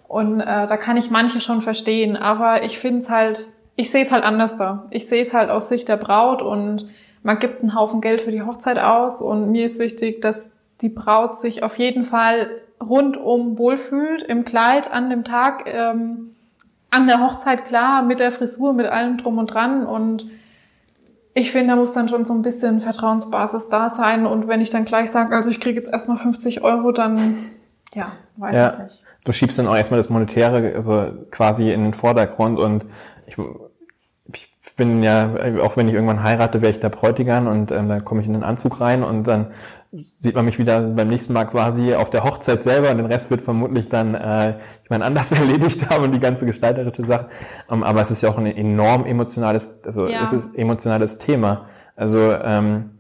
Und 0.08 0.40
äh, 0.40 0.66
da 0.66 0.76
kann 0.76 0.96
ich 0.96 1.10
manche 1.10 1.40
schon 1.40 1.62
verstehen, 1.62 2.16
aber 2.16 2.64
ich 2.64 2.78
finde 2.78 2.98
es 2.98 3.10
halt, 3.10 3.48
ich 3.76 3.90
sehe 3.90 4.02
es 4.02 4.10
halt 4.10 4.24
anders 4.24 4.56
da. 4.56 4.86
Ich 4.90 5.06
sehe 5.06 5.22
es 5.22 5.32
halt 5.32 5.50
aus 5.50 5.68
Sicht 5.68 5.88
der 5.88 5.96
Braut 5.96 6.42
und 6.42 6.88
man 7.22 7.38
gibt 7.38 7.62
einen 7.62 7.74
Haufen 7.74 8.00
Geld 8.00 8.20
für 8.20 8.32
die 8.32 8.42
Hochzeit 8.42 8.78
aus 8.78 9.22
und 9.22 9.52
mir 9.52 9.64
ist 9.64 9.78
wichtig, 9.78 10.20
dass 10.20 10.52
die 10.80 10.88
Braut 10.88 11.36
sich 11.36 11.62
auf 11.62 11.78
jeden 11.78 12.04
Fall 12.04 12.50
rundum 12.82 13.56
wohlfühlt 13.56 14.22
im 14.22 14.44
Kleid 14.44 14.92
an 14.92 15.08
dem 15.08 15.24
Tag, 15.24 15.64
ähm, 15.66 16.33
an 16.94 17.06
der 17.06 17.20
Hochzeit 17.20 17.64
klar, 17.64 18.02
mit 18.02 18.20
der 18.20 18.30
Frisur, 18.30 18.72
mit 18.72 18.86
allem 18.86 19.18
drum 19.18 19.38
und 19.38 19.48
dran. 19.48 19.86
Und 19.86 20.26
ich 21.34 21.50
finde, 21.50 21.74
da 21.74 21.76
muss 21.76 21.92
dann 21.92 22.08
schon 22.08 22.24
so 22.24 22.32
ein 22.32 22.42
bisschen 22.42 22.80
Vertrauensbasis 22.80 23.68
da 23.68 23.90
sein. 23.90 24.26
Und 24.26 24.46
wenn 24.46 24.60
ich 24.60 24.70
dann 24.70 24.84
gleich 24.84 25.10
sage, 25.10 25.34
also 25.34 25.50
ich 25.50 25.60
kriege 25.60 25.76
jetzt 25.76 25.92
erstmal 25.92 26.16
50 26.16 26.62
Euro, 26.62 26.92
dann 26.92 27.18
ja, 27.94 28.06
weiß 28.36 28.54
Ja. 28.54 28.72
ich 28.72 28.78
nicht. 28.78 29.00
Du 29.24 29.32
schiebst 29.32 29.58
dann 29.58 29.66
auch 29.66 29.76
erstmal 29.76 29.98
das 29.98 30.10
Monetäre, 30.10 30.74
also 30.74 31.06
quasi 31.30 31.72
in 31.72 31.82
den 31.82 31.94
Vordergrund. 31.94 32.58
Und 32.58 32.84
ich, 33.26 33.36
ich 34.32 34.76
bin 34.76 35.02
ja, 35.02 35.30
auch 35.62 35.76
wenn 35.76 35.88
ich 35.88 35.94
irgendwann 35.94 36.22
heirate, 36.22 36.60
wäre 36.60 36.70
ich 36.70 36.78
der 36.78 36.90
Bräutigam. 36.90 37.46
Und 37.46 37.72
ähm, 37.72 37.88
dann 37.88 38.04
komme 38.04 38.20
ich 38.20 38.26
in 38.26 38.34
den 38.34 38.44
Anzug 38.44 38.80
rein. 38.80 39.02
Und 39.02 39.26
dann 39.26 39.48
sieht 40.18 40.34
man 40.34 40.44
mich 40.44 40.58
wieder 40.58 40.80
beim 40.80 41.08
nächsten 41.08 41.32
Mal 41.32 41.44
quasi 41.44 41.94
auf 41.94 42.10
der 42.10 42.24
Hochzeit 42.24 42.62
selber 42.62 42.90
und 42.90 42.96
den 42.98 43.06
Rest 43.06 43.30
wird 43.30 43.42
vermutlich 43.42 43.88
dann 43.88 44.14
äh, 44.14 44.56
ich 44.82 44.90
meine 44.90 45.04
anders 45.04 45.30
erledigt 45.40 45.88
haben 45.90 46.04
und 46.04 46.12
die 46.12 46.20
ganze 46.20 46.46
gestalterische 46.46 47.04
Sache. 47.04 47.28
Ähm, 47.70 47.82
aber 47.82 48.00
es 48.00 48.10
ist 48.10 48.22
ja 48.22 48.28
auch 48.30 48.38
ein 48.38 48.46
enorm 48.46 49.04
emotionales, 49.06 49.78
also 49.84 50.06
Ja. 50.08 50.22
es 50.22 50.32
ist 50.32 50.54
emotionales 50.56 51.18
Thema. 51.18 51.66
Also 51.96 52.32
ähm, 52.32 52.90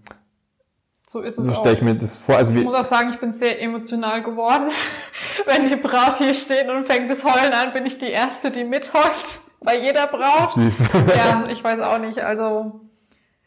So 1.06 1.20
ist 1.20 1.38
es 1.38 1.46
so 1.46 1.52
stelle 1.52 1.74
ich 1.74 1.82
mir 1.82 1.94
das 1.96 2.16
vor. 2.16 2.36
Also 2.36 2.52
Ich 2.54 2.64
muss 2.64 2.74
auch 2.74 2.84
sagen, 2.84 3.08
ich 3.10 3.18
bin 3.18 3.32
sehr 3.32 3.60
emotional 3.62 4.22
geworden. 4.22 4.70
Wenn 5.46 5.68
die 5.68 5.76
Braut 5.76 6.16
hier 6.18 6.34
steht 6.34 6.68
und 6.70 6.86
fängt 6.86 7.10
das 7.10 7.24
Heulen 7.24 7.52
an, 7.52 7.72
bin 7.72 7.86
ich 7.86 7.98
die 7.98 8.10
Erste, 8.10 8.50
die 8.50 8.64
mitheult. 8.64 9.22
Bei 9.60 9.78
jeder 9.78 10.06
Braut. 10.08 10.52
süß. 10.54 10.90
Ja, 11.16 11.44
ich 11.48 11.64
weiß 11.64 11.80
auch 11.80 11.98
nicht. 11.98 12.18
Also 12.18 12.80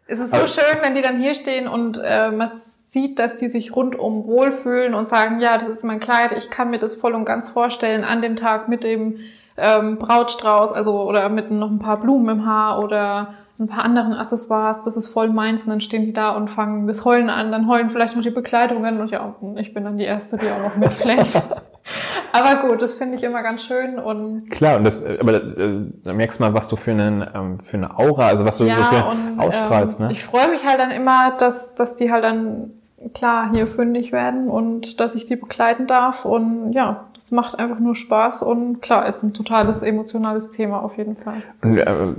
es 0.08 0.20
ist 0.20 0.32
so 0.32 0.38
Aber- 0.38 0.48
schön, 0.48 0.78
wenn 0.82 0.94
die 0.96 1.02
dann 1.02 1.20
hier 1.20 1.36
stehen 1.36 1.68
und 1.68 2.00
äh, 2.04 2.32
man 2.32 2.50
sieht, 2.54 3.20
dass 3.20 3.36
die 3.36 3.50
sich 3.50 3.76
rundum 3.76 4.26
wohlfühlen 4.26 4.94
und 4.94 5.06
sagen, 5.06 5.40
ja, 5.40 5.58
das 5.58 5.70
ist 5.70 5.84
mein 5.84 6.00
Kleid, 6.00 6.32
ich 6.32 6.50
kann 6.50 6.70
mir 6.70 6.80
das 6.80 6.96
voll 6.96 7.14
und 7.14 7.26
ganz 7.26 7.50
vorstellen 7.50 8.04
an 8.04 8.22
dem 8.22 8.36
Tag 8.36 8.70
mit 8.70 8.84
dem 8.84 9.20
ähm, 9.58 9.98
Brautstrauß, 9.98 10.72
also 10.72 11.02
oder 11.02 11.28
mit 11.30 11.52
noch 11.52 11.70
ein 11.70 11.80
paar 11.80 12.00
Blumen 12.00 12.30
im 12.30 12.46
Haar 12.46 12.80
oder 12.84 13.34
ein 13.60 13.68
paar 13.68 13.84
anderen 13.84 14.14
Accessoires, 14.14 14.84
das 14.84 14.96
ist 14.98 15.08
voll 15.08 15.30
meins 15.30 15.64
und 15.64 15.72
dann 15.72 15.82
stehen 15.82 16.06
die 16.06 16.14
da 16.14 16.30
und 16.30 16.50
fangen 16.50 16.86
das 16.88 17.06
Heulen 17.06 17.30
an, 17.30 17.52
dann 17.52 17.68
heulen 17.68 17.90
vielleicht 17.90 18.16
noch 18.16 18.22
die 18.22 18.30
Bekleidungen 18.30 19.02
und 19.02 19.10
ja, 19.10 19.36
ich 19.56 19.74
bin 19.74 19.84
dann 19.84 19.98
die 19.98 20.04
Erste, 20.04 20.38
die 20.38 20.46
auch 20.46 20.64
noch 20.64 20.78
mitflecht. 20.78 21.42
Aber 22.34 22.68
gut, 22.68 22.82
das 22.82 22.94
finde 22.94 23.16
ich 23.16 23.24
immer 23.24 23.42
ganz 23.42 23.64
schön 23.64 23.98
und 23.98 24.52
Klar, 24.52 24.78
und 24.78 24.84
das, 24.84 25.04
aber 25.04 25.36
äh, 25.36 25.86
da 26.04 26.14
merkst 26.14 26.38
du 26.40 26.44
mal, 26.44 26.54
was 26.54 26.68
du 26.68 26.76
für, 26.76 26.92
einen, 26.92 27.26
ähm, 27.34 27.60
für 27.60 27.78
eine 27.78 27.98
Aura, 27.98 28.28
also 28.28 28.46
was 28.46 28.58
du 28.58 28.66
so 28.66 28.72
für 28.72 29.42
ausstrahlst, 29.42 30.02
ähm, 30.02 30.08
ne? 30.08 30.12
Ich 30.12 30.24
freue 30.24 30.50
mich 30.50 30.66
halt 30.66 30.80
dann 30.80 30.92
immer, 30.92 31.32
dass, 31.38 31.74
dass 31.76 31.96
die 31.96 32.12
halt 32.12 32.26
dann 32.26 32.72
klar 33.14 33.50
hier 33.52 33.68
fündig 33.68 34.12
werden 34.12 34.50
und 34.50 35.00
dass 35.00 35.16
ich 35.16 35.26
die 35.26 35.36
begleiten 35.36 35.88
darf. 35.88 36.26
Und 36.26 36.74
ja, 36.74 37.08
das 37.28 37.32
macht 37.34 37.60
einfach 37.60 37.80
nur 37.80 37.94
Spaß 37.94 38.42
und 38.44 38.82
klar, 38.82 39.06
ist 39.06 39.22
ein 39.22 39.34
totales 39.34 39.82
emotionales 39.82 40.52
Thema 40.52 40.82
auf 40.82 40.98
jeden 40.98 41.16
Fall. 41.18 41.42
Und, 41.62 41.78
äh, 41.78 42.14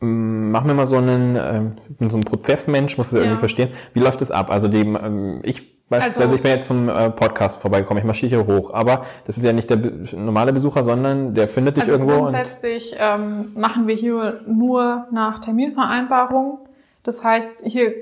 mach 0.00 0.64
mir 0.64 0.72
mal 0.72 0.86
so 0.86 0.96
einen, 0.96 1.74
ich 1.90 1.96
bin 1.98 2.08
so 2.08 2.16
ein 2.16 2.24
Prozessmensch, 2.24 2.96
muss 2.96 3.10
das 3.10 3.18
Ja. 3.18 3.24
irgendwie 3.24 3.40
verstehen. 3.40 3.68
Wie 3.92 4.00
läuft 4.00 4.22
das 4.22 4.30
ab? 4.30 4.50
Also 4.50 4.68
die, 4.68 4.78
ähm, 4.80 5.40
ich 5.42 5.86
beispielsweise, 5.90 6.22
Also- 6.22 6.34
ich 6.36 6.42
bin 6.42 6.50
jetzt 6.52 6.66
zum 6.66 6.88
äh, 6.88 7.10
Podcast 7.10 7.60
vorbeigekommen, 7.60 7.98
ich 8.00 8.06
marschiere 8.06 8.42
hier 8.42 8.46
hoch, 8.56 8.72
aber 8.72 9.04
das 9.26 9.36
ist 9.36 9.44
ja 9.44 9.52
nicht 9.52 9.68
der 9.68 9.76
be 9.76 9.92
normale 10.16 10.54
Besucher, 10.54 10.82
sondern 10.82 11.34
der 11.34 11.46
findet 11.46 11.76
dich 11.76 11.82
Also 11.84 11.92
irgendwo 11.92 12.12
und 12.12 12.18
grundsätzlich 12.20 12.96
ähm, 12.98 13.52
machen 13.54 13.86
wir 13.86 13.94
hier 13.96 14.40
nur 14.46 15.08
nach 15.10 15.40
Terminvereinbarung. 15.40 16.58
Das 17.02 17.22
heißt, 17.22 17.64
hier 17.66 17.92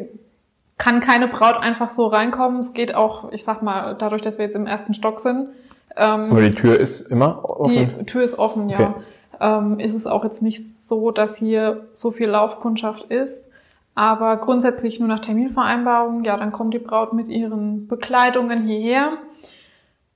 kann 0.79 1.01
keine 1.01 1.27
Braut 1.29 1.61
einfach 1.63 1.89
so 1.89 2.07
reinkommen. 2.07 2.61
Es 2.61 2.73
geht 2.75 2.95
auch, 2.95 3.33
ich 3.33 3.43
sag 3.43 3.63
mal, 3.63 3.95
dadurch, 3.99 4.21
dass 4.23 4.39
wir 4.39 4.45
jetzt 4.45 4.55
im 4.57 4.67
ersten 4.67 4.95
Stock 4.95 5.19
sind, 5.21 5.49
Ähm, 5.97 6.31
Aber 6.31 6.43
die 6.43 6.55
Tür 6.55 6.79
ist 6.79 7.01
immer 7.01 7.45
offen? 7.45 7.95
Die 8.01 8.05
Tür 8.07 8.23
ist 8.23 8.39
offen, 8.39 8.69
ja. 8.69 8.79
Okay. 8.79 8.93
Ähm, 9.41 9.79
ist 9.79 9.95
es 9.95 10.07
auch 10.07 10.25
jetzt 10.25 10.43
nicht 10.43 10.87
so, 10.87 11.11
dass 11.11 11.37
hier 11.37 11.89
so 11.93 12.11
viel 12.11 12.29
Laufkundschaft 12.29 13.05
ist. 13.05 13.47
Aber 13.95 14.37
grundsätzlich 14.37 15.01
nur 15.01 15.09
nach 15.09 15.21
Terminvereinbarung, 15.21 16.25
ja, 16.25 16.37
dann 16.37 16.53
kommt 16.53 16.75
die 16.75 16.79
Braut 16.79 17.15
mit 17.15 17.29
ihren 17.29 17.89
Bekleidungen 17.89 18.63
hierher. 18.67 19.13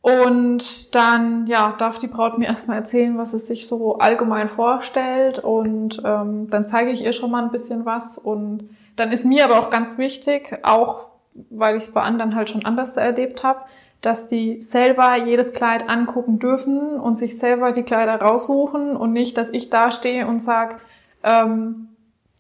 Und 0.03 0.95
dann, 0.95 1.47
ja, 1.47 1.75
darf 1.77 1.99
die 1.99 2.07
Braut 2.07 2.39
mir 2.39 2.47
erstmal 2.47 2.79
erzählen, 2.79 3.19
was 3.19 3.35
es 3.35 3.47
sich 3.47 3.67
so 3.67 3.99
allgemein 3.99 4.49
vorstellt. 4.49 5.39
Und 5.39 6.03
ähm, 6.05 6.49
dann 6.51 6.67
zeige 6.67 6.91
ich 6.91 7.03
ihr 7.03 7.13
schon 7.13 7.31
mal 7.31 7.43
ein 7.43 7.51
bisschen 7.51 7.85
was. 7.85 8.19
Und 8.19 8.69
dann 8.97 9.13
ist 9.13 9.25
mir 9.25 9.45
aber 9.45 9.59
auch 9.59 9.71
ganz 9.71 9.99
wichtig, 9.99 10.59
auch 10.63 11.09
weil 11.49 11.77
ich 11.77 11.85
es 11.85 11.93
bei 11.93 12.03
anderen 12.03 12.35
halt 12.35 12.51
schon 12.51 12.65
anders 12.65 12.97
erlebt 12.97 13.45
habe, 13.45 13.61
dass 14.01 14.27
die 14.27 14.61
selber 14.61 15.17
jedes 15.17 15.53
Kleid 15.53 15.89
angucken 15.89 16.39
dürfen 16.39 16.99
und 16.99 17.17
sich 17.17 17.39
selber 17.39 17.73
die 17.73 17.83
Kleider 17.83 18.21
raussuchen 18.21 18.97
und 18.97 19.13
nicht, 19.13 19.37
dass 19.37 19.51
ich 19.51 19.71
da 19.71 19.91
stehe 19.91 20.27
und 20.27 20.41
sag 20.41 20.81
ähm, 21.23 21.89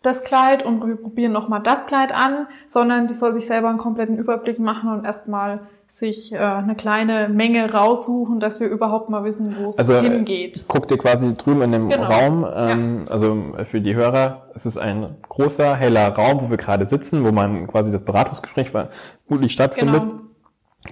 das 0.03 0.25
Kleid 0.25 0.65
und 0.65 0.87
wir 0.87 0.97
probieren 0.97 1.33
nochmal 1.33 1.61
das 1.63 1.85
Kleid 1.85 2.15
an, 2.15 2.47
sondern 2.67 3.07
die 3.07 3.15
soll 3.15 3.35
sich 3.35 3.47
selber 3.47 3.69
einen 3.69 3.79
kompletten 3.79 4.17
Überblick 4.17 4.59
machen 4.59 4.91
und 4.91 5.05
erstmal 5.05 5.61
sich 5.87 6.33
äh, 6.33 6.39
eine 6.39 6.75
kleine 6.75 7.29
Menge 7.29 7.71
raussuchen, 7.71 8.41
dass 8.41 8.61
wir 8.61 8.69
überhaupt 8.69 9.11
mal 9.11 9.25
wissen, 9.25 9.57
wo 9.59 9.69
es 9.69 9.77
also, 9.77 9.95
äh, 9.95 10.03
hingeht. 10.03 10.65
Guckt 10.69 10.91
ihr 10.91 10.97
quasi 10.97 11.35
drüben 11.35 11.63
in 11.63 11.73
dem 11.73 11.89
genau. 11.91 12.05
Raum, 12.05 12.47
ähm, 12.55 13.01
ja. 13.05 13.11
also 13.11 13.37
für 13.65 13.81
die 13.81 13.95
Hörer, 13.95 14.47
es 14.55 14.65
ist 14.65 14.79
ein 14.79 15.17
großer, 15.29 15.75
heller 15.75 16.09
Raum, 16.15 16.41
wo 16.41 16.49
wir 16.49 16.57
gerade 16.57 16.87
sitzen, 16.87 17.25
wo 17.25 17.33
man 17.33 17.67
quasi 17.67 17.93
das 17.93 18.03
Beratungsgespräch 18.03 18.71
vermutlich 18.71 19.53
stattfindet. 19.53 20.03
Genau. 20.03 20.30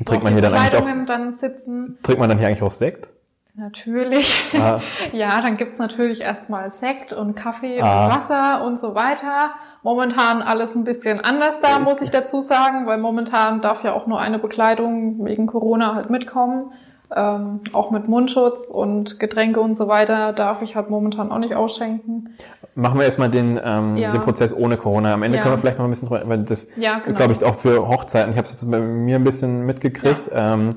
Trinkt 0.05 0.25
man 0.25 0.33
hier 0.35 0.43
dann 0.43 0.55
eigentlich 0.55 0.81
auch, 0.81 1.07
dann 1.07 1.31
sitzen. 1.33 1.99
Trinkt 2.03 2.21
man 2.21 2.29
dann 2.29 2.39
hier 2.39 2.49
eigentlich 2.49 2.63
auch 2.63 2.73
Sekt? 2.73 3.11
Natürlich. 3.59 4.37
Ah. 4.57 4.81
ja, 5.13 5.41
dann 5.41 5.57
gibt's 5.57 5.79
natürlich 5.79 6.21
erstmal 6.21 6.71
Sekt 6.71 7.13
und 7.13 7.35
Kaffee 7.35 7.81
ah. 7.81 8.05
und 8.05 8.15
Wasser 8.15 8.65
und 8.65 8.79
so 8.79 8.95
weiter. 8.95 9.51
Momentan 9.83 10.43
alles 10.43 10.77
ein 10.77 10.85
bisschen 10.85 11.21
anders 11.21 11.59
da, 11.61 11.81
muss 11.81 12.01
ich 12.01 12.11
dazu 12.11 12.41
sagen, 12.41 12.87
weil 12.87 12.99
momentan 12.99 13.61
darf 13.61 13.83
ja 13.83 13.95
auch 13.95 14.07
nur 14.07 14.21
eine 14.21 14.39
Bekleidung 14.39 15.25
wegen 15.25 15.49
Corona 15.49 15.97
halt 15.97 16.09
mitkommen. 16.09 16.73
Ähm, 17.15 17.61
auch 17.73 17.91
mit 17.91 18.07
Mundschutz 18.07 18.69
und 18.69 19.19
Getränke 19.19 19.61
und 19.61 19.75
so 19.75 19.89
weiter 19.89 20.33
darf 20.35 20.61
ich 20.61 20.77
halt 20.77 20.91
momentan 20.91 21.33
auch 21.33 21.39
nicht 21.39 21.55
ausschenken. 21.55 22.35
Machen 22.75 22.99
wir 22.99 23.07
erstmal 23.07 23.31
den, 23.31 23.59
ähm, 23.65 23.97
ja. 23.97 24.13
den 24.13 24.21
Prozess 24.21 24.55
ohne 24.55 24.77
Corona. 24.77 25.15
Am 25.15 25.23
Ende 25.23 25.39
ja. 25.39 25.43
können 25.43 25.55
wir 25.55 25.59
vielleicht 25.59 25.79
noch 25.79 25.87
ein 25.87 25.91
bisschen 25.91 26.09
drüber, 26.09 26.29
weil 26.29 26.43
das, 26.43 26.69
ja, 26.77 26.99
genau. 26.99 27.17
glaube 27.17 27.33
ich, 27.33 27.43
auch 27.45 27.55
für 27.55 27.89
Hochzeiten, 27.89 28.33
ich 28.33 28.37
habe 28.37 28.45
es 28.45 28.53
jetzt 28.53 28.71
bei 28.71 28.79
mir 28.79 29.17
ein 29.17 29.25
bisschen 29.25 29.65
mitgekriegt, 29.65 30.25
ähm, 30.33 30.71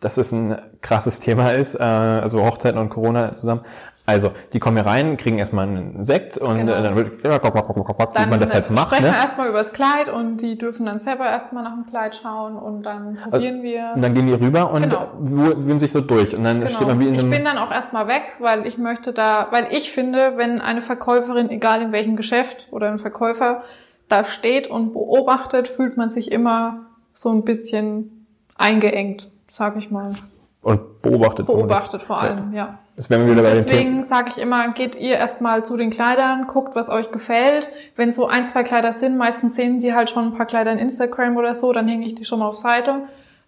dass 0.00 0.16
es 0.16 0.32
ein 0.32 0.56
krasses 0.80 1.20
Thema 1.20 1.50
ist, 1.52 1.74
äh, 1.74 1.82
also 1.82 2.44
Hochzeiten 2.44 2.80
und 2.80 2.88
Corona 2.88 3.34
zusammen. 3.34 3.60
Also, 4.06 4.32
die 4.52 4.58
kommen 4.58 4.76
hier 4.76 4.84
rein, 4.84 5.16
kriegen 5.16 5.38
erstmal 5.38 5.66
einen 5.66 6.04
Sekt 6.04 6.36
und 6.36 6.58
genau. 6.58 6.74
dann 6.74 6.94
wird, 6.94 7.24
ja, 7.24 7.38
kock, 7.38 7.54
kock, 7.54 7.66
kock, 7.68 7.96
kock, 7.96 8.12
dann 8.12 8.26
wie 8.26 8.30
man 8.30 8.40
das 8.40 8.52
halt 8.52 8.66
so 8.66 8.74
macht. 8.74 8.88
Sprechen 8.88 9.10
ne? 9.10 9.16
erstmal 9.16 9.48
über 9.48 9.58
das 9.58 9.72
Kleid 9.72 10.10
und 10.10 10.38
die 10.38 10.58
dürfen 10.58 10.84
dann 10.84 10.98
selber 10.98 11.24
erstmal 11.24 11.64
nach 11.64 11.72
dem 11.72 11.86
Kleid 11.88 12.14
schauen 12.14 12.56
und 12.56 12.82
dann 12.82 13.16
probieren 13.16 13.54
also, 13.54 13.62
wir. 13.62 13.92
Und 13.94 14.02
dann 14.02 14.12
gehen 14.12 14.26
die 14.26 14.34
rüber 14.34 14.70
und 14.70 14.82
genau. 14.82 15.08
wühlen 15.18 15.78
sich 15.78 15.90
so 15.90 16.02
durch 16.02 16.36
und 16.36 16.44
dann 16.44 16.60
genau. 16.60 16.70
steht 16.70 16.86
man 16.86 17.00
wie 17.00 17.08
in 17.08 17.14
einem 17.14 17.32
Ich 17.32 17.36
bin 17.36 17.44
dann 17.44 17.56
auch 17.56 17.70
erstmal 17.70 18.06
weg, 18.06 18.34
weil 18.40 18.66
ich 18.66 18.76
möchte 18.76 19.12
da, 19.12 19.48
weil 19.50 19.68
ich 19.70 19.90
finde, 19.90 20.34
wenn 20.36 20.60
eine 20.60 20.82
Verkäuferin, 20.82 21.48
egal 21.50 21.80
in 21.80 21.92
welchem 21.92 22.16
Geschäft 22.16 22.68
oder 22.72 22.88
ein 22.88 22.98
Verkäufer, 22.98 23.62
da 24.08 24.24
steht 24.24 24.66
und 24.66 24.92
beobachtet, 24.92 25.66
fühlt 25.66 25.96
man 25.96 26.10
sich 26.10 26.30
immer 26.30 26.80
so 27.14 27.30
ein 27.30 27.42
bisschen 27.42 28.26
eingeengt 28.56 29.30
sag 29.54 29.76
ich 29.76 29.90
mal. 29.90 30.14
Und 30.62 31.02
beobachtet. 31.02 31.46
Beobachtet 31.46 32.02
vor 32.02 32.18
allem, 32.18 32.52
ja. 32.52 32.64
ja. 32.66 32.78
Deswegen 32.96 34.02
sage 34.04 34.30
ich 34.30 34.38
immer, 34.38 34.68
geht 34.72 34.94
ihr 34.94 35.16
erstmal 35.16 35.64
zu 35.64 35.76
den 35.76 35.90
Kleidern, 35.90 36.46
guckt, 36.46 36.76
was 36.76 36.88
euch 36.88 37.10
gefällt. 37.10 37.68
Wenn 37.96 38.12
so 38.12 38.28
ein, 38.28 38.46
zwei 38.46 38.62
Kleider 38.62 38.92
sind, 38.92 39.16
meistens 39.16 39.56
sehen 39.56 39.80
die 39.80 39.94
halt 39.94 40.10
schon 40.10 40.26
ein 40.26 40.34
paar 40.34 40.46
Kleider 40.46 40.70
in 40.70 40.78
Instagram 40.78 41.36
oder 41.36 41.54
so, 41.54 41.72
dann 41.72 41.88
hänge 41.88 42.06
ich 42.06 42.14
die 42.14 42.24
schon 42.24 42.38
mal 42.38 42.46
auf 42.46 42.56
Seite. 42.56 43.00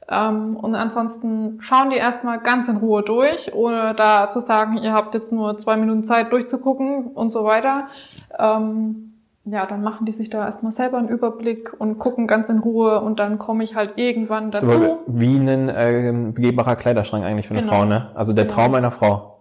Ähm, 0.08 0.56
und 0.56 0.74
ansonsten 0.74 1.58
schauen 1.60 1.90
die 1.90 1.96
erstmal 1.96 2.40
ganz 2.40 2.68
in 2.68 2.76
Ruhe 2.76 3.02
durch, 3.02 3.54
ohne 3.54 3.94
da 3.94 4.30
zu 4.30 4.40
sagen, 4.40 4.78
ihr 4.78 4.92
habt 4.92 5.14
jetzt 5.14 5.32
nur 5.32 5.56
zwei 5.58 5.76
Minuten 5.76 6.04
Zeit 6.04 6.32
durchzugucken 6.32 7.08
und 7.08 7.30
so 7.30 7.44
weiter. 7.44 7.88
Ähm, 8.38 9.12
ja, 9.44 9.64
dann 9.64 9.82
machen 9.82 10.06
die 10.06 10.12
sich 10.12 10.28
da 10.28 10.44
erstmal 10.44 10.72
selber 10.72 10.98
einen 10.98 11.08
Überblick 11.08 11.72
und 11.78 12.00
gucken 12.00 12.26
ganz 12.26 12.48
in 12.48 12.58
Ruhe 12.58 13.00
und 13.00 13.20
dann 13.20 13.38
komme 13.38 13.62
ich 13.62 13.76
halt 13.76 13.92
irgendwann 13.96 14.50
dazu. 14.50 14.68
So, 14.68 14.98
wie 15.06 15.36
ein 15.36 15.68
äh, 15.68 16.32
begehbarer 16.34 16.74
Kleiderschrank 16.74 17.24
eigentlich 17.24 17.46
für 17.46 17.54
eine 17.54 17.62
genau. 17.62 17.74
Frau, 17.74 17.84
ne? 17.84 18.10
Also 18.14 18.32
der 18.32 18.44
genau. 18.44 18.56
Traum 18.56 18.74
einer 18.74 18.90
Frau. 18.90 19.35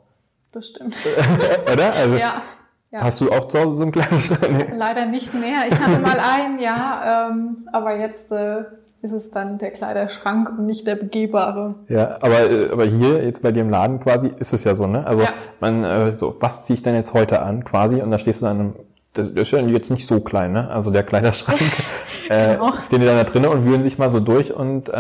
Das 0.56 0.68
stimmt. 0.68 0.96
Oder? 1.74 1.94
Also, 1.94 2.16
ja, 2.16 2.42
ja. 2.90 3.02
Hast 3.02 3.20
du 3.20 3.30
auch 3.30 3.50
zu 3.50 3.60
Hause 3.60 3.76
so 3.76 3.84
einen 3.84 3.92
Kleiderschrank? 3.92 4.72
Leider 4.76 5.06
nicht 5.06 5.34
mehr. 5.34 5.68
Ich 5.68 5.78
hatte 5.78 6.00
mal 6.00 6.18
einen, 6.18 6.60
ja, 6.60 7.28
ähm, 7.30 7.68
aber 7.74 7.98
jetzt 7.98 8.32
äh, 8.32 8.64
ist 9.02 9.12
es 9.12 9.32
dann 9.32 9.58
der 9.58 9.72
Kleiderschrank 9.72 10.50
und 10.58 10.66
nicht 10.66 10.88
der 10.88 10.96
begehbare. 10.96 11.76
Ja, 11.90 12.20
aber, 12.22 12.50
äh, 12.50 12.70
aber 12.72 12.86
hier 12.86 13.22
jetzt 13.22 13.44
bei 13.44 13.52
dir 13.52 13.62
im 13.62 13.70
Laden 13.70 14.00
quasi 14.00 14.32
ist 14.40 14.54
es 14.54 14.64
ja 14.64 14.76
so, 14.76 14.88
ne? 14.88 15.06
Also 15.06 15.24
ja. 15.24 15.34
man, 15.60 15.84
äh, 15.84 16.16
so, 16.16 16.38
was 16.40 16.66
ziehe 16.66 16.76
ich 16.76 16.82
denn 16.82 16.96
jetzt 16.96 17.14
heute 17.14 17.42
an 17.42 17.66
quasi 17.66 18.02
und 18.02 18.12
da 18.12 18.18
stehst 18.18 18.42
du 18.42 18.46
an 18.46 18.60
einem 18.60 18.74
das 19.12 19.30
ist 19.30 19.52
ja 19.52 19.60
jetzt 19.60 19.92
nicht 19.92 20.08
so 20.08 20.22
klein, 20.22 20.54
ne? 20.54 20.70
Also 20.70 20.92
der 20.92 21.04
Kleiderschrank, 21.04 21.60
äh, 22.30 22.54
genau. 22.56 22.72
stehen 22.82 23.02
die 23.02 23.06
dann 23.06 23.18
da 23.18 23.24
drinnen 23.26 23.48
und 23.48 23.66
wühlen 23.66 23.82
sich 23.82 23.98
mal 23.98 24.10
so 24.10 24.22
durch 24.22 24.54
und 24.54 24.88
äh, 24.88 24.94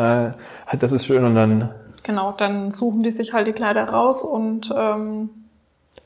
halt, 0.68 0.84
das 0.84 0.92
ist 0.92 1.06
schön 1.06 1.24
und 1.24 1.36
dann. 1.36 1.70
Genau, 2.04 2.34
dann 2.34 2.72
suchen 2.72 3.04
die 3.04 3.12
sich 3.12 3.34
halt 3.34 3.48
die 3.48 3.54
Kleider 3.54 3.90
raus 3.90 4.24
und 4.24 4.74
ähm, 4.78 5.45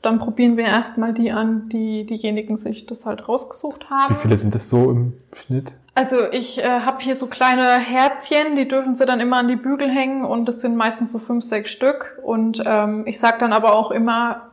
dann 0.02 0.18
probieren 0.18 0.56
wir 0.56 0.64
erstmal 0.64 1.12
die 1.12 1.30
an, 1.30 1.68
die 1.68 2.06
diejenigen 2.06 2.56
sich 2.56 2.86
das 2.86 3.06
halt 3.06 3.28
rausgesucht 3.28 3.90
haben. 3.90 4.14
Wie 4.14 4.18
viele 4.18 4.36
sind 4.36 4.54
das 4.54 4.68
so 4.68 4.90
im 4.90 5.12
Schnitt? 5.34 5.74
Also 5.94 6.16
ich 6.32 6.58
äh, 6.58 6.62
habe 6.62 7.02
hier 7.02 7.14
so 7.14 7.26
kleine 7.26 7.78
Herzchen, 7.78 8.56
die 8.56 8.66
dürfen 8.66 8.94
sie 8.94 9.04
dann 9.04 9.20
immer 9.20 9.36
an 9.38 9.48
die 9.48 9.56
Bügel 9.56 9.90
hängen 9.90 10.24
und 10.24 10.46
das 10.46 10.62
sind 10.62 10.76
meistens 10.76 11.12
so 11.12 11.18
fünf, 11.18 11.44
sechs 11.44 11.70
Stück. 11.70 12.18
Und 12.22 12.62
ähm, 12.64 13.04
ich 13.06 13.18
sag 13.18 13.38
dann 13.40 13.52
aber 13.52 13.74
auch 13.74 13.90
immer, 13.90 14.50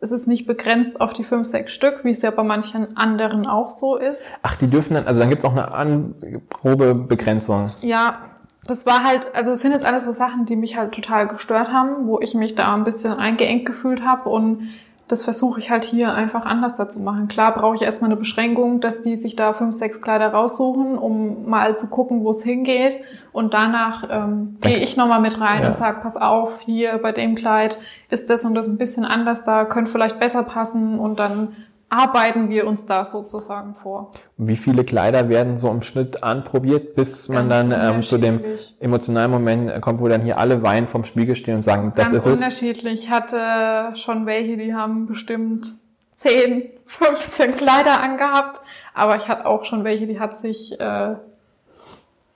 es 0.00 0.12
ist 0.12 0.26
nicht 0.26 0.46
begrenzt 0.46 1.00
auf 1.00 1.12
die 1.12 1.24
fünf, 1.24 1.46
sechs 1.46 1.72
Stück, 1.72 2.04
wie 2.04 2.10
es 2.10 2.22
ja 2.22 2.30
bei 2.30 2.42
manchen 2.42 2.96
anderen 2.96 3.46
auch 3.46 3.70
so 3.70 3.96
ist. 3.96 4.24
Ach, 4.42 4.56
die 4.56 4.68
dürfen 4.68 4.94
dann, 4.94 5.06
also 5.06 5.20
dann 5.20 5.30
gibt's 5.30 5.44
auch 5.44 5.52
eine 5.52 5.72
Anprobebegrenzung. 5.72 7.70
Ja, 7.82 8.18
das 8.66 8.86
war 8.86 9.04
halt, 9.04 9.34
also 9.34 9.52
es 9.52 9.60
sind 9.60 9.72
jetzt 9.72 9.84
alles 9.84 10.04
so 10.04 10.12
Sachen, 10.12 10.46
die 10.46 10.56
mich 10.56 10.76
halt 10.76 10.92
total 10.92 11.28
gestört 11.28 11.68
haben, 11.68 12.06
wo 12.06 12.20
ich 12.20 12.34
mich 12.34 12.54
da 12.54 12.74
ein 12.74 12.84
bisschen 12.84 13.12
eingeengt 13.12 13.66
gefühlt 13.66 14.02
habe 14.04 14.28
und 14.28 14.68
das 15.10 15.24
versuche 15.24 15.58
ich 15.58 15.70
halt 15.70 15.84
hier 15.84 16.14
einfach 16.14 16.46
anders 16.46 16.76
dazu 16.76 17.00
machen. 17.00 17.26
Klar 17.26 17.52
brauche 17.52 17.74
ich 17.74 17.82
erstmal 17.82 18.10
eine 18.10 18.18
Beschränkung, 18.18 18.80
dass 18.80 19.02
die 19.02 19.16
sich 19.16 19.34
da 19.34 19.52
fünf, 19.52 19.74
sechs 19.74 20.00
Kleider 20.00 20.28
raussuchen, 20.28 20.96
um 20.96 21.48
mal 21.48 21.76
zu 21.76 21.88
gucken, 21.88 22.22
wo 22.22 22.30
es 22.30 22.44
hingeht. 22.44 23.02
Und 23.32 23.52
danach 23.52 24.04
ähm, 24.08 24.58
gehe 24.60 24.78
ich 24.78 24.96
nochmal 24.96 25.20
mit 25.20 25.40
rein 25.40 25.62
ja. 25.62 25.68
und 25.68 25.74
sag, 25.74 26.02
pass 26.02 26.16
auf, 26.16 26.60
hier 26.60 26.98
bei 26.98 27.10
dem 27.10 27.34
Kleid 27.34 27.78
ist 28.08 28.30
das 28.30 28.44
und 28.44 28.54
das 28.54 28.68
ein 28.68 28.78
bisschen 28.78 29.04
anders 29.04 29.44
da, 29.44 29.64
könnte 29.64 29.90
vielleicht 29.90 30.20
besser 30.20 30.44
passen 30.44 30.98
und 30.98 31.18
dann 31.18 31.56
arbeiten 31.90 32.48
wir 32.48 32.66
uns 32.68 32.86
da 32.86 33.04
sozusagen 33.04 33.74
vor. 33.74 34.12
Wie 34.36 34.56
viele 34.56 34.84
Kleider 34.84 35.28
werden 35.28 35.56
so 35.56 35.68
im 35.70 35.82
Schnitt 35.82 36.22
anprobiert, 36.22 36.94
bis 36.94 37.28
man 37.28 37.50
dann 37.50 37.72
ähm, 37.72 38.02
zu 38.02 38.16
dem 38.16 38.40
emotionalen 38.78 39.30
Moment 39.30 39.82
kommt, 39.82 40.00
wo 40.00 40.06
dann 40.06 40.22
hier 40.22 40.38
alle 40.38 40.62
Wein 40.62 40.86
vom 40.86 41.04
Spiegel 41.04 41.34
stehen 41.34 41.56
und 41.56 41.64
sagen, 41.64 41.92
das 41.96 42.12
Ganz 42.12 42.18
ist 42.18 42.26
es? 42.26 42.40
unterschiedlich. 42.40 43.04
Ich 43.04 43.10
hatte 43.10 43.96
schon 43.96 44.24
welche, 44.24 44.56
die 44.56 44.72
haben 44.72 45.06
bestimmt 45.06 45.74
10, 46.14 46.70
15 46.86 47.56
Kleider 47.56 48.00
angehabt, 48.00 48.60
aber 48.94 49.16
ich 49.16 49.28
hatte 49.28 49.46
auch 49.46 49.64
schon 49.64 49.82
welche, 49.82 50.06
die 50.06 50.20
hat 50.20 50.38
sich, 50.38 50.78
äh, 50.78 51.14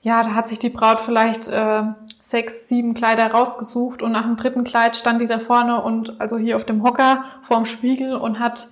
ja, 0.03 0.23
da 0.23 0.35
hat 0.35 0.49
sich 0.49 0.59
die 0.59 0.69
Braut 0.69 1.01
vielleicht 1.01 1.47
äh, 1.47 1.83
sechs, 2.19 2.67
sieben 2.67 2.95
Kleider 2.95 3.31
rausgesucht 3.31 4.03
und 4.03 4.11
nach 4.11 4.23
dem 4.23 4.37
dritten 4.37 4.65
Kleid 4.65 4.97
stand 4.97 5.21
die 5.21 5.29
da 5.29 5.39
vorne 5.39 5.81
und 5.81 6.21
also 6.21 6.39
hier 6.39 6.57
auf 6.57 6.65
dem 6.65 6.83
Hocker 6.83 7.25
vorm 7.43 7.67
Spiegel 7.67 8.17
und 8.17 8.41
hat 8.41 8.69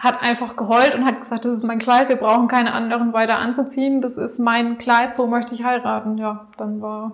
hat 0.00 0.22
einfach 0.22 0.56
geheult 0.56 0.94
und 0.94 1.04
hat 1.04 1.18
gesagt, 1.18 1.44
das 1.44 1.56
ist 1.56 1.62
mein 1.62 1.78
Kleid, 1.78 2.08
wir 2.08 2.16
brauchen 2.16 2.48
keine 2.48 2.72
anderen 2.72 3.12
weiter 3.12 3.38
anzuziehen, 3.38 4.00
das 4.00 4.16
ist 4.16 4.40
mein 4.40 4.78
Kleid, 4.78 5.14
so 5.14 5.26
möchte 5.26 5.54
ich 5.54 5.62
heiraten. 5.62 6.16
Ja, 6.16 6.48
dann 6.56 6.80
war, 6.80 7.12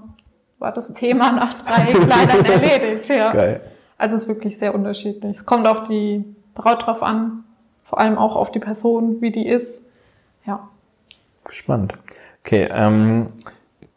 war 0.60 0.72
das 0.72 0.92
Thema 0.92 1.32
nach 1.32 1.52
drei 1.54 1.92
Kleidern 1.92 2.44
erledigt. 2.44 3.08
Ja. 3.08 3.32
Geil. 3.32 3.60
Also 3.98 4.14
es 4.14 4.22
ist 4.22 4.28
wirklich 4.28 4.56
sehr 4.56 4.74
unterschiedlich. 4.74 5.36
Es 5.36 5.46
kommt 5.46 5.66
auf 5.66 5.82
die 5.82 6.24
Braut 6.54 6.86
drauf 6.86 7.02
an, 7.02 7.42
vor 7.84 7.98
allem 7.98 8.18
auch 8.18 8.36
auf 8.36 8.52
die 8.52 8.60
Person, 8.60 9.20
wie 9.20 9.32
die 9.32 9.48
ist. 9.48 9.82
Ja. 10.46 10.68
Spannend. 11.48 11.94
Okay, 12.44 12.68
ähm, 12.70 13.30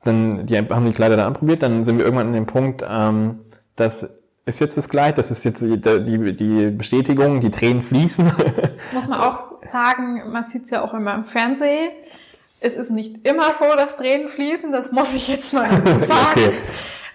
dann 0.03 0.47
die 0.47 0.57
haben 0.57 0.85
die 0.85 0.93
Kleider 0.93 1.15
dann 1.15 1.27
anprobiert, 1.27 1.61
dann 1.61 1.83
sind 1.83 1.99
wir 1.99 2.05
irgendwann 2.05 2.27
an 2.27 2.33
dem 2.33 2.47
Punkt, 2.47 2.83
ähm, 2.89 3.41
dass 3.75 4.18
ist 4.49 4.59
jetzt 4.59 4.77
das 4.77 4.89
Kleid, 4.89 5.17
das 5.17 5.31
ist 5.31 5.43
jetzt 5.45 5.61
die, 5.61 5.79
die, 5.79 6.35
die 6.35 6.69
Bestätigung, 6.71 7.39
die 7.39 7.49
Tränen 7.49 7.81
fließen. 7.81 8.31
Muss 8.93 9.07
man 9.07 9.21
auch 9.21 9.61
sagen, 9.61 10.31
man 10.31 10.43
sieht 10.43 10.63
es 10.63 10.69
ja 10.71 10.81
auch 10.81 10.93
immer 10.93 11.15
im 11.15 11.25
Fernsehen. 11.25 11.91
Es 12.59 12.73
ist 12.73 12.91
nicht 12.91 13.25
immer 13.25 13.53
so, 13.53 13.75
dass 13.77 13.95
Tränen 13.95 14.27
fließen, 14.27 14.73
das 14.73 14.91
muss 14.91 15.13
ich 15.13 15.29
jetzt 15.29 15.53
mal 15.53 15.69
sagen. 16.07 16.31
okay. 16.31 16.53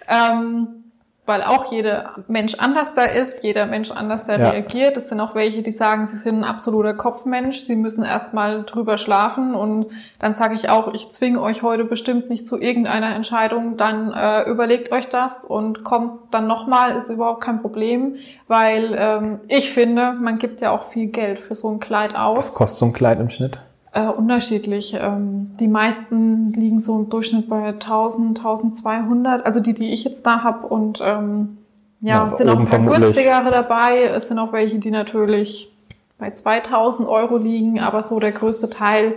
ähm, 0.07 0.84
weil 1.25 1.41
auch 1.41 1.71
jeder 1.71 2.13
Mensch 2.27 2.55
anders 2.55 2.93
da 2.93 3.03
ist, 3.03 3.43
jeder 3.43 3.65
Mensch 3.65 3.91
anders 3.91 4.27
da 4.27 4.37
Ja. 4.37 4.49
reagiert. 4.51 4.95
Es 4.97 5.09
sind 5.09 5.19
auch 5.19 5.33
welche, 5.33 5.63
die 5.63 5.71
sagen, 5.71 6.05
sie 6.05 6.17
sind 6.17 6.39
ein 6.39 6.43
absoluter 6.43 6.93
Kopfmensch, 6.93 7.61
sie 7.61 7.75
müssen 7.75 8.03
erstmal 8.03 8.63
drüber 8.63 8.97
schlafen 8.97 9.55
und 9.55 9.87
dann 10.19 10.33
sage 10.33 10.53
ich 10.53 10.69
auch, 10.69 10.93
ich 10.93 11.09
zwinge 11.09 11.41
euch 11.41 11.63
heute 11.63 11.83
bestimmt 11.83 12.29
nicht 12.29 12.45
zu 12.45 12.59
irgendeiner 12.59 13.15
Entscheidung, 13.15 13.77
dann 13.77 14.13
äh, 14.13 14.43
überlegt 14.49 14.91
euch 14.91 15.09
das 15.09 15.43
und 15.43 15.83
kommt 15.83 16.33
dann 16.33 16.47
nochmal, 16.47 16.91
ist 16.95 17.09
überhaupt 17.09 17.41
kein 17.41 17.61
Problem, 17.61 18.15
weil 18.47 18.95
ähm, 18.97 19.39
ich 19.47 19.71
finde, 19.71 20.13
man 20.13 20.37
gibt 20.37 20.61
ja 20.61 20.71
auch 20.71 20.83
viel 20.85 21.07
Geld 21.07 21.39
für 21.39 21.55
so 21.55 21.69
ein 21.71 21.79
Kleid 21.79 22.15
aus. 22.15 22.37
Was 22.37 22.53
kostet 22.53 22.79
so 22.79 22.85
ein 22.85 22.93
Kleid 22.93 23.19
im 23.19 23.29
Schnitt? 23.29 23.57
Äh, 23.95 24.09
unterschiedlich. 24.09 24.93
Ähm, 24.99 25.51
die 25.57 25.69
meisten 25.69 26.51
liegen 26.51 26.79
so 26.79 26.97
im 26.97 27.09
Durchschnitt 27.09 27.47
bei 27.47 27.67
1000, 27.67 28.37
1200, 28.37 29.45
also 29.45 29.61
die, 29.61 29.73
die 29.73 29.93
ich 29.93 30.03
jetzt 30.03 30.25
da 30.25 30.43
habe. 30.43 30.67
Und 30.67 30.99
ähm, 31.01 31.59
ja, 32.01 32.15
Ja, 32.15 32.27
es 32.27 32.35
sind 32.35 32.49
auch 32.49 32.59
ein 32.59 32.65
paar 32.65 32.79
günstigere 32.79 33.51
dabei. 33.51 34.03
Es 34.03 34.27
sind 34.27 34.37
auch 34.37 34.51
welche, 34.51 34.79
die 34.79 34.91
natürlich 34.91 35.71
bei 36.17 36.29
2000 36.29 37.07
Euro 37.07 37.37
liegen, 37.37 37.79
aber 37.79 38.03
so 38.03 38.19
der 38.19 38.33
größte 38.33 38.69
Teil, 38.69 39.13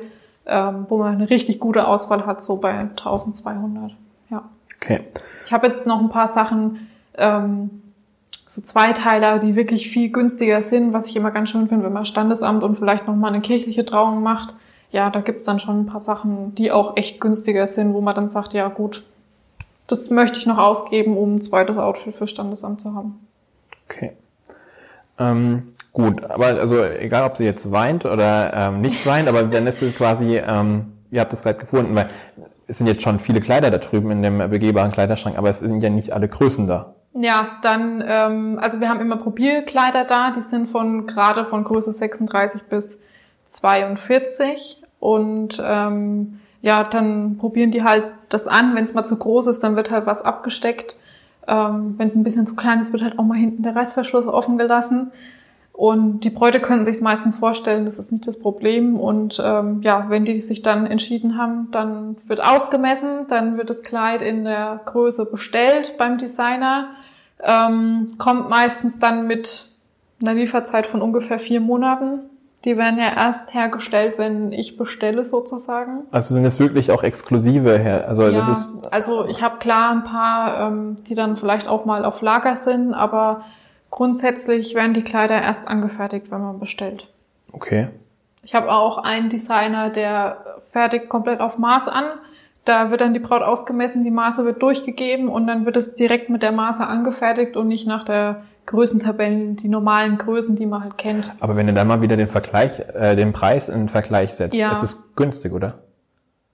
ähm, 0.47 0.87
wo 0.89 0.99
man 0.99 1.17
eine 1.17 1.29
richtig 1.29 1.59
gute 1.59 1.89
Auswahl 1.89 2.25
hat, 2.25 2.41
so 2.41 2.59
bei 2.59 2.71
1200. 2.71 3.97
Ja. 4.31 4.45
Okay. 4.81 5.01
Ich 5.45 5.53
habe 5.53 5.67
jetzt 5.67 5.87
noch 5.87 5.99
ein 5.99 6.09
paar 6.09 6.29
Sachen, 6.29 6.87
ähm, 7.17 7.83
so 8.47 8.63
Zweiteiler, 8.63 9.41
die 9.41 9.57
wirklich 9.57 9.91
viel 9.91 10.11
günstiger 10.11 10.63
sind, 10.63 10.93
was 10.93 11.09
ich 11.09 11.17
immer 11.17 11.33
ganz 11.33 11.51
schön 11.51 11.67
finde, 11.67 11.85
wenn 11.85 11.93
man 11.93 12.05
Standesamt 12.05 12.63
und 12.63 12.77
vielleicht 12.77 13.09
noch 13.09 13.17
mal 13.17 13.27
eine 13.27 13.41
kirchliche 13.41 13.85
Trauung 13.85 14.23
macht. 14.23 14.55
Ja, 14.91 15.11
da 15.11 15.21
gibt's 15.21 15.45
dann 15.45 15.59
schon 15.59 15.81
ein 15.81 15.87
paar 15.87 16.01
Sachen, 16.01 16.55
die 16.55 16.73
auch 16.73 16.97
echt 16.97 17.21
günstiger 17.21 17.67
sind, 17.67 17.93
wo 17.93 18.01
man 18.01 18.15
dann 18.15 18.29
sagt, 18.31 18.55
ja 18.55 18.69
gut, 18.69 19.05
das 19.87 20.11
möchte 20.11 20.39
ich 20.39 20.47
noch 20.47 20.59
ausgeben, 20.59 21.17
um 21.17 21.37
ein 21.37 21.41
zweites 21.41 21.77
Outfit 21.77 22.15
für 22.15 22.27
Standesamt 22.27 22.81
zu 22.81 22.95
haben. 22.95 23.27
Okay. 23.87 24.13
Ähm, 25.19 25.75
gut, 25.93 26.25
aber 26.25 26.47
also 26.47 26.85
egal, 26.85 27.25
ob 27.25 27.37
sie 27.37 27.45
jetzt 27.45 27.71
weint 27.71 28.05
oder 28.05 28.53
ähm, 28.55 28.81
nicht 28.81 29.05
weint, 29.07 29.29
aber 29.29 29.43
dann 29.43 29.67
ist 29.67 29.83
es 29.83 29.95
quasi, 29.95 30.37
ähm, 30.37 30.87
ihr 31.11 31.21
habt 31.21 31.33
das 31.33 31.43
Kleid 31.43 31.59
gefunden, 31.59 31.95
weil 31.95 32.09
es 32.67 32.79
sind 32.79 32.87
jetzt 32.87 33.03
schon 33.03 33.19
viele 33.19 33.41
Kleider 33.41 33.71
da 33.71 33.79
drüben 33.79 34.11
in 34.11 34.23
dem 34.23 34.39
begehbaren 34.51 34.91
Kleiderschrank, 34.91 35.37
aber 35.37 35.49
es 35.49 35.61
sind 35.61 35.83
ja 35.83 35.91
nicht 35.91 36.13
alle 36.13 36.29
Größen 36.29 36.67
da. 36.67 36.95
Ja, 37.15 37.59
dann, 37.63 38.05
ähm, 38.07 38.59
also 38.61 38.81
wir 38.81 38.89
haben 38.89 39.01
immer 39.01 39.17
Probierkleider 39.17 40.05
da, 40.05 40.31
die 40.31 40.43
sind 40.43 40.69
von 40.69 41.07
gerade 41.07 41.47
von 41.47 41.65
Größe 41.65 41.93
36 41.93 42.65
bis 42.65 43.01
42 43.49 44.83
und 45.01 45.61
ähm, 45.65 46.41
ja, 46.63 46.85
dann 46.85 47.39
probieren 47.39 47.71
die 47.71 47.85
halt 47.85 48.05
das 48.29 48.47
an. 48.47 48.75
Wenn 48.75 48.85
es 48.85 48.95
mal 48.95 49.05
zu 49.05 49.17
groß 49.17 49.47
ist, 49.49 49.61
dann 49.61 49.77
wird 49.77 49.91
halt 49.91 50.07
was 50.07 50.23
abgesteckt. 50.23 50.97
Ähm, 51.47 51.95
Wenn 51.97 52.09
es 52.09 52.15
ein 52.15 52.25
bisschen 52.25 52.47
zu 52.47 52.55
klein 52.55 52.81
ist, 52.81 52.93
wird 52.93 53.03
halt 53.03 53.19
auch 53.19 53.25
mal 53.25 53.39
hinten 53.39 53.63
der 53.63 53.77
Reißverschluss 53.77 54.27
offen 54.27 54.59
gelassen. 54.59 55.13
Und 55.73 56.25
die 56.25 56.31
Bräute 56.31 56.59
können 56.59 56.85
sich 56.85 57.01
meistens 57.01 57.39
vorstellen, 57.39 57.85
das 57.85 58.01
ist 58.01 58.11
nicht 58.11 58.27
das 58.27 58.41
Problem. 58.41 58.99
Und 58.99 59.41
ähm, 59.43 59.81
ja, 59.83 60.07
wenn 60.09 60.25
die 60.25 60.41
sich 60.41 60.63
dann 60.63 60.87
entschieden 60.87 61.39
haben, 61.39 61.69
dann 61.71 62.17
wird 62.27 62.43
ausgemessen, 62.43 63.27
dann 63.29 63.57
wird 63.57 63.71
das 63.71 63.85
Kleid 63.85 64.21
in 64.21 64.45
der 64.45 64.81
Größe 64.85 65.27
bestellt 65.27 65.95
beim 65.97 66.19
Designer. 66.19 66.89
Ähm, 67.41 68.09
kommt 68.19 68.51
meistens 68.51 68.99
dann 68.99 69.29
mit 69.29 69.69
einer 70.21 70.35
Lieferzeit 70.35 70.85
von 70.85 71.01
ungefähr 71.01 71.39
vier 71.39 71.61
Monaten. 71.61 72.28
Die 72.65 72.77
werden 72.77 72.99
ja 72.99 73.15
erst 73.15 73.55
hergestellt, 73.55 74.15
wenn 74.19 74.53
ich 74.53 74.77
bestelle 74.77 75.25
sozusagen. 75.25 76.03
Also 76.11 76.35
sind 76.35 76.45
es 76.45 76.59
wirklich 76.59 76.91
auch 76.91 77.05
exklusive 77.05 77.79
her. 77.79 78.09
Also 78.09 78.31
das 78.31 78.47
ja, 78.47 78.53
ist 78.53 78.69
also 78.91 79.27
ich 79.27 79.43
habe 79.43 79.59
klar 79.59 79.93
ein 79.93 80.05
paar, 80.05 80.69
ähm, 80.69 80.97
die 81.05 81.15
dann 81.15 81.37
vielleicht 81.37 81.69
auch 81.69 81.85
mal 81.85 82.05
auf 82.05 82.21
Lager 82.21 82.57
sind, 82.57 82.95
aber 82.95 83.43
grundsätzlich 83.91 84.75
werden 84.75 84.93
die 84.93 85.05
Kleider 85.05 85.41
erst 85.41 85.69
angefertigt, 85.69 86.31
wenn 86.31 86.41
man 86.41 86.59
bestellt. 86.59 87.07
okay. 87.53 87.89
Ich 88.43 88.55
habe 88.55 88.71
auch 88.71 88.99
einen 88.99 89.29
Designer, 89.29 89.91
der 89.91 90.59
fertigt 90.71 91.09
komplett 91.09 91.41
auf 91.41 91.59
Maß 91.59 91.89
an. 91.89 92.05
Da 92.69 92.91
wird 92.91 93.01
dann 93.01 93.15
die 93.15 93.19
Braut 93.19 93.41
ausgemessen, 93.41 94.05
die 94.05 94.11
Maße 94.11 94.45
wird 94.45 94.61
durchgegeben 94.63 95.29
und 95.31 95.47
dann 95.47 95.65
wird 95.65 95.79
es 95.79 95.95
direkt 95.95 96.29
mit 96.29 96.43
der 96.43 96.53
Maße 96.53 96.87
angefertigt 96.87 97.57
und 97.57 97.67
nicht 97.67 97.87
nach 97.87 98.05
der 98.05 98.43
Größentabellen, 98.67 99.57
die 99.57 99.69
normalen 99.69 100.19
Größen, 100.19 100.55
die 100.55 100.67
man 100.67 100.83
halt 100.83 100.99
kennt. 100.99 101.33
Aber 101.41 101.57
wenn 101.57 101.67
du 101.67 101.73
dann 101.73 101.89
mal 101.89 102.03
wieder 102.03 102.19
den 102.19 102.27
Vergleich, 102.27 102.79
äh, 102.95 103.17
den 103.17 103.33
Preis 103.33 103.71
in 103.71 103.89
Vergleich 103.89 104.35
setzt, 104.35 104.55
Ja. 104.55 104.71
ist 104.71 104.83
es 104.83 105.15
günstig, 105.17 105.53
oder? 105.55 105.79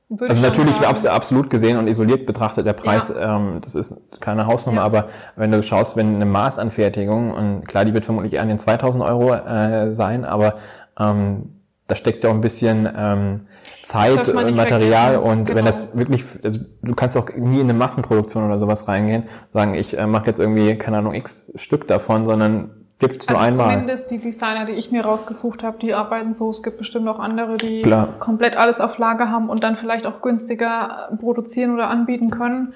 Würde 0.09 0.29
Also 0.29 0.41
natürlich 0.41 0.77
sagen. 0.77 1.09
absolut 1.09 1.51
gesehen 1.51 1.79
und 1.79 1.89
isoliert 1.89 2.27
betrachtet 2.27 2.65
der 2.65 2.75
Preis, 2.75 3.13
ähm, 3.19 3.59
das 3.63 3.75
ist 3.75 3.97
keine 4.21 4.47
Hausnummer, 4.47 4.83
Ja. 4.83 4.87
aber 4.87 5.09
wenn 5.35 5.51
du 5.51 5.65
schaust, 5.65 5.97
wenn 5.97 6.15
eine 6.15 6.27
Maßanfertigung 6.27 7.33
und 7.33 7.67
klar, 7.67 7.85
die 7.85 7.93
wird 7.93 8.05
vermutlich 8.05 8.35
eher 8.35 8.43
an 8.43 8.49
den 8.49 8.61
2000 8.61 9.03
Euro 9.03 9.35
äh, 9.35 9.93
sein, 9.93 10.25
aber 10.25 10.59
ähm, 11.01 11.57
da 11.89 11.97
steckt 11.97 12.23
ja 12.23 12.31
auch 12.31 12.35
ein 12.35 12.41
bisschen 12.41 12.89
ähm, 12.97 13.41
Zeit 13.85 14.27
nicht 14.27 14.57
Material 14.57 15.13
vergessen. 15.15 15.31
und 15.41 15.49
wenn 15.49 15.55
Genau. 15.57 15.67
das 15.67 15.97
wirklich, 15.99 16.25
also 16.43 16.61
du 16.83 16.95
kannst 16.95 17.17
auch 17.17 17.29
nie 17.37 17.57
in 17.61 17.69
eine 17.69 17.75
Massenproduktion 17.75 18.45
oder 18.45 18.59
sowas 18.59 18.89
reingehen, 18.89 19.25
sagen, 19.53 19.75
ich 19.75 19.97
äh, 19.99 20.07
mache 20.07 20.27
jetzt 20.27 20.41
irgendwie 20.41 20.77
keine 20.77 20.99
Ahnung 20.99 21.15
x 21.15 21.53
Stück 21.57 21.87
davon, 21.87 22.27
sondern 22.27 22.71
gibt's 22.99 23.29
nur 23.29 23.39
also 23.39 23.61
einmal. 23.63 23.75
zumindest 23.75 24.11
die 24.11 24.19
Designer, 24.21 24.65
die 24.67 24.73
ich 24.73 24.91
mir 24.91 25.05
rausgesucht 25.05 25.63
habe, 25.63 25.79
die 25.79 25.95
arbeiten 25.95 26.33
so. 26.33 26.51
Es 26.51 26.63
gibt 26.63 26.79
bestimmt 26.79 27.09
auch 27.09 27.19
andere, 27.19 27.57
die 27.57 27.83
Klar. 27.83 28.09
komplett 28.19 28.57
alles 28.57 28.81
auf 28.81 28.99
Lager 28.99 29.31
haben 29.31 29.49
und 29.51 29.63
dann 29.65 29.77
vielleicht 29.77 30.07
auch 30.07 30.21
günstiger 30.23 31.09
äh, 31.13 31.17
produzieren 31.17 31.75
oder 31.75 31.89
anbieten 31.91 32.31
können. 32.31 32.75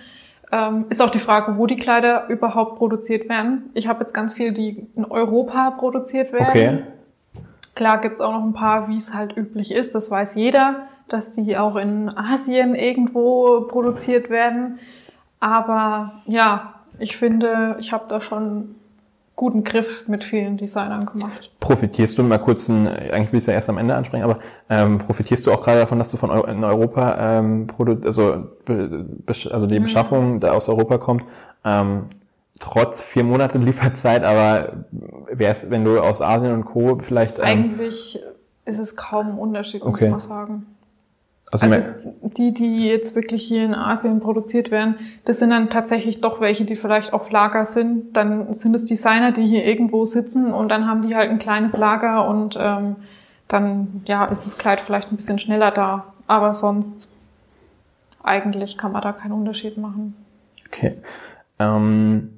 Ähm, 0.50 0.86
ist 0.88 1.02
auch 1.02 1.10
die 1.10 1.18
Frage, 1.18 1.58
wo 1.58 1.66
die 1.66 1.76
Kleider 1.76 2.26
überhaupt 2.28 2.78
produziert 2.78 3.28
werden. 3.28 3.70
Ich 3.74 3.86
habe 3.86 4.00
jetzt 4.00 4.14
ganz 4.14 4.32
viele, 4.34 4.52
die 4.52 4.86
in 4.96 5.04
Europa 5.04 5.70
produziert 5.72 6.32
werden. 6.32 6.46
Okay. 6.48 6.78
Klar 7.74 8.00
gibt's 8.00 8.20
auch 8.20 8.32
noch 8.32 8.42
ein 8.42 8.54
paar, 8.54 8.88
wie 8.88 8.96
es 8.96 9.14
halt 9.14 9.36
üblich 9.36 9.70
ist, 9.72 9.94
das 9.94 10.10
weiß 10.10 10.34
jeder, 10.34 10.86
dass 11.08 11.34
die 11.34 11.56
auch 11.56 11.76
in 11.76 12.08
Asien 12.16 12.74
irgendwo 12.74 13.62
produziert 13.62 14.30
werden. 14.30 14.78
Aber 15.40 16.12
ja, 16.26 16.74
ich 16.98 17.16
finde, 17.16 17.76
ich 17.78 17.92
habe 17.92 18.04
da 18.08 18.20
schon 18.20 18.74
guten 19.36 19.62
Griff 19.62 20.08
mit 20.08 20.24
vielen 20.24 20.56
Designern 20.56 21.06
gemacht. 21.06 21.52
Profitierst 21.60 22.18
du 22.18 22.24
mal 22.24 22.38
kurz, 22.38 22.68
ein, 22.68 22.88
eigentlich 22.88 23.30
will 23.32 23.36
ich 23.36 23.44
es 23.44 23.46
ja 23.46 23.52
erst 23.52 23.68
am 23.68 23.78
Ende 23.78 23.94
ansprechen, 23.94 24.24
aber 24.24 24.38
ähm, 24.68 24.98
profitierst 24.98 25.46
du 25.46 25.52
auch 25.52 25.62
gerade 25.62 25.78
davon, 25.78 25.98
dass 25.98 26.10
du 26.10 26.16
von 26.16 26.30
Eu 26.30 26.42
in 26.42 26.64
Europa, 26.64 27.38
ähm, 27.38 27.68
produ 27.68 27.98
also, 28.04 28.48
be 28.64 29.06
also 29.28 29.66
Mhm. 29.66 29.70
die 29.70 29.78
Beschaffung 29.78 30.40
da 30.40 30.52
aus 30.54 30.68
Europa 30.68 30.98
kommt, 30.98 31.22
ähm, 31.64 32.06
trotz 32.58 33.00
vier 33.00 33.22
Monate 33.22 33.58
Lieferzeit, 33.58 34.24
aber 34.24 34.72
wär's, 35.30 35.70
wenn 35.70 35.84
du 35.84 36.00
aus 36.00 36.20
Asien 36.20 36.52
und 36.52 36.64
Co. 36.64 36.98
vielleicht, 36.98 37.38
ähm, 37.38 37.44
Eigentlich 37.44 38.18
ist 38.64 38.78
es 38.80 38.96
kaum 38.96 39.28
ein 39.28 39.38
Unterschied, 39.38 39.84
muss 39.84 39.94
Okay. 39.94 40.06
ich 40.06 40.10
mal 40.10 40.18
sagen. 40.18 40.66
Also, 41.50 41.66
Also 41.66 41.82
die, 42.22 42.52
die 42.52 42.86
jetzt 42.86 43.14
wirklich 43.14 43.42
hier 43.42 43.64
in 43.64 43.74
Asien 43.74 44.20
produziert 44.20 44.70
werden, 44.70 44.96
das 45.24 45.38
sind 45.38 45.50
dann 45.50 45.70
tatsächlich 45.70 46.20
doch 46.20 46.40
welche, 46.40 46.64
die 46.64 46.76
vielleicht 46.76 47.12
auf 47.12 47.30
Lager 47.30 47.64
sind. 47.64 48.16
Dann 48.16 48.52
sind 48.52 48.74
es 48.74 48.84
Designer, 48.84 49.32
die 49.32 49.46
hier 49.46 49.64
irgendwo 49.64 50.04
sitzen 50.04 50.52
und 50.52 50.68
dann 50.68 50.86
haben 50.86 51.02
die 51.02 51.16
halt 51.16 51.30
ein 51.30 51.38
kleines 51.38 51.76
Lager 51.76 52.28
und 52.28 52.58
ähm, 52.60 52.96
dann 53.48 54.02
ja 54.06 54.26
ist 54.26 54.44
das 54.44 54.58
Kleid 54.58 54.80
vielleicht 54.80 55.10
ein 55.10 55.16
bisschen 55.16 55.38
schneller 55.38 55.70
da. 55.70 56.12
Aber 56.26 56.52
sonst 56.52 57.08
eigentlich 58.22 58.76
kann 58.76 58.92
man 58.92 59.02
da 59.02 59.12
keinen 59.12 59.32
Unterschied 59.32 59.78
machen. 59.78 60.14
Okay. 60.66 60.98
Ähm, 61.58 62.37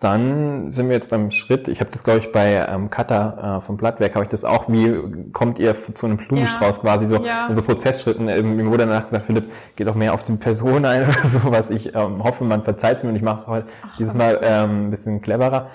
dann 0.00 0.72
sind 0.72 0.88
wir 0.88 0.94
jetzt 0.94 1.08
beim 1.08 1.30
Schritt. 1.30 1.68
Ich 1.68 1.80
habe 1.80 1.90
das, 1.90 2.04
glaube 2.04 2.18
ich, 2.18 2.30
bei 2.30 2.66
ähm, 2.68 2.90
Cutter 2.90 3.58
äh, 3.58 3.60
vom 3.62 3.78
Blattwerk 3.78 4.14
habe 4.14 4.24
ich 4.24 4.30
das 4.30 4.44
auch. 4.44 4.68
Wie 4.68 4.94
kommt 5.32 5.58
ihr 5.58 5.74
zu 5.94 6.04
einem 6.04 6.18
Blumenstrauß 6.18 6.76
Ja. 6.76 6.82
quasi 6.82 7.06
so 7.06 7.16
Ja. 7.24 7.46
in 7.48 7.54
so 7.54 7.62
Prozessschritten? 7.62 8.28
Ähm, 8.28 8.56
Mir 8.56 8.66
wurde 8.66 8.86
danach 8.86 9.04
gesagt, 9.04 9.24
Philipp, 9.24 9.50
geht 9.74 9.88
auch 9.88 9.94
mehr 9.94 10.12
auf 10.12 10.22
die 10.22 10.34
Person 10.34 10.84
ein 10.84 11.04
oder 11.08 11.26
so, 11.26 11.40
was 11.50 11.70
ich 11.70 11.94
ähm, 11.94 12.22
hoffe, 12.22 12.44
man 12.44 12.62
verzeiht 12.62 13.02
mir 13.04 13.10
und 13.10 13.16
ich 13.16 13.22
mache 13.22 13.36
es 13.36 13.46
heute 13.48 13.68
dieses 13.98 14.14
Mal 14.14 14.38
ähm, 14.42 14.88
ein 14.88 14.90
bisschen 14.90 15.22
cleverer. 15.22 15.68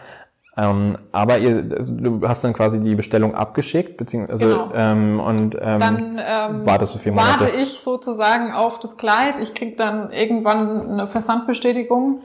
Ähm, 0.57 0.97
aber 1.13 1.37
ihr, 1.39 1.63
also, 1.75 1.93
du 1.93 2.27
hast 2.27 2.43
dann 2.43 2.51
quasi 2.53 2.79
die 2.79 2.93
Bestellung 2.93 3.33
abgeschickt, 3.33 3.97
beziehungsweise 3.97 4.45
Genau. 4.49 4.69
ähm, 4.75 5.19
und 5.19 5.55
ähm, 5.59 5.79
Dann 5.79 6.19
ähm, 6.23 6.65
wartest 6.65 6.93
du 6.93 6.99
vier 6.99 7.13
Monate. 7.13 7.45
warte 7.45 7.55
ich 7.55 7.79
sozusagen 7.79 8.51
auf 8.51 8.77
das 8.79 8.97
Kleid. 8.97 9.35
Ich 9.41 9.53
krieg 9.55 9.77
dann 9.77 10.11
irgendwann 10.11 10.89
eine 10.91 11.07
Versandbestätigung. 11.07 12.21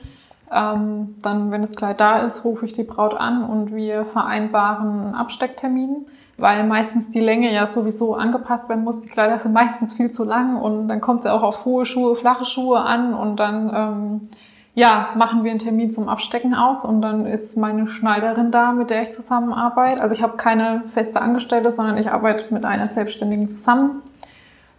Ähm, 0.52 1.16
dann, 1.22 1.50
wenn 1.50 1.62
das 1.62 1.72
Kleid 1.72 2.00
da 2.00 2.20
ist, 2.20 2.44
rufe 2.44 2.66
ich 2.66 2.72
die 2.72 2.84
Braut 2.84 3.14
an 3.14 3.42
und 3.42 3.74
wir 3.74 4.04
vereinbaren 4.04 5.00
einen 5.06 5.14
Abstecktermin, 5.14 6.06
weil 6.38 6.64
meistens 6.64 7.10
die 7.10 7.20
Länge 7.20 7.52
ja 7.52 7.66
sowieso 7.66 8.14
angepasst 8.14 8.68
werden 8.68 8.84
muss. 8.84 9.00
Die 9.00 9.08
Kleider 9.08 9.38
sind 9.38 9.52
meistens 9.52 9.92
viel 9.92 10.10
zu 10.10 10.24
lang 10.24 10.56
und 10.56 10.88
dann 10.88 11.00
kommt 11.00 11.20
es 11.20 11.26
ja 11.26 11.32
auch 11.32 11.42
auf 11.42 11.64
hohe 11.64 11.84
Schuhe, 11.84 12.14
flache 12.14 12.44
Schuhe 12.44 12.80
an 12.80 13.12
und 13.12 13.40
dann 13.40 13.70
ähm, 13.74 14.28
ja, 14.76 15.08
machen 15.16 15.42
wir 15.42 15.50
einen 15.50 15.58
Termin 15.58 15.90
zum 15.90 16.08
Abstecken 16.08 16.54
aus 16.54 16.84
und 16.84 17.00
dann 17.00 17.24
ist 17.24 17.56
meine 17.56 17.88
Schneiderin 17.88 18.50
da, 18.50 18.72
mit 18.72 18.90
der 18.90 19.00
ich 19.02 19.10
zusammenarbeite. 19.10 20.02
Also 20.02 20.14
ich 20.14 20.22
habe 20.22 20.36
keine 20.36 20.82
feste 20.92 21.20
Angestellte, 21.20 21.70
sondern 21.70 21.96
ich 21.96 22.10
arbeite 22.10 22.52
mit 22.52 22.66
einer 22.66 22.86
Selbstständigen 22.86 23.48
zusammen. 23.48 24.02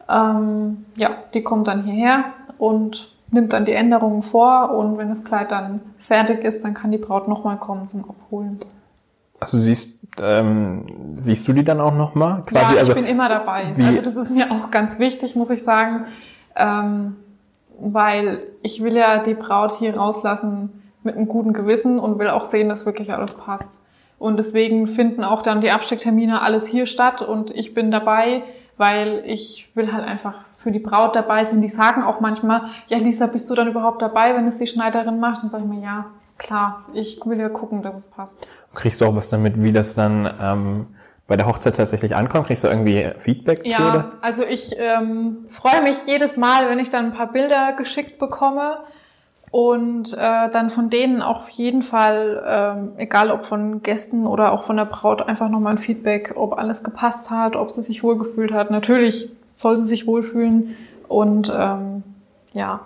Ähm, 0.08 0.86
ja, 0.96 1.10
die 1.34 1.44
kommt 1.44 1.68
dann 1.68 1.84
hierher 1.84 2.26
und 2.60 3.17
nimmt 3.32 3.54
dann 3.54 3.66
die 3.66 3.74
Änderungen 3.74 4.22
vor 4.22 4.72
und 4.72 4.98
wenn 4.98 5.10
das 5.10 5.24
Kleid 5.24 5.52
dann 5.52 5.82
fertig 6.00 6.44
ist, 6.44 6.64
dann 6.64 6.74
kann 6.74 6.92
die 6.92 6.98
Braut 6.98 7.28
nochmal 7.28 7.58
kommen 7.58 7.88
zum 7.88 8.06
Abholen. 8.10 8.58
Also 9.40 9.60
siehst, 9.60 10.00
ähm, 10.22 10.86
siehst 11.18 11.48
du 11.48 11.54
die 11.54 11.64
dann 11.64 11.80
auch 11.80 11.94
nochmal? 11.94 12.42
Ja, 12.52 12.72
ich 12.74 12.80
also, 12.80 12.96
bin 12.96 13.06
immer 13.06 13.30
dabei. 13.30 13.72
wie- 13.76 13.84
Also 13.84 14.02
das 14.02 14.16
ist 14.16 14.32
mir 14.32 14.52
auch 14.52 14.72
ganz 14.72 14.98
wichtig, 14.98 15.36
muss 15.36 15.50
ich 15.50 15.62
sagen, 15.64 16.06
ähm, 16.56 17.18
weil 17.80 18.42
ich 18.64 18.82
will 18.82 18.96
ja 18.96 19.20
die 19.22 19.36
Braut 19.36 19.74
hier 19.74 19.96
rauslassen 19.96 20.82
mit 21.04 21.16
einem 21.16 21.28
guten 21.28 21.54
Gewissen 21.54 22.00
und 22.00 22.18
will 22.18 22.30
auch 22.30 22.46
sehen, 22.46 22.70
dass 22.70 22.86
wirklich 22.86 23.14
alles 23.14 23.36
passt. 23.36 23.80
Und 24.18 24.38
deswegen 24.38 24.88
finden 24.88 25.24
auch 25.24 25.44
dann 25.44 25.62
die 25.62 25.70
Abstecktermine 25.70 26.42
alles 26.42 26.66
hier 26.66 26.88
statt 26.88 27.22
und 27.22 27.52
ich 27.52 27.76
bin 27.76 27.92
dabei, 27.92 28.42
weil 28.78 29.22
ich 29.26 29.70
will 29.76 29.94
halt 29.94 30.06
einfach 30.06 30.34
für 30.68 30.74
die 30.74 30.80
Braut 30.80 31.16
dabei 31.16 31.46
sein. 31.46 31.62
Die 31.62 31.70
sagen 31.70 32.04
auch 32.04 32.20
manchmal, 32.20 32.64
ja 32.88 32.98
Lisa, 32.98 33.28
bist 33.28 33.50
du 33.50 33.56
dann 33.56 33.70
überhaupt 33.70 34.02
dabei, 34.02 34.36
wenn 34.36 34.46
es 34.50 34.58
die 34.58 34.68
Schneiderin 34.68 35.18
macht? 35.18 35.42
Dann 35.42 35.50
sage 35.50 35.64
ich 35.64 35.70
mir, 35.70 35.82
ja, 35.82 36.08
klar, 36.38 36.84
ich 36.94 37.22
will 37.24 37.40
ja 37.40 37.48
gucken, 37.48 37.82
dass 37.84 37.96
es 37.96 38.06
passt. 38.08 38.50
kriegst 38.74 39.00
du 39.00 39.06
auch 39.06 39.16
was 39.16 39.30
damit, 39.30 39.64
wie 39.64 39.72
das 39.72 39.96
dann 39.96 40.30
ähm, 40.42 40.88
bei 41.26 41.38
der 41.38 41.48
Hochzeit 41.48 41.78
tatsächlich 41.78 42.18
ankommt? 42.18 42.48
Kriegst 42.48 42.66
du 42.66 42.68
irgendwie 42.68 43.12
Feedback 43.18 43.60
zu? 43.60 43.70
Ja, 43.70 44.10
also 44.20 44.44
ich 44.44 44.76
ähm, 44.78 45.46
freue 45.48 45.82
mich 45.84 46.06
jedes 46.06 46.36
Mal, 46.36 46.68
wenn 46.68 46.80
ich 46.80 46.90
dann 46.90 47.06
ein 47.06 47.14
paar 47.14 47.32
Bilder 47.32 47.72
geschickt 47.78 48.20
bekomme 48.20 48.80
und 49.52 50.16
äh, 50.16 50.50
dann 50.50 50.70
von 50.70 50.90
denen 50.90 51.22
auch 51.22 51.44
auf 51.44 51.50
jeden 51.50 51.82
Fall, 51.82 52.44
ähm, 52.46 52.92
egal 52.98 53.32
ob 53.32 53.46
von 53.46 53.84
Gästen 53.84 54.28
oder 54.28 54.52
auch 54.52 54.64
von 54.64 54.76
der 54.76 54.84
Braut, 54.84 55.26
einfach 55.30 55.48
nochmal 55.48 55.76
ein 55.76 55.78
Feedback, 55.78 56.34
ob 56.36 56.58
alles 56.58 56.84
gepasst 56.84 57.30
hat, 57.30 57.56
ob 57.56 57.72
sie 57.72 57.82
sich 57.82 58.04
wohlgefühlt 58.04 58.52
hat. 58.52 58.70
Natürlich 58.70 59.32
soll 59.58 59.78
sie 59.78 59.86
sich 59.86 60.08
wohlfühlen 60.08 60.76
und 61.10 61.52
ähm, 61.54 62.04
ja, 62.54 62.82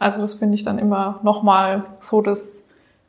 also 0.00 0.20
das 0.20 0.34
finde 0.34 0.54
ich 0.56 0.64
dann 0.64 0.78
immer 0.78 1.20
nochmal 1.22 1.84
so 2.00 2.20
das 2.22 2.64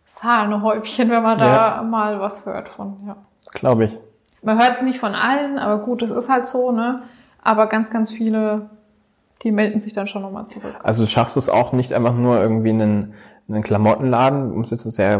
Sahnehäubchen, 0.06 1.10
wenn 1.10 1.24
man 1.24 1.38
da 1.40 1.78
Ja. 1.78 1.84
mal 1.84 2.20
was 2.20 2.46
hört 2.46 2.70
von, 2.70 2.98
ja. 3.08 3.16
Glaube 3.54 3.86
ich. 3.86 3.98
Man 4.42 4.58
hört 4.60 4.74
es 4.74 4.82
nicht 4.82 5.00
von 5.00 5.14
allen, 5.16 5.60
aber 5.60 5.84
gut, 5.84 6.02
es 6.02 6.12
ist 6.12 6.30
halt 6.30 6.48
so, 6.48 6.72
ne? 6.72 7.02
Aber 7.44 7.68
ganz, 7.68 7.90
ganz 7.90 8.12
viele, 8.12 8.70
die 9.44 9.52
melden 9.52 9.80
sich 9.80 9.94
dann 9.94 10.08
schon 10.08 10.22
nochmal 10.22 10.46
zurück. 10.46 10.76
Also 10.84 11.06
schaffst 11.06 11.36
du 11.36 11.40
es 11.40 11.50
auch 11.50 11.74
nicht 11.74 11.94
einfach 11.94 12.16
nur 12.16 12.40
irgendwie 12.40 12.70
einen, 12.70 13.14
einen 13.50 13.64
Klamottenladen, 13.64 14.52
um 14.52 14.62
es 14.62 14.70
jetzt 14.72 14.84
sehr 14.84 15.20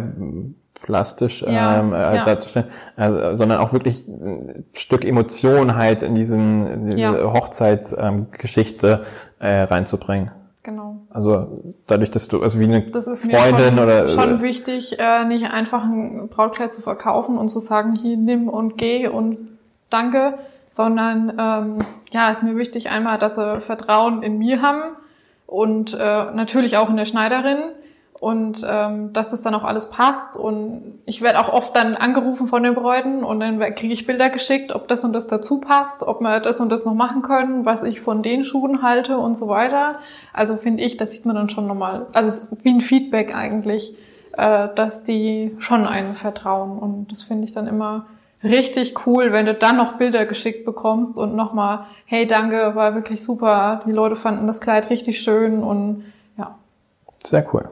plastisch 0.82 1.42
Ja, 1.42 1.80
ähm, 1.80 1.94
äh, 1.94 2.16
ja. 2.16 2.26
darzustellen, 2.26 2.68
äh, 2.98 3.36
sondern 3.36 3.60
auch 3.60 3.74
wirklich 3.74 4.08
ein 4.08 4.66
Stück 4.74 5.06
Emotion 5.06 5.76
halt 5.76 6.04
in 6.04 6.16
diesen 6.16 6.68
in 6.68 6.86
diese 6.86 7.00
Ja. 7.00 7.34
Hochzeitsgeschichte 7.34 9.06
ähm, 9.42 9.48
äh, 9.48 9.64
reinzubringen. 9.64 10.32
Genau. 10.64 10.98
Also 11.10 11.64
dadurch, 11.88 12.12
dass 12.12 12.28
du, 12.28 12.44
also 12.44 12.60
wie 12.60 12.66
eine 12.66 12.82
Das 12.82 13.08
ist 13.08 13.26
mir 13.26 13.40
Freundin 13.40 13.76
schon, 13.76 13.80
oder 13.80 14.08
schon 14.10 14.42
wichtig, 14.42 15.00
äh, 15.00 15.26
nicht 15.26 15.46
einfach 15.46 15.84
ein 15.84 16.28
Brautkleid 16.30 16.74
zu 16.74 16.82
verkaufen 16.82 17.38
und 17.38 17.50
zu 17.50 17.60
sagen, 17.60 17.96
hier 17.96 18.18
nimm 18.18 18.50
und 18.50 18.78
geh 18.78 19.08
und 19.08 19.38
danke, 19.90 20.38
sondern 20.70 21.34
ähm, 21.40 21.80
ja, 22.12 22.30
ist 22.30 22.44
mir 22.44 22.56
wichtig 22.58 22.90
einmal, 22.90 23.18
dass 23.18 23.36
sie 23.36 23.60
Vertrauen 23.62 24.22
in 24.22 24.38
mir 24.38 24.62
haben 24.62 24.82
und 25.48 25.94
äh, 25.94 25.98
natürlich 25.98 26.78
auch 26.78 26.90
in 26.90 26.98
der 26.98 27.06
Schneiderin 27.06 27.60
und 28.20 28.66
ähm, 28.68 29.14
dass 29.14 29.32
das 29.32 29.42
dann 29.42 29.56
auch 29.56 29.64
alles 29.64 29.90
passt 29.90 30.36
und 30.36 31.00
ich 31.06 31.22
werde 31.22 31.40
auch 31.40 31.52
oft 31.54 31.76
dann 31.76 31.96
angerufen 31.96 32.48
von 32.48 32.64
den 32.64 32.76
Bräuten 32.76 33.24
und 33.24 33.40
dann 33.40 33.60
kriege 33.76 33.94
ich 33.94 34.06
Bilder 34.06 34.30
geschickt, 34.30 34.74
ob 34.74 34.88
das 34.90 35.06
und 35.06 35.14
das 35.14 35.28
dazu 35.28 35.62
passt, 35.62 36.04
ob 36.04 36.20
wir 36.20 36.42
das 36.42 36.60
und 36.60 36.70
das 36.70 36.84
noch 36.84 36.94
machen 36.94 37.22
können, 37.22 37.66
was 37.66 37.82
ich 37.82 38.02
von 38.02 38.22
den 38.22 38.44
Schuhen 38.44 38.82
halte 38.82 39.18
und 39.18 39.38
so 39.38 39.48
weiter. 39.48 40.00
Also 40.34 40.58
finde 40.58 40.84
ich, 40.84 40.98
das 40.98 41.12
sieht 41.12 41.26
man 41.26 41.36
dann 41.36 41.50
schon 41.50 41.66
nochmal, 41.66 42.08
also 42.14 42.28
es 42.28 42.40
ist 42.40 42.66
wie 42.66 42.74
ein 42.74 42.82
Feedback 42.82 43.34
eigentlich, 43.34 43.96
äh, 44.38 44.68
dass 44.76 45.04
die 45.04 45.56
schon 45.60 45.88
einem 45.88 46.14
vertrauen 46.14 46.78
und 46.78 47.12
das 47.12 47.22
finde 47.24 47.46
ich 47.46 47.54
dann 47.54 47.68
immer 47.68 48.06
richtig 48.44 49.06
cool, 49.06 49.32
wenn 49.32 49.46
du 49.46 49.54
dann 49.54 49.78
noch 49.78 49.94
Bilder 49.94 50.26
geschickt 50.26 50.66
bekommst 50.66 51.18
und 51.18 51.36
nochmal, 51.36 51.86
hey, 52.06 52.28
danke, 52.28 52.76
war 52.76 52.96
wirklich 52.96 53.24
super, 53.24 53.80
die 53.86 53.92
Leute 53.92 54.18
fanden 54.18 54.48
das 54.48 54.60
Kleid 54.60 54.90
richtig 54.90 55.22
schön 55.22 55.64
und 55.64 56.04
ja. 56.38 56.56
Sehr 57.24 57.46
cool. 57.54 57.70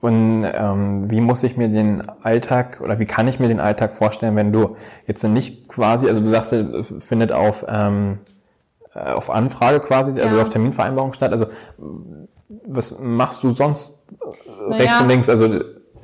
Und 0.00 0.46
ähm, 0.54 1.10
wie 1.10 1.20
muss 1.20 1.42
ich 1.42 1.56
mir 1.56 1.68
den 1.68 2.02
Alltag 2.22 2.80
oder 2.84 2.98
wie 3.00 3.04
kann 3.06 3.26
ich 3.26 3.40
mir 3.40 3.48
den 3.48 3.58
Alltag 3.58 3.94
vorstellen, 3.94 4.36
wenn 4.36 4.52
du 4.52 4.76
jetzt 5.08 5.24
nicht 5.24 5.66
quasi, 5.68 6.06
also 6.08 6.20
du 6.20 6.28
sagst, 6.28 6.52
äh, 6.52 6.84
findet 7.00 7.32
auf 7.32 7.64
ähm, 7.68 8.18
äh, 8.94 9.10
auf 9.12 9.28
Anfrage 9.28 9.80
quasi, 9.80 10.12
also 10.20 10.36
Ja. 10.36 10.42
auf 10.42 10.50
Terminvereinbarung 10.50 11.12
statt. 11.14 11.32
Also 11.32 11.46
was 12.66 12.98
machst 13.00 13.42
du 13.42 13.50
sonst 13.50 14.04
äh, 14.12 14.70
Naja. 14.70 14.82
rechts 14.82 15.00
und 15.00 15.08
links? 15.08 15.28
Also 15.28 15.44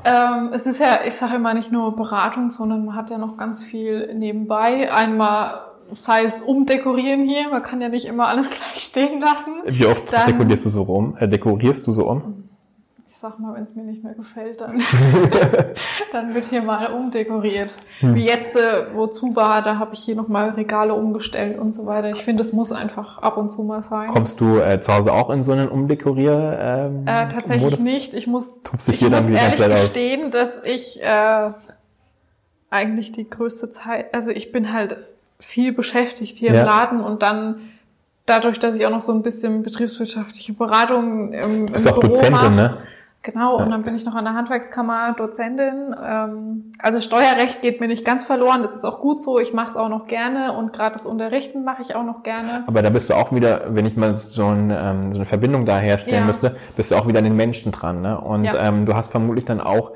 Ähm, 0.06 0.50
es 0.52 0.66
ist 0.66 0.80
ja, 0.80 0.98
ich 1.06 1.14
sage 1.14 1.36
immer 1.36 1.54
nicht 1.54 1.72
nur 1.72 1.94
Beratung, 1.96 2.50
sondern 2.50 2.84
man 2.84 2.94
hat 2.96 3.10
ja 3.10 3.16
noch 3.18 3.36
ganz 3.38 3.62
viel 3.62 4.12
nebenbei. 4.14 4.92
Einmal 4.92 5.60
sei 5.92 6.24
es 6.24 6.40
umdekorieren 6.42 7.26
hier, 7.28 7.48
man 7.48 7.62
kann 7.62 7.80
ja 7.80 7.88
nicht 7.88 8.06
immer 8.06 8.26
alles 8.28 8.50
gleich 8.50 8.82
stehen 8.84 9.20
lassen. 9.20 9.54
wie 9.66 9.86
oft 9.86 10.12
Dann- 10.12 10.26
dekorierst 10.26 10.64
du 10.64 10.68
so 10.68 10.82
rum? 10.82 11.16
Äh, 11.18 11.28
dekorierst 11.28 11.86
du 11.86 11.92
so 11.92 12.06
um? 12.10 12.43
Sag 13.24 13.38
mal, 13.38 13.54
wenn 13.54 13.62
es 13.62 13.74
mir 13.74 13.84
nicht 13.84 14.04
mehr 14.04 14.12
gefällt, 14.12 14.60
dann, 14.60 14.82
dann 16.12 16.34
wird 16.34 16.44
hier 16.44 16.60
mal 16.60 16.88
umdekoriert. 16.92 17.74
Wie 18.02 18.22
jetzt, 18.22 18.54
äh, 18.54 18.88
wozu 18.92 19.34
war, 19.34 19.62
da 19.62 19.78
habe 19.78 19.94
ich 19.94 20.00
hier 20.00 20.14
nochmal 20.14 20.50
Regale 20.50 20.92
umgestellt 20.92 21.58
und 21.58 21.74
so 21.74 21.86
weiter. 21.86 22.10
Ich 22.10 22.22
finde, 22.22 22.42
es 22.42 22.52
muss 22.52 22.70
einfach 22.70 23.16
ab 23.22 23.38
und 23.38 23.50
zu 23.50 23.62
mal 23.62 23.82
sein. 23.82 24.08
Kommst 24.08 24.42
du 24.42 24.58
äh, 24.58 24.78
zu 24.78 24.92
Hause 24.92 25.10
auch 25.14 25.30
in 25.30 25.42
so 25.42 25.52
einen 25.52 25.68
Umdekorier? 25.68 26.58
Ähm, 26.60 27.06
Äh, 27.06 27.28
tatsächlich 27.30 27.62
Modus? 27.62 27.78
nicht. 27.78 28.12
Ich 28.12 28.26
muss, 28.26 28.60
ich 28.88 29.00
muss 29.00 29.26
ehrlich 29.26 29.58
gestehen, 29.70 30.30
dass 30.30 30.60
ich 30.62 31.02
äh, 31.02 31.50
eigentlich 32.68 33.12
die 33.12 33.30
größte 33.30 33.70
Zeit, 33.70 34.12
also 34.14 34.28
ich 34.32 34.52
bin 34.52 34.70
halt 34.74 34.98
viel 35.40 35.72
beschäftigt 35.72 36.36
hier 36.36 36.52
Ja. 36.52 36.60
im 36.60 36.66
Laden 36.66 37.00
und 37.00 37.22
dann 37.22 37.56
dadurch, 38.26 38.58
dass 38.58 38.76
ich 38.76 38.84
auch 38.86 38.90
noch 38.90 39.00
so 39.00 39.12
ein 39.12 39.22
bisschen 39.22 39.62
betriebswirtschaftliche 39.62 40.52
Beratung 40.52 41.32
im, 41.32 41.66
im 41.66 41.66
Bist 41.66 41.88
auch 41.88 42.00
Büro 42.00 42.08
Dozentin, 42.12 42.32
mache. 42.34 42.50
ne? 42.50 42.76
Genau, 43.24 43.56
und 43.56 43.70
dann 43.70 43.82
bin 43.84 43.94
ich 43.94 44.04
noch 44.04 44.14
an 44.14 44.24
der 44.24 44.34
Handwerkskammer 44.34 45.14
Dozentin. 45.16 45.94
Ähm, 46.00 46.72
also 46.78 47.00
Steuerrecht 47.00 47.62
geht 47.62 47.80
mir 47.80 47.88
nicht 47.88 48.04
ganz 48.04 48.22
verloren, 48.24 48.60
das 48.60 48.74
ist 48.74 48.84
auch 48.84 49.00
gut 49.00 49.22
so. 49.22 49.38
Ich 49.38 49.54
mache 49.54 49.70
es 49.70 49.76
auch 49.76 49.88
noch 49.88 50.06
gerne 50.06 50.52
und 50.52 50.74
gerade 50.74 50.92
das 50.92 51.06
Unterrichten 51.06 51.64
mache 51.64 51.80
ich 51.80 51.96
auch 51.96 52.04
noch 52.04 52.22
gerne. 52.22 52.64
Aber 52.66 52.82
da 52.82 52.90
bist 52.90 53.08
du 53.08 53.14
auch 53.14 53.32
wieder, 53.32 53.62
wenn 53.74 53.86
ich 53.86 53.96
mal 53.96 54.14
so, 54.14 54.44
ein, 54.46 54.70
ähm, 54.70 55.10
so 55.10 55.18
eine 55.18 55.24
Verbindung 55.24 55.64
da 55.64 55.78
herstellen 55.78 56.20
Ja. 56.20 56.26
müsste, 56.26 56.56
bist 56.76 56.90
du 56.90 56.96
auch 56.96 57.06
wieder 57.06 57.18
an 57.18 57.24
den 57.24 57.34
Menschen 57.36 57.72
dran. 57.72 58.02
Ne? 58.02 58.20
Und 58.20 58.44
Ja. 58.44 58.68
ähm, 58.68 58.84
du 58.84 58.94
hast 58.94 59.10
vermutlich 59.10 59.46
dann 59.46 59.62
auch 59.62 59.92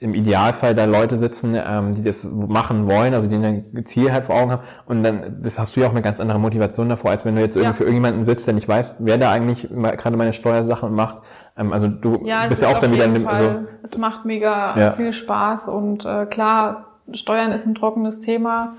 im 0.00 0.12
Idealfall 0.12 0.74
da 0.74 0.84
Leute 0.84 1.16
sitzen, 1.16 1.54
ähm, 1.56 1.94
die 1.94 2.02
das 2.02 2.24
machen 2.24 2.88
wollen, 2.88 3.14
also 3.14 3.28
die 3.28 3.36
ein 3.36 3.84
Ziel 3.86 4.12
halt 4.12 4.24
vor 4.24 4.34
Augen 4.34 4.50
haben. 4.50 4.62
Und 4.86 5.04
dann 5.04 5.38
das 5.40 5.58
hast 5.60 5.76
du 5.76 5.80
ja 5.80 5.86
auch 5.86 5.92
eine 5.92 6.02
ganz 6.02 6.18
andere 6.20 6.40
Motivation 6.40 6.88
davor, 6.88 7.12
als 7.12 7.24
wenn 7.24 7.36
du 7.36 7.40
jetzt 7.40 7.54
irgendwie 7.54 7.70
Ja. 7.70 7.74
für 7.74 7.84
irgendjemanden 7.84 8.24
sitzt, 8.24 8.46
der 8.48 8.54
nicht 8.54 8.68
weiß, 8.68 8.96
wer 8.98 9.16
da 9.16 9.30
eigentlich 9.30 9.68
gerade 9.70 10.16
meine 10.16 10.32
Steuersachen 10.32 10.92
macht. 10.92 11.22
Ähm, 11.56 11.72
also 11.72 11.88
du 11.88 12.22
Ja, 12.24 12.42
es 12.44 12.48
bist 12.48 12.62
ja 12.62 12.68
auch 12.68 12.78
dann 12.78 12.92
wieder 12.92 13.04
in 13.04 13.14
dem, 13.14 13.26
also 13.28 13.44
Fall, 13.44 13.68
es 13.82 13.96
macht 13.96 14.24
mega 14.24 14.78
Ja. 14.78 14.92
viel 14.92 15.12
Spaß 15.12 15.68
und 15.68 16.04
äh, 16.04 16.26
klar, 16.26 16.86
Steuern 17.12 17.52
ist 17.52 17.66
ein 17.66 17.74
trockenes 17.74 18.20
Thema. 18.20 18.74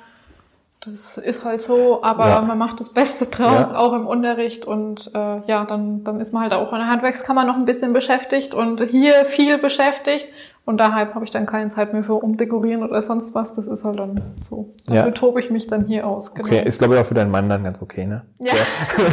Das 0.81 1.17
ist 1.17 1.43
halt 1.43 1.61
so, 1.61 2.03
aber 2.03 2.27
Ja. 2.27 2.41
man 2.41 2.57
macht 2.57 2.79
das 2.79 2.91
Beste 2.91 3.25
draus, 3.31 3.73
auch 3.73 3.93
im 3.93 4.05
Unterricht 4.05 4.65
und 4.65 5.09
äh, 5.15 5.39
ja, 5.47 5.63
dann, 5.65 6.03
dann 6.03 6.19
ist 6.19 6.33
man 6.33 6.43
halt 6.43 6.53
auch 6.53 6.71
in 6.73 6.79
der 6.79 6.87
Handwerkskammer 6.89 7.43
noch 7.45 7.55
ein 7.55 7.65
bisschen 7.65 7.93
beschäftigt 7.93 8.53
und 8.53 8.81
hier 8.83 9.25
viel 9.25 9.57
beschäftigt 9.57 10.27
und 10.65 10.77
daher 10.77 11.13
habe 11.13 11.23
ich 11.23 11.31
dann 11.31 11.45
keine 11.45 11.69
Zeit 11.69 11.93
mehr 11.93 12.03
für 12.03 12.15
Umdekorieren 12.15 12.83
oder 12.83 13.01
sonst 13.01 13.35
was. 13.35 13.53
Das 13.53 13.67
ist 13.67 13.83
halt 13.83 13.99
dann 13.99 14.21
so. 14.41 14.73
Ja. 14.87 14.95
Dafür 14.95 15.13
tobe 15.13 15.39
ich 15.39 15.51
mich 15.51 15.67
dann 15.67 15.85
hier 15.85 16.07
aus. 16.07 16.33
Genau. 16.33 16.47
Okay, 16.47 16.63
ist 16.65 16.79
glaube 16.79 16.95
ich 16.95 17.01
auch 17.01 17.05
für 17.05 17.13
deinen 17.13 17.29
Mann 17.31 17.47
dann 17.47 17.63
ganz 17.63 17.81
okay, 17.83 18.05
ne? 18.05 18.23
Ja. 18.39 18.53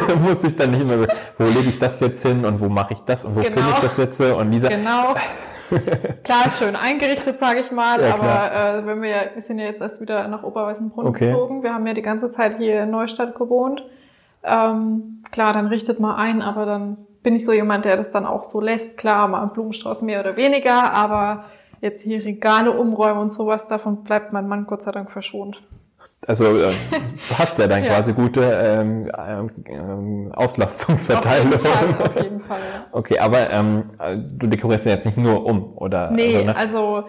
Der 0.09 0.17
muss 0.29 0.43
ich 0.45 0.57
dann 0.57 0.71
nicht 0.71 0.87
mehr, 0.87 1.07
wo 1.39 1.45
lege 1.45 1.69
ich 1.69 1.79
das 1.79 2.01
jetzt 2.01 2.25
hin 2.27 2.45
und 2.45 2.61
wo 2.61 2.69
mache 2.69 2.95
ich 2.95 3.01
das 3.01 3.25
und 3.25 3.37
wo 3.37 3.41
Genau. 3.41 3.53
finde 3.53 3.69
ich 3.71 3.79
das 3.81 3.97
jetzt 3.99 4.21
und 4.21 4.51
dieser. 4.51 4.69
Genau. 4.71 5.15
klar, 6.25 6.47
ist 6.47 6.59
schön 6.59 6.77
eingerichtet, 6.77 7.39
sage 7.39 7.61
ich 7.61 7.71
mal, 7.71 8.01
Ja, 8.03 8.15
aber 8.15 8.79
äh, 8.83 8.87
wenn 8.87 9.01
wir 9.03 9.09
ja, 9.11 9.21
wir 9.35 9.41
sind 9.43 9.59
ja 9.59 9.67
jetzt 9.67 9.81
erst 9.81 10.01
wieder 10.01 10.29
nach 10.29 10.43
Oberweißenbrunn 10.43 11.07
Okay. 11.07 11.29
gezogen. 11.29 11.63
Wir 11.63 11.73
haben 11.75 11.87
ja 11.87 11.95
die 11.95 12.03
ganze 12.03 12.31
Zeit 12.31 12.57
hier 12.59 12.83
in 12.83 12.91
Neustadt 12.91 13.35
gewohnt. 13.35 13.83
Ähm, 14.43 15.23
klar, 15.31 15.53
dann 15.53 15.67
richtet 15.67 16.01
man 16.01 16.17
ein, 16.17 16.43
aber 16.43 16.67
dann 16.67 16.97
bin 17.23 17.37
ich 17.37 17.45
so 17.45 17.53
jemand, 17.53 17.85
der 17.85 17.97
das 17.97 18.11
dann 18.11 18.27
auch 18.27 18.45
so 18.45 18.61
lässt. 18.61 18.97
Klar, 18.97 19.29
mal 19.29 19.43
einen 19.43 19.53
Blumenstrauß 19.53 20.03
mehr 20.03 20.21
oder 20.21 20.37
weniger, 20.37 20.93
aber 20.93 21.45
jetzt 21.81 22.03
hier 22.03 22.25
Regale 22.25 22.71
umräumen 22.73 23.21
und 23.21 23.33
sowas, 23.33 23.67
davon 23.69 24.05
bleibt 24.05 24.33
mein 24.33 24.49
Mann 24.49 24.67
Gott 24.67 24.83
sei 24.83 24.93
Dank 24.93 25.11
verschont. 25.11 25.63
Also 26.27 26.45
äh, 26.57 26.71
du 27.29 27.39
hast 27.39 27.59
ja 27.59 27.67
dann 27.67 27.83
Ja. 27.85 27.91
quasi 27.95 28.13
gute 28.13 28.41
ähm, 28.43 29.09
ähm, 29.19 29.51
ähm, 29.67 30.33
Auf 30.33 30.45
Auslastungsverteilung. 30.45 31.53
jeden 31.53 31.61
Fall, 31.65 32.07
auf 32.07 32.23
jeden 32.23 32.41
Fall, 32.49 32.59
ja. 32.61 32.87
Okay, 32.93 33.19
aber 33.19 33.51
ähm, 33.51 33.85
äh, 33.99 34.17
du 34.17 34.47
dekorierst 34.47 34.87
ja 34.87 34.93
jetzt 34.93 35.07
nicht 35.07 35.19
nur 35.19 35.45
um, 35.45 35.77
oder? 35.77 36.11
Nee, 36.11 36.37
also, 36.37 36.45
ne? 36.45 36.57
also 36.57 37.05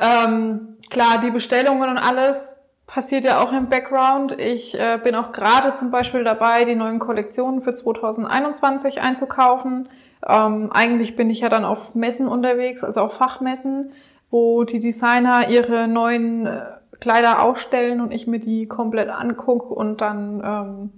ähm, 0.00 0.76
klar, 0.90 1.20
die 1.22 1.30
Bestellungen 1.30 1.88
und 1.90 1.98
alles 1.98 2.54
passiert 2.92 3.24
ja 3.24 3.42
auch 3.42 3.52
im 3.52 3.68
Background. 3.70 4.38
Ich 4.38 4.78
äh, 4.78 4.98
bin 5.02 5.14
auch 5.14 5.32
gerade 5.32 5.72
zum 5.72 5.90
Beispiel 5.90 6.24
dabei, 6.24 6.66
die 6.66 6.74
neuen 6.74 6.98
Kollektionen 6.98 7.62
für 7.62 7.72
2021 7.72 9.00
einzukaufen. 9.00 9.88
Ähm, 10.26 10.70
eigentlich 10.72 11.16
bin 11.16 11.30
ich 11.30 11.40
ja 11.40 11.48
dann 11.48 11.64
auf 11.64 11.94
Messen 11.94 12.28
unterwegs, 12.28 12.84
also 12.84 13.00
auf 13.00 13.14
Fachmessen, 13.14 13.92
wo 14.30 14.64
die 14.64 14.78
Designer 14.78 15.48
ihre 15.48 15.88
neuen 15.88 16.46
äh, 16.46 16.60
Kleider 17.00 17.42
ausstellen 17.42 18.02
und 18.02 18.12
ich 18.12 18.26
mir 18.26 18.38
die 18.38 18.66
komplett 18.66 19.08
angucke 19.08 19.72
und 19.72 20.02
dann 20.02 20.42
ähm, 20.44 20.90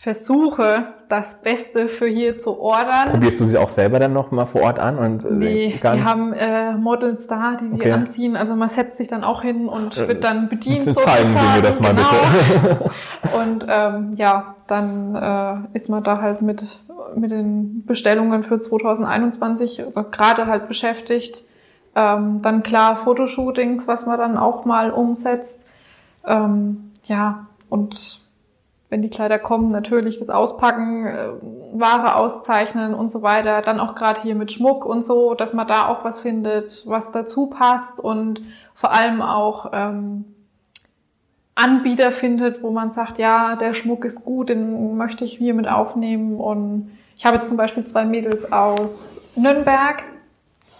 versuche, 0.00 0.84
das 1.08 1.42
Beste 1.42 1.88
für 1.88 2.06
hier 2.06 2.38
zu 2.38 2.60
ordern. 2.60 3.08
Probierst 3.10 3.40
du 3.40 3.44
sie 3.44 3.58
auch 3.58 3.68
selber 3.68 3.98
dann 3.98 4.12
noch 4.12 4.30
mal 4.30 4.46
vor 4.46 4.62
Ort 4.62 4.78
an? 4.78 4.96
Und 4.96 5.24
äh, 5.24 5.32
Nee, 5.32 5.78
gar 5.80 5.96
die 5.96 6.04
haben 6.04 6.32
äh, 6.32 6.76
Models 6.76 7.26
da, 7.26 7.56
die 7.60 7.66
die 7.68 7.74
Okay. 7.74 7.90
anziehen. 7.90 8.36
Also 8.36 8.54
man 8.54 8.68
setzt 8.68 8.96
sich 8.96 9.08
dann 9.08 9.24
auch 9.24 9.42
hin 9.42 9.68
und 9.68 9.96
Äh, 9.98 10.06
wird 10.06 10.22
dann 10.22 10.48
bedient. 10.48 10.84
Zeigen 11.00 11.36
Sie 11.36 11.56
mir 11.56 11.62
das 11.62 11.80
mal 11.80 11.96
sozusagen. 11.96 12.32
bitte. 12.32 12.68
Genau. 12.78 12.90
Und 13.42 13.66
ähm, 13.68 14.12
ja, 14.14 14.54
dann 14.68 15.16
äh, 15.16 15.76
ist 15.76 15.88
man 15.88 16.04
da 16.04 16.20
halt 16.20 16.42
mit, 16.42 16.64
mit 17.16 17.32
den 17.32 17.84
Bestellungen 17.84 18.44
für 18.44 18.60
2021 18.60 19.80
äh, 19.80 19.84
gerade 20.12 20.46
halt 20.46 20.68
beschäftigt. 20.68 21.42
Ähm, 21.96 22.40
dann 22.42 22.62
klar 22.62 22.94
Fotoshootings, 22.96 23.88
was 23.88 24.06
man 24.06 24.16
dann 24.18 24.38
auch 24.38 24.64
mal 24.64 24.92
umsetzt. 24.92 25.64
Ähm, 26.24 26.92
ja, 27.06 27.46
und 27.68 28.20
wenn 28.90 29.02
die 29.02 29.10
Kleider 29.10 29.38
kommen, 29.38 29.70
natürlich 29.70 30.18
das 30.18 30.30
Auspacken, 30.30 31.06
äh, 31.06 31.28
Ware 31.72 32.16
auszeichnen 32.16 32.94
und 32.94 33.10
so 33.10 33.22
weiter. 33.22 33.60
Dann 33.60 33.80
auch 33.80 33.94
gerade 33.94 34.20
hier 34.22 34.34
mit 34.34 34.50
Schmuck 34.50 34.86
und 34.86 35.04
so, 35.04 35.34
dass 35.34 35.52
man 35.52 35.66
da 35.66 35.88
auch 35.88 36.04
was 36.04 36.20
findet, 36.20 36.84
was 36.86 37.12
dazu 37.12 37.46
passt 37.46 38.00
und 38.00 38.40
vor 38.74 38.92
allem 38.92 39.20
auch 39.20 39.70
ähm, 39.72 40.24
Anbieter 41.54 42.12
findet, 42.12 42.62
wo 42.62 42.70
man 42.70 42.90
sagt, 42.90 43.18
ja, 43.18 43.56
der 43.56 43.74
Schmuck 43.74 44.04
ist 44.04 44.24
gut, 44.24 44.48
den 44.48 44.96
möchte 44.96 45.24
ich 45.24 45.36
hier 45.36 45.54
mit 45.54 45.68
aufnehmen. 45.68 46.38
Und 46.38 46.92
ich 47.16 47.26
habe 47.26 47.36
jetzt 47.36 47.48
zum 47.48 47.56
Beispiel 47.56 47.84
zwei 47.84 48.04
Mädels 48.04 48.52
aus 48.52 49.20
Nürnberg, 49.34 50.04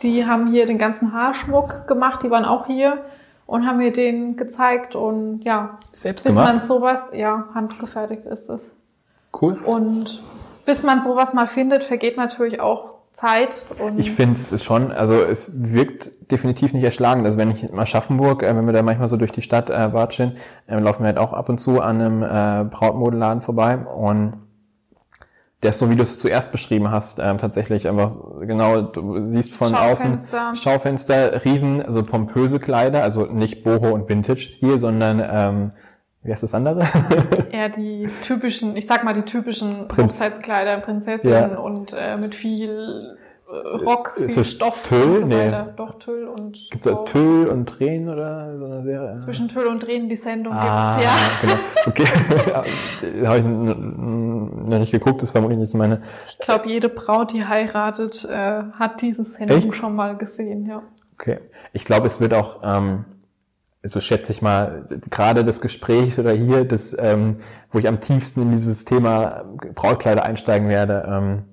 die 0.03 0.25
haben 0.25 0.47
hier 0.47 0.67
den 0.67 0.79
ganzen 0.79 1.13
Haarschmuck 1.13 1.89
gemacht, 1.89 2.23
die 2.23 2.31
waren 2.31 2.45
auch 2.45 2.67
hier 2.67 3.05
und 3.49 3.67
haben 3.67 3.79
mir 3.79 3.93
den 3.93 4.37
gezeigt 4.37 4.95
und 4.95 5.41
ja, 5.43 5.79
Selbst 5.93 6.23
bis 6.23 6.35
man 6.35 6.61
sowas, 6.61 7.01
ja, 7.15 7.47
handgefertigt 7.55 8.27
ist 8.27 8.51
es. 8.51 8.61
Cool. 9.41 9.55
Und 9.65 10.23
bis 10.67 10.83
man 10.83 11.03
sowas 11.03 11.33
mal 11.33 11.47
findet, 11.47 11.83
vergeht 11.83 12.19
natürlich 12.19 12.61
auch 12.61 12.91
Zeit. 13.15 13.65
Und 13.83 13.99
Ich 13.99 14.13
finde, 14.13 14.35
es 14.35 14.53
ist 14.53 14.65
schon, 14.65 14.93
also 14.93 15.25
es 15.25 15.51
wirkt 15.55 16.31
definitiv 16.31 16.75
nicht 16.75 16.85
erschlagend. 16.85 17.25
Also 17.25 17.39
wenn 17.39 17.51
ich 17.51 17.63
in 17.65 17.79
Aschaffenburg, 17.79 18.43
äh, 18.43 18.55
wenn 18.55 18.67
wir 18.67 18.75
da 18.75 18.83
manchmal 18.83 19.09
so 19.09 19.17
durch 19.17 19.33
die 19.33 19.41
Stadt 19.41 19.71
äh, 19.71 19.95
watscheln, 19.95 20.37
äh, 20.67 20.79
laufen 20.79 21.05
wir 21.05 21.07
halt 21.07 21.19
auch 21.19 21.33
ab 21.33 21.49
und 21.49 21.57
zu 21.57 21.81
an 21.81 22.03
einem 22.03 22.23
äh, 22.23 22.69
Brautmodelladen 22.69 23.41
vorbei 23.41 23.79
und 23.79 24.35
der 25.63 25.71
ist 25.71 25.79
so, 25.79 25.91
wie 25.91 25.97
du 25.97 26.03
es 26.03 26.19
zuerst 26.19 26.53
beschrieben 26.53 26.91
hast, 26.91 27.19
ähm, 27.19 27.39
tatsächlich 27.39 27.89
einfach 27.89 28.13
genau, 28.41 28.83
du 28.83 29.21
siehst 29.25 29.53
von 29.53 29.69
Schaufenster. 29.69 30.51
außen 30.51 30.57
Schaufenster, 30.57 31.45
riesen, 31.45 31.83
also 31.85 32.03
pompöse 32.05 32.61
Kleider, 32.61 33.03
also 33.03 33.27
nicht 33.27 33.65
Boho 33.65 33.89
und 33.91 34.09
Vintage-Stil, 34.09 34.79
sondern 34.79 35.21
ähm, 35.29 35.71
wie 36.23 36.33
heißt 36.33 36.43
das 36.43 36.55
andere? 36.55 36.85
eher 37.53 37.69
die 37.71 38.09
typischen, 38.23 38.77
ich 38.77 38.87
sag 38.87 39.03
mal 39.05 39.15
die 39.15 39.23
typischen 39.23 39.89
Prinz- 39.89 40.15
Hochzeitskleider, 40.15 40.79
Prinzessin 40.81 41.31
Ja. 41.31 41.59
und 41.59 41.93
äh, 41.97 42.17
mit 42.17 42.35
viel 42.35 43.17
äh, 43.51 43.77
Rock, 43.85 44.15
Ist 44.19 44.35
viel 44.35 44.43
es 44.43 44.51
Stoff 44.51 44.83
Tüll? 44.87 45.23
und 45.23 45.31
so 45.33 45.37
Nee. 45.39 45.51
Doch, 45.77 45.99
Tüll 45.99 46.27
und 46.27 46.59
Gibt's 46.71 46.87
da. 46.87 46.93
Tüll 47.05 47.47
und 47.47 47.67
Tränen 47.69 48.11
oder 48.11 48.59
so 48.59 48.67
eine 48.67 48.83
Serie? 48.83 49.17
Zwischen 49.17 49.49
Tüll 49.49 49.67
und 49.69 49.81
Tränen 49.81 50.09
die 50.11 50.17
Sendung 50.17 50.53
Ah, 50.53 50.97
gibt's 50.99 51.07
ja. 51.07 51.49
genau. 51.49 51.61
Okay. 51.87 52.05
da 53.23 53.29
habe 53.29 53.39
ich 53.39 53.45
n- 53.47 53.69
n- 53.69 54.28
noch 54.51 54.79
nicht 54.79 54.93
geguckt, 54.93 55.19
das 55.19 55.25
ist 55.29 55.33
vermutlich 55.33 55.59
nicht 55.59 55.71
so 55.71 55.79
meine. 55.79 56.03
Ich 56.27 56.39
glaube, 56.39 56.69
jede 56.69 56.89
Braut, 56.89 57.33
die 57.33 57.45
heiratet, 57.47 58.25
äh, 58.25 58.63
hat 58.79 59.01
diese 59.03 59.25
Sendung 59.25 59.59
Echt? 59.59 59.75
schon 59.75 59.95
mal 59.95 60.17
gesehen, 60.17 60.67
ja. 60.67 60.83
Okay. 61.15 61.39
Ich 61.73 61.85
glaube, 61.85 62.07
es 62.07 62.21
wird 62.21 62.33
auch, 62.35 62.61
ähm, 62.63 63.05
so 63.83 64.01
schätze 64.01 64.33
ich 64.33 64.43
mal, 64.43 64.87
gerade 65.11 65.45
das 65.45 65.61
Gespräch 65.61 66.19
oder 66.19 66.33
hier, 66.33 66.65
das, 66.65 66.97
ähm, 66.99 67.37
wo 67.71 67.79
ich 67.79 67.89
am 67.89 68.01
tiefsten 68.01 68.43
in 68.43 68.53
dieses 68.53 68.85
Thema 68.85 69.45
Brautkleider 69.75 70.25
einsteigen 70.25 70.69
werde, 70.69 71.05
ähm, 71.09 71.45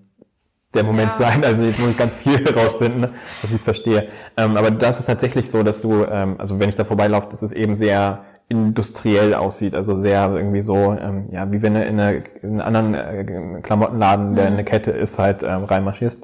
der 0.73 0.83
Moment 0.83 1.11
Ja. 1.11 1.17
sein. 1.17 1.43
Also 1.45 1.63
jetzt 1.63 1.79
muss 1.79 1.89
ich 1.91 1.97
ganz 1.97 2.15
viel 2.15 2.37
herausfinden, 2.45 3.01
ne, 3.01 3.11
dass 3.41 3.51
ich 3.51 3.57
es 3.57 3.63
verstehe. 3.63 4.09
Ähm, 4.37 4.57
aber 4.57 4.71
das 4.71 4.99
ist 4.99 5.05
tatsächlich 5.05 5.49
so, 5.49 5.63
dass 5.63 5.81
du, 5.81 6.03
ähm, 6.03 6.35
also 6.37 6.59
wenn 6.59 6.69
ich 6.69 6.75
da 6.75 6.83
vorbeilaufe, 6.83 7.29
dass 7.29 7.41
es 7.41 7.51
eben 7.51 7.75
sehr 7.75 8.25
industriell 8.47 9.33
aussieht, 9.33 9.73
also 9.73 9.95
sehr 9.95 10.29
irgendwie 10.35 10.61
so, 10.61 10.75
ähm, 10.93 11.29
ja, 11.31 11.51
wie 11.51 11.61
wenn 11.61 11.73
du 11.73 11.83
in, 11.83 11.99
eine, 11.99 12.23
in 12.41 12.61
einen 12.61 12.61
anderen 12.61 12.93
äh, 12.93 13.61
Klamottenladen, 13.61 14.35
der 14.35 14.47
Mhm. 14.49 14.53
eine 14.53 14.63
Kette 14.63 14.91
ist, 14.91 15.17
halt 15.19 15.43
ähm, 15.43 15.63
reinmarschierst. 15.63 16.19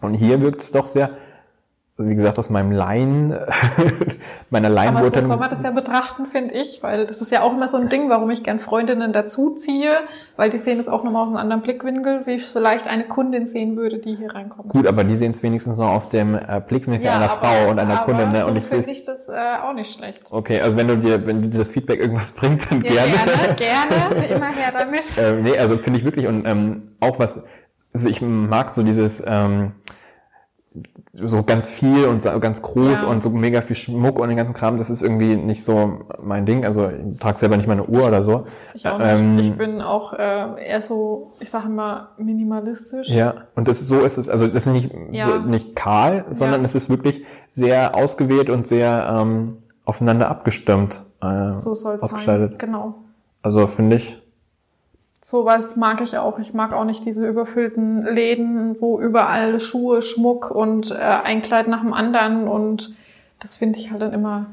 Und 0.00 0.14
hier 0.14 0.40
wirkt 0.40 0.60
es 0.60 0.72
doch 0.72 0.86
sehr, 0.86 1.10
also 2.00 2.10
wie 2.10 2.14
gesagt, 2.14 2.38
aus 2.38 2.48
meinem 2.48 2.72
Laien, 2.72 3.28
meiner 4.50 4.68
Aber 4.68 4.74
so 4.74 4.74
Laienbeurteilung. 4.74 5.28
soll 5.30 5.38
man 5.38 5.50
das 5.50 5.62
ja 5.62 5.70
betrachten, 5.70 6.24
finde 6.26 6.54
ich, 6.54 6.82
weil 6.82 7.04
das 7.06 7.20
ist 7.20 7.30
ja 7.30 7.42
auch 7.42 7.52
immer 7.52 7.68
so 7.68 7.76
ein 7.76 7.90
Ding, 7.90 8.08
warum 8.08 8.30
ich 8.30 8.42
gern 8.42 8.58
Freundinnen 8.58 9.12
dazu 9.12 9.50
ziehe, 9.50 9.90
weil 10.36 10.48
die 10.48 10.56
sehen 10.56 10.80
es 10.80 10.88
auch 10.88 11.04
nochmal 11.04 11.24
aus 11.24 11.28
einem 11.28 11.36
anderen 11.36 11.60
Blickwinkel, 11.60 12.22
wie 12.24 12.36
ich 12.36 12.46
vielleicht 12.46 12.88
eine 12.88 13.04
Kundin 13.06 13.44
sehen 13.46 13.76
würde, 13.76 13.98
die 13.98 14.14
hier 14.16 14.34
reinkommt. 14.34 14.70
Gut, 14.70 14.86
aber 14.86 15.04
die 15.04 15.14
sehen 15.14 15.30
es 15.32 15.42
wenigstens 15.42 15.76
noch 15.76 15.90
aus 15.90 16.08
dem 16.08 16.34
äh, 16.36 16.62
Blickwinkel 16.66 17.06
einer 17.10 17.30
aber- 17.30 17.34
Frau 17.46 17.70
und 17.70 17.78
einer 17.78 17.96
aber 17.98 18.04
Kundin. 18.06 18.32
Ne? 18.32 18.42
So 18.44 18.48
Und 18.48 18.56
ich 18.56 18.64
finde 18.64 18.90
ich 18.90 19.04
das 19.04 19.28
äh, 19.28 19.32
auch 19.62 19.74
nicht 19.74 19.92
schlecht. 19.92 20.22
Okay, 20.30 20.58
also 20.62 20.78
wenn 20.78 20.88
du 20.88 20.96
dir, 20.96 21.26
wenn 21.26 21.42
dir 21.42 21.58
das 21.58 21.70
Feedback 21.70 22.00
irgendwas 22.00 22.30
bringt, 22.36 22.70
dann 22.70 22.80
Ja, 22.82 22.92
gerne. 22.92 23.54
gerne, 23.56 24.14
gerne, 24.16 24.26
immer 24.26 24.46
her 24.48 24.72
damit. 24.72 25.04
ähm, 25.18 25.42
nee, 25.42 25.58
also 25.58 25.76
finde 25.76 25.98
ich 25.98 26.04
wirklich 26.06 26.26
und 26.26 26.46
ähm, 26.46 26.78
auch 27.00 27.18
was, 27.18 27.44
also 27.92 28.08
ich 28.08 28.22
mag 28.22 28.72
so 28.72 28.82
dieses 28.82 29.22
ähm, 29.26 29.72
so 31.12 31.42
ganz 31.42 31.66
viel 31.68 32.04
und 32.04 32.22
so 32.22 32.38
ganz 32.38 32.62
groß 32.62 33.02
Ja. 33.02 33.08
und 33.08 33.22
so 33.24 33.30
mega 33.30 33.60
viel 33.60 33.74
Schmuck 33.74 34.20
und 34.20 34.28
den 34.28 34.36
ganzen 34.36 34.54
Kram, 34.54 34.78
das 34.78 34.88
ist 34.88 35.02
irgendwie 35.02 35.34
nicht 35.34 35.64
so 35.64 35.98
mein 36.22 36.46
Ding. 36.46 36.64
Also 36.64 36.88
ich 36.88 37.18
trage 37.18 37.38
selber 37.38 37.56
nicht 37.56 37.66
meine 37.66 37.84
Uhr 37.86 38.06
oder 38.06 38.22
so. 38.22 38.44
Ich 38.74 38.86
auch 38.86 38.98
nicht. 38.98 39.08
Ähm, 39.08 39.38
ich 39.38 39.56
bin 39.56 39.80
auch 39.80 40.12
äh, 40.12 40.64
eher 40.64 40.80
so, 40.82 41.32
ich 41.40 41.50
sage 41.50 41.66
immer, 41.66 42.10
minimalistisch. 42.18 43.08
Ja, 43.08 43.34
und 43.56 43.66
das 43.66 43.80
ist 43.80 43.88
so 43.88 44.00
ist 44.00 44.16
es, 44.16 44.28
also 44.28 44.46
das 44.46 44.66
ist 44.66 44.72
nicht 44.72 44.92
Ja. 45.10 45.24
so, 45.26 45.38
nicht 45.40 45.74
kahl, 45.74 46.24
sondern 46.30 46.60
Ja. 46.60 46.64
es 46.66 46.76
ist 46.76 46.88
wirklich 46.88 47.24
sehr 47.48 47.96
ausgewählt 47.96 48.48
und 48.48 48.66
sehr 48.68 49.08
ähm, 49.20 49.56
aufeinander 49.84 50.28
abgestimmt. 50.28 51.02
Äh, 51.20 51.54
So 51.56 51.74
soll 51.74 51.98
es 52.00 52.10
sein. 52.12 52.54
Genau. 52.58 52.94
Also 53.42 53.66
finde 53.66 53.96
ich, 53.96 54.19
Sowas 55.22 55.76
mag 55.76 56.00
ich 56.00 56.16
auch. 56.16 56.38
Ich 56.38 56.54
mag 56.54 56.72
auch 56.72 56.84
nicht 56.84 57.04
diese 57.04 57.26
überfüllten 57.26 58.04
Läden, 58.04 58.76
wo 58.80 58.98
überall 59.00 59.60
Schuhe, 59.60 60.00
Schmuck 60.00 60.50
und 60.50 60.90
äh, 60.92 60.96
ein 61.24 61.42
Kleid 61.42 61.68
nach 61.68 61.82
dem 61.82 61.92
anderen 61.92 62.48
und 62.48 62.94
das 63.38 63.56
finde 63.56 63.78
ich 63.78 63.90
halt 63.90 64.00
dann 64.00 64.12
immer, 64.14 64.46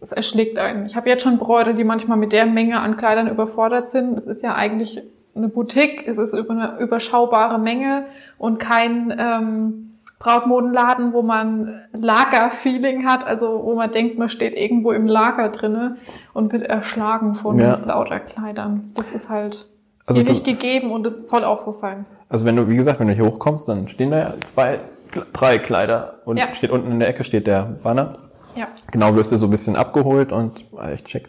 es 0.00 0.12
erschlägt 0.12 0.58
einen. 0.58 0.84
Ich 0.86 0.96
habe 0.96 1.08
jetzt 1.08 1.22
schon 1.22 1.38
Bräute, 1.38 1.74
die 1.74 1.84
manchmal 1.84 2.18
mit 2.18 2.32
der 2.32 2.44
Menge 2.46 2.80
an 2.80 2.96
Kleidern 2.98 3.28
überfordert 3.28 3.88
sind. 3.88 4.16
Es 4.18 4.26
ist 4.26 4.42
ja 4.42 4.54
eigentlich 4.54 5.02
eine 5.34 5.48
Boutique, 5.48 6.06
es 6.06 6.18
ist 6.18 6.34
über 6.34 6.50
eine 6.52 6.78
überschaubare 6.78 7.58
Menge 7.58 8.04
und 8.38 8.58
kein 8.58 9.14
ähm, 9.18 9.94
Brautmodenladen, 10.18 11.12
wo 11.12 11.22
man 11.22 11.80
Lagerfeeling 11.92 13.06
hat, 13.06 13.26
also 13.26 13.62
wo 13.64 13.74
man 13.74 13.90
denkt, 13.90 14.18
man 14.18 14.28
steht 14.28 14.54
irgendwo 14.56 14.92
im 14.92 15.06
Lager 15.06 15.48
drinne 15.48 15.96
und 16.34 16.52
wird 16.52 16.62
erschlagen 16.64 17.34
von 17.34 17.58
Ja. 17.58 17.76
lauter 17.84 18.20
Kleidern. 18.20 18.90
Das 18.94 19.12
ist 19.12 19.28
halt 19.28 19.66
Also 20.06 20.22
du- 20.22 20.30
nicht 20.32 20.44
gegeben 20.44 20.90
und 20.92 21.06
es 21.06 21.28
soll 21.28 21.44
auch 21.44 21.62
so 21.64 21.72
sein. 21.72 22.04
also 22.28 22.44
wenn 22.44 22.56
du, 22.56 22.68
wie 22.68 22.76
gesagt, 22.76 23.00
wenn 23.00 23.08
du 23.08 23.14
hier 23.14 23.24
hochkommst, 23.26 23.68
dann 23.68 23.88
stehen 23.88 24.10
da 24.10 24.18
ja 24.18 24.34
zwei, 24.44 24.80
drei 25.32 25.58
Kleider 25.58 26.14
und 26.24 26.36
Ja. 26.38 26.52
steht 26.52 26.70
unten 26.70 26.90
in 26.90 26.98
der 27.00 27.08
Ecke 27.08 27.24
steht 27.24 27.46
der 27.46 27.62
Banner. 27.82 28.18
Ja. 28.54 28.68
Genau, 28.92 29.14
wirst 29.16 29.32
du 29.32 29.36
so 29.36 29.46
ein 29.46 29.50
bisschen 29.50 29.76
abgeholt 29.76 30.30
und 30.32 30.64
war 30.72 30.90
echt 30.92 31.08
schick. 31.08 31.28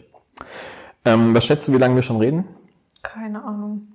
Ähm, 1.04 1.34
was 1.34 1.44
schätzt 1.44 1.66
du, 1.68 1.72
wie 1.72 1.78
lange 1.78 1.94
wir 1.94 2.02
schon 2.02 2.18
reden? 2.18 2.44
Keine 3.02 3.42
Ahnung. 3.42 3.88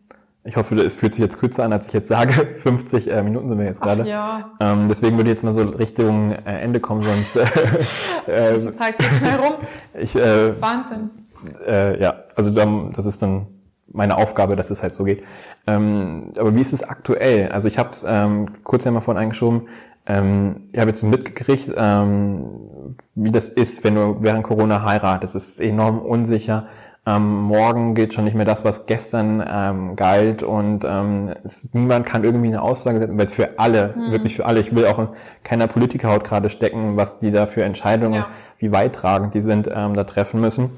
Ich 0.43 0.57
hoffe, 0.57 0.75
es 0.81 0.95
fühlt 0.95 1.13
sich 1.13 1.21
jetzt 1.21 1.37
kürzer 1.37 1.63
an, 1.63 1.71
als 1.73 1.85
ich 1.87 1.93
jetzt 1.93 2.07
sage. 2.07 2.33
50 2.55 3.07
äh, 3.11 3.21
Minuten 3.21 3.47
sind 3.49 3.59
wir 3.59 3.65
jetzt 3.65 3.81
gerade. 3.81 4.07
Ja. 4.07 4.49
Ähm, 4.59 4.87
deswegen 4.87 5.15
würde 5.17 5.29
ich 5.29 5.35
jetzt 5.35 5.43
mal 5.43 5.53
so 5.53 5.61
Richtung 5.61 6.31
äh, 6.31 6.61
Ende 6.61 6.79
kommen, 6.79 7.03
sonst 7.03 7.35
äh, 8.27 8.53
äh, 8.55 8.59
Die 8.59 8.71
Zeit 8.73 8.97
geht 8.97 9.13
schnell 9.13 9.35
rum. 9.39 9.53
ich 9.93 10.15
äh, 10.15 10.59
Wahnsinn. 10.59 11.11
äh, 11.67 12.01
ja, 12.01 12.15
also 12.35 12.49
dann, 12.51 12.91
das 12.93 13.05
ist 13.05 13.21
dann 13.21 13.45
meine 13.93 14.17
Aufgabe, 14.17 14.55
dass 14.55 14.69
es 14.69 14.83
halt 14.83 14.95
so 14.95 15.03
geht. 15.03 15.23
Ähm, 15.67 16.31
aber 16.37 16.55
wie 16.55 16.61
ist 16.61 16.73
es 16.73 16.83
aktuell? 16.83 17.49
Also 17.49 17.67
ich 17.67 17.77
habe 17.77 17.89
es 17.91 18.05
ähm, 18.07 18.47
kurz 18.63 18.85
einmal 18.87 19.01
vorhin 19.01 19.21
eingeschoben. 19.21 19.67
Ähm, 20.05 20.67
ich 20.71 20.79
habe 20.79 20.89
jetzt 20.89 21.03
mitgekriegt, 21.03 21.71
ähm, 21.77 22.45
wie 23.15 23.31
das 23.31 23.49
ist, 23.49 23.83
wenn 23.83 23.95
du 23.95 24.17
während 24.21 24.43
Corona 24.43 24.83
heiratest. 24.83 25.35
Es 25.35 25.47
ist 25.47 25.61
enorm 25.61 25.99
unsicher. 25.99 26.65
Ähm, 27.03 27.41
morgen 27.41 27.95
geht 27.95 28.13
schon 28.13 28.25
nicht 28.25 28.35
mehr 28.35 28.45
das, 28.45 28.63
was 28.63 28.85
gestern 28.85 29.43
ähm, 29.51 29.95
galt 29.95 30.43
und 30.43 30.85
ähm, 30.87 31.31
es, 31.43 31.73
niemand 31.73 32.05
kann 32.05 32.23
irgendwie 32.23 32.49
eine 32.49 32.61
Aussage 32.61 32.99
setzen, 32.99 33.17
weil 33.17 33.25
es 33.25 33.33
für 33.33 33.57
alle, 33.57 33.95
wirklich 34.11 34.35
für 34.35 34.45
alle, 34.45 34.59
ich 34.59 34.75
will 34.75 34.85
auch 34.85 34.99
in 34.99 35.07
keiner 35.43 35.65
Politikerhaut 35.65 36.23
gerade 36.23 36.51
stecken, 36.51 36.97
was 36.97 37.17
die 37.17 37.31
da 37.31 37.47
für 37.47 37.63
Entscheidungen, 37.63 38.13
Ja. 38.13 38.27
wie 38.59 38.71
weittragend 38.71 39.33
die 39.33 39.41
sind, 39.41 39.67
ähm, 39.73 39.95
da 39.95 40.03
treffen 40.03 40.41
müssen. 40.41 40.69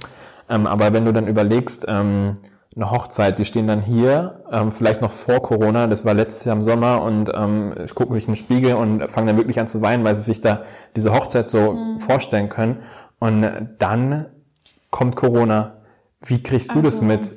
Ähm, 0.50 0.66
aber 0.66 0.94
wenn 0.94 1.04
du 1.04 1.12
dann 1.12 1.28
überlegst, 1.28 1.86
ähm, 1.90 2.36
eine 2.76 2.90
Hochzeit, 2.92 3.38
die 3.38 3.46
stehen 3.46 3.68
dann 3.68 3.82
hier, 3.82 4.44
ähm, 4.52 4.72
vielleicht 4.72 5.02
noch 5.02 5.12
vor 5.12 5.42
Corona, 5.42 5.88
das 5.88 6.06
war 6.06 6.14
letztes 6.14 6.46
Jahr 6.46 6.56
im 6.56 6.64
Sommer 6.64 7.02
und 7.04 7.32
ähm, 7.36 7.74
gucken 7.94 8.14
sich 8.14 8.28
in 8.28 8.32
den 8.34 8.38
Spiegel 8.38 8.74
und 8.76 9.10
fangen 9.12 9.28
dann 9.28 9.38
wirklich 9.38 9.60
an 9.60 9.68
zu 9.68 9.82
weinen, 9.82 10.04
weil 10.04 10.16
sie 10.16 10.24
sich 10.24 10.42
da 10.42 10.64
diese 10.96 11.14
Hochzeit 11.14 11.50
so 11.50 11.74
Mhm. 11.74 12.00
vorstellen 12.00 12.50
können. 12.50 12.80
Und 13.20 13.48
dann 13.80 14.26
kommt 14.90 15.16
Corona. 15.16 15.74
Wie 16.22 16.42
kriegst 16.42 16.74
du 16.74 16.82
das 16.82 16.96
Also, 16.96 17.06
mit? 17.06 17.36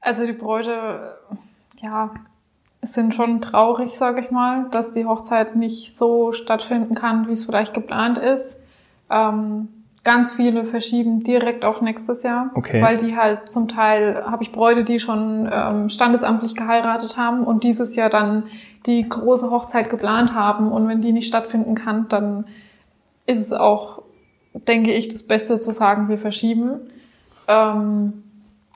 Also 0.00 0.26
die 0.26 0.32
Bräute, 0.32 1.00
ja, 1.82 2.10
sind 2.82 3.14
schon 3.14 3.40
traurig, 3.40 3.96
sage 3.96 4.20
ich 4.20 4.30
mal, 4.30 4.66
dass 4.70 4.92
die 4.92 5.06
Hochzeit 5.06 5.56
nicht 5.56 5.96
so 5.96 6.32
stattfinden 6.32 6.94
kann, 6.94 7.26
wie 7.26 7.32
es 7.32 7.44
vielleicht 7.44 7.74
geplant 7.74 8.18
ist. 8.18 8.56
Ähm, 9.10 9.68
ganz 10.06 10.32
viele 10.32 10.64
verschieben 10.64 11.24
direkt 11.24 11.64
auf 11.64 11.82
nächstes 11.82 12.22
Jahr, 12.22 12.52
Okay. 12.54 12.80
weil 12.80 12.96
die 12.96 13.16
halt 13.16 13.52
zum 13.52 13.66
Teil 13.66 14.22
habe 14.24 14.44
ich 14.44 14.52
Bräute, 14.52 14.84
die 14.84 15.00
schon 15.00 15.50
ähm, 15.52 15.88
standesamtlich 15.88 16.54
geheiratet 16.54 17.16
haben 17.16 17.42
und 17.42 17.64
dieses 17.64 17.96
Jahr 17.96 18.08
dann 18.08 18.44
die 18.86 19.06
große 19.06 19.50
Hochzeit 19.50 19.90
geplant 19.90 20.32
haben 20.32 20.70
und 20.70 20.86
wenn 20.86 21.00
die 21.00 21.10
nicht 21.10 21.26
stattfinden 21.26 21.74
kann, 21.74 22.06
dann 22.08 22.44
ist 23.26 23.40
es 23.40 23.52
auch, 23.52 24.02
denke 24.54 24.92
ich, 24.92 25.08
das 25.08 25.24
Beste 25.24 25.58
zu 25.58 25.72
sagen, 25.72 26.08
wir 26.08 26.18
verschieben. 26.18 26.78
Ähm, 27.48 28.22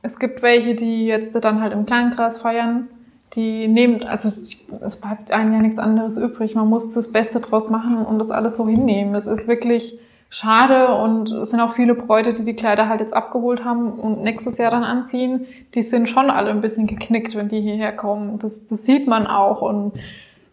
es 0.03 0.19
gibt 0.19 0.43
welche, 0.43 0.75
die 0.75 1.07
jetzt 1.07 1.33
dann 1.45 1.61
halt 1.61 1.73
im 1.73 1.87
Kleinkreis 1.87 2.39
feiern. 2.39 2.89
Die 3.35 3.69
nehmen, 3.69 4.03
also 4.03 4.33
es 4.81 5.01
bleibt 5.01 5.31
einem 5.31 5.53
ja 5.53 5.61
nichts 5.61 5.79
anderes 5.79 6.19
übrig. 6.19 6.57
Man 6.57 6.67
muss 6.67 6.93
das 6.93 7.13
Beste 7.13 7.39
draus 7.39 7.71
machen 7.71 8.05
und 8.05 8.19
das 8.19 8.33
alles 8.33 8.57
so 8.57 8.67
hinnehmen. 8.67 9.15
Es 9.15 9.29
ist 9.29 9.47
wirklich 9.47 9.97
schade 10.31 10.95
und 10.95 11.31
es 11.31 11.51
sind 11.51 11.61
auch 11.61 11.75
viele 11.75 11.95
Bräute, 11.95 12.33
die 12.33 12.45
die 12.45 12.55
Kleider 12.55 12.89
halt 12.89 13.01
jetzt 13.01 13.13
abgeholt 13.13 13.65
haben 13.65 13.93
und 13.93 14.23
nächstes 14.23 14.57
Jahr 14.57 14.71
dann 14.71 14.85
anziehen. 14.85 15.47
Die 15.75 15.83
sind 15.83 16.09
schon 16.09 16.31
alle 16.31 16.51
ein 16.51 16.61
bisschen 16.61 16.87
geknickt, 16.87 17.35
wenn 17.35 17.49
die 17.49 17.61
hierher 17.61 17.93
kommen. 17.95 18.39
Das, 18.39 18.67
das 18.67 18.85
sieht 18.85 19.09
man 19.09 19.27
auch 19.27 19.61
und 19.61 19.93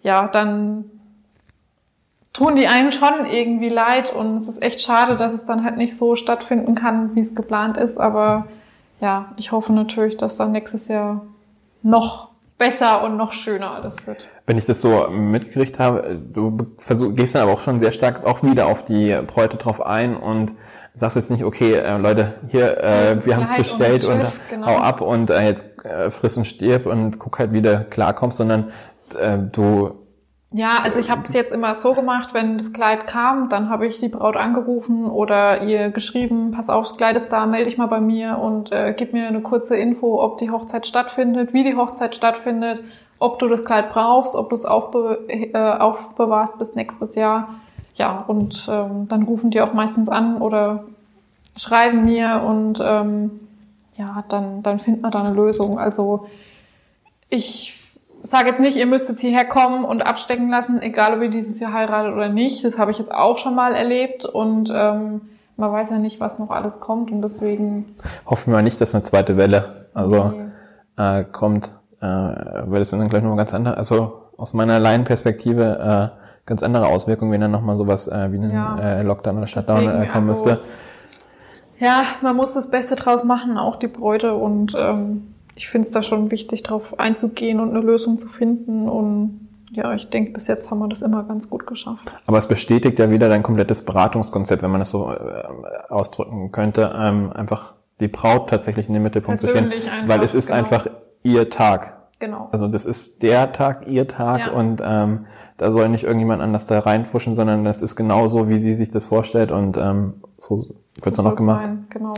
ja, 0.02 0.28
dann 0.28 0.86
tun 2.34 2.56
die 2.56 2.68
einem 2.68 2.92
schon 2.92 3.26
irgendwie 3.26 3.70
leid 3.70 4.14
und 4.14 4.38
es 4.38 4.48
ist 4.48 4.62
echt 4.62 4.82
schade, 4.82 5.16
dass 5.16 5.34
es 5.34 5.46
dann 5.46 5.64
halt 5.64 5.78
nicht 5.78 5.96
so 5.96 6.16
stattfinden 6.16 6.76
kann, 6.76 7.16
wie 7.16 7.20
es 7.20 7.36
geplant 7.36 7.78
ist. 7.78 8.00
Aber 8.00 8.48
ja, 9.00 9.32
ich 9.38 9.52
hoffe 9.52 9.74
natürlich, 9.74 10.18
dass 10.18 10.38
dann 10.38 10.52
nächstes 10.52 10.88
Jahr 10.88 11.26
noch 11.84 12.30
besser 12.58 13.04
und 13.04 13.16
noch 13.16 13.34
schöner 13.34 13.72
alles 13.72 14.08
wird. 14.08 14.28
Wenn 14.48 14.58
ich 14.58 14.66
das 14.66 14.82
so 14.82 15.10
mitgekriegt 15.10 15.78
habe, 15.78 16.20
du 16.34 16.58
versuch, 16.78 17.14
gehst 17.14 17.36
dann 17.36 17.44
aber 17.44 17.52
auch 17.52 17.60
schon 17.60 17.80
sehr 17.80 17.92
stark 17.92 18.26
auch 18.26 18.42
wieder 18.44 18.68
auf 18.68 18.84
die 18.84 19.16
Bräute 19.28 19.58
drauf 19.58 19.86
ein 19.86 20.18
und 20.18 20.54
sagst 20.94 21.16
jetzt 21.16 21.30
nicht, 21.30 21.44
okay, 21.44 21.74
äh, 21.74 21.98
Leute, 21.98 22.34
hier, 22.48 22.82
äh, 22.84 23.26
wir 23.26 23.36
haben 23.36 23.44
es 23.44 23.50
Leid 23.50 23.60
und 23.60 23.64
bestellt 23.64 24.06
und, 24.06 24.20
Tschüss, 24.20 24.40
genau. 24.50 24.68
hau 24.68 24.78
ab 24.78 25.02
und 25.02 25.30
äh, 25.30 25.42
jetzt 25.42 25.66
äh, 25.84 26.10
friss 26.10 26.38
und 26.38 26.46
stirb 26.46 26.88
und 26.88 27.20
guck 27.20 27.38
halt, 27.38 27.54
wie 27.54 27.62
du 27.62 27.86
klarkommst, 27.90 28.38
sondern 28.38 28.72
äh, 29.20 29.38
du, 29.38 29.92
Ja, 30.52 30.80
also 30.82 31.00
ich 31.00 31.10
habe 31.10 31.24
es 31.28 31.34
jetzt 31.34 31.52
immer 31.52 31.76
so 31.76 31.94
gemacht, 31.94 32.34
wenn 32.34 32.58
das 32.58 32.72
Kleid 32.72 33.06
kam, 33.06 33.50
dann 33.50 33.70
habe 33.70 33.86
ich 33.86 34.00
die 34.00 34.08
Braut 34.08 34.38
angerufen 34.38 35.06
oder 35.06 35.64
ihr 35.64 35.90
geschrieben, 35.90 36.52
pass 36.52 36.70
auf, 36.70 36.88
das 36.88 36.98
Kleid 36.98 37.18
ist 37.18 37.30
da, 37.30 37.46
melde 37.46 37.66
dich 37.66 37.78
mal 37.78 37.88
bei 37.88 38.00
mir 38.00 38.38
und 38.38 38.72
äh, 38.72 38.94
gib 38.96 39.12
mir 39.12 39.28
eine 39.28 39.42
kurze 39.42 39.76
Info, 39.76 40.22
ob 40.24 40.38
die 40.38 40.50
Hochzeit 40.50 40.88
stattfindet, 40.88 41.54
wie 41.54 41.66
die 41.66 41.76
Hochzeit 41.76 42.16
stattfindet, 42.16 42.82
ob 43.20 43.40
du 43.40 43.50
das 43.50 43.66
Kleid 43.66 43.92
brauchst, 43.92 44.36
ob 44.36 44.50
du 44.50 44.56
es 44.56 44.66
aufbe 44.66 45.26
äh, 45.28 45.58
aufbewahrst 45.58 46.58
bis 46.58 46.76
nächstes 46.76 47.16
Jahr. 47.16 47.56
Ja, 47.96 48.24
und 48.26 48.70
ähm, 48.72 49.08
dann 49.10 49.24
rufen 49.24 49.52
die 49.52 49.60
auch 49.60 49.74
meistens 49.74 50.08
an 50.08 50.42
oder 50.42 50.86
schreiben 51.58 52.06
mir 52.06 52.44
und 52.48 52.80
ähm, 52.82 53.32
ja, 53.98 54.24
dann, 54.30 54.64
dann 54.64 54.80
findet 54.80 55.02
man 55.02 55.12
da 55.12 55.24
eine 55.24 55.36
Lösung. 55.36 55.78
Also 55.78 56.28
ich 57.30 57.87
sage 58.24 58.48
jetzt 58.50 58.60
nicht, 58.60 58.78
ihr 58.78 58.86
müsst 58.86 59.10
jetzt 59.10 59.22
hierher 59.22 59.46
kommen 59.46 59.84
und 59.86 60.02
abstecken 60.02 60.50
lassen, 60.50 60.82
egal 60.82 61.16
ob 61.16 61.22
ihr 61.22 61.30
dieses 61.30 61.60
Jahr 61.60 61.74
heiratet 61.74 62.14
oder 62.14 62.30
nicht. 62.30 62.64
Das 62.66 62.78
habe 62.78 62.92
ich 62.92 63.00
jetzt 63.00 63.12
auch 63.14 63.38
schon 63.38 63.56
mal 63.56 63.74
erlebt 63.74 64.26
und 64.26 64.72
ähm, 64.74 65.22
man 65.56 65.72
weiß 65.72 65.90
ja 65.92 65.98
nicht, 65.98 66.20
was 66.20 66.38
noch 66.40 66.50
alles 66.50 66.80
kommt 66.80 67.12
und 67.12 67.22
deswegen 67.22 67.96
hoffen 68.26 68.54
wir 68.54 68.62
nicht, 68.62 68.80
dass 68.82 68.94
eine 68.94 69.04
zweite 69.04 69.38
Welle 69.38 69.88
also 69.94 70.34
Nee. 70.98 71.20
äh, 71.20 71.24
kommt, 71.24 71.72
äh, 72.02 72.06
weil 72.06 72.80
das 72.80 72.92
dann 72.92 73.08
gleich 73.10 73.24
nochmal 73.24 73.38
ganz 73.38 73.54
andere, 73.54 73.78
also 73.78 74.14
aus 74.38 74.54
meiner 74.54 74.80
Laienperspektive 74.80 76.12
äh, 76.14 76.46
ganz 76.46 76.62
andere 76.64 76.88
Auswirkungen, 76.88 77.32
wenn 77.32 77.42
dann 77.42 77.52
nochmal 77.52 77.76
sowas 77.76 78.08
äh, 78.08 78.32
wie 78.32 78.38
ein 78.38 78.52
Ja. 78.52 78.76
äh, 78.80 79.02
Lockdown 79.04 79.38
oder 79.40 79.48
Shutdown 79.48 79.82
Deswegen, 79.86 80.02
äh, 80.04 80.06
kommen 80.06 80.30
also, 80.30 80.46
müsste. 80.46 80.60
ja, 81.80 82.04
man 82.22 82.36
muss 82.36 82.54
das 82.54 82.70
Beste 82.70 82.96
draus 82.96 83.24
machen, 83.24 83.58
auch 83.58 83.78
die 83.78 83.88
Bräute 83.88 84.36
und 84.36 84.76
ähm, 84.78 85.34
ich 85.58 85.68
finde 85.68 85.88
es 85.88 85.92
da 85.92 86.04
schon 86.04 86.30
wichtig, 86.30 86.64
darauf 86.64 87.00
einzugehen 87.00 87.60
und 87.60 87.72
eine 87.72 87.80
Lösung 87.80 88.20
zu 88.20 88.28
finden 88.30 88.88
und 88.88 89.48
ja, 89.72 89.94
ich 89.94 90.10
denke, 90.10 90.32
bis 90.32 90.48
jetzt 90.48 90.72
haben 90.72 90.80
wir 90.80 90.88
das 90.88 91.02
immer 91.02 91.24
ganz 91.24 91.50
gut 91.50 91.68
geschafft. 91.68 92.14
Aber 92.26 92.38
es 92.38 92.48
bestätigt 92.48 93.00
ja 93.00 93.12
wieder 93.12 93.28
dein 93.28 93.44
komplettes 93.44 93.84
Beratungskonzept, 93.84 94.62
wenn 94.64 94.72
man 94.72 94.80
das 94.80 94.92
so 94.92 95.12
äh, 95.12 95.44
ausdrücken 95.90 96.52
könnte, 96.52 96.96
ähm, 96.98 97.34
einfach 97.34 97.74
die 98.00 98.08
Braut 98.08 98.50
tatsächlich 98.50 98.88
in 98.88 98.94
den 98.94 99.04
Mittelpunkt 99.04 99.42
zu 99.42 99.48
stellen, 99.48 99.70
Persönlich 99.70 100.08
weil 100.08 100.24
es 100.24 100.36
ist 100.36 100.48
genau. 100.48 100.60
einfach 100.60 100.88
ihr 101.24 101.50
Tag. 101.50 101.98
Genau. 102.20 102.50
Also 102.52 102.68
das 102.68 102.86
ist 102.86 103.24
der 103.24 103.52
Tag, 103.52 103.88
ihr 103.88 104.08
Tag 104.08 104.40
Ja. 104.40 104.52
und 104.52 104.82
ähm, 104.84 105.26
da 105.58 105.72
soll 105.72 105.90
nicht 105.90 106.04
irgendjemand 106.04 106.42
anders 106.42 106.68
da 106.68 106.80
reinfuschen, 106.80 107.36
sondern 107.36 107.64
das 107.64 107.82
ist 107.82 107.96
genau 107.96 108.28
so, 108.28 108.48
wie 108.50 108.60
sie 108.60 108.74
sich 108.74 108.90
das 108.90 109.08
vorstellt 109.08 109.52
und 109.52 109.78
ähm, 109.78 110.14
so 110.38 110.68
wird's 111.02 111.18
So 111.18 111.24
dann 111.24 111.26
auch 111.26 111.30
soll's 111.30 111.36
gemacht. 111.38 111.66
Sein, 111.66 111.88
genau. 111.90 112.14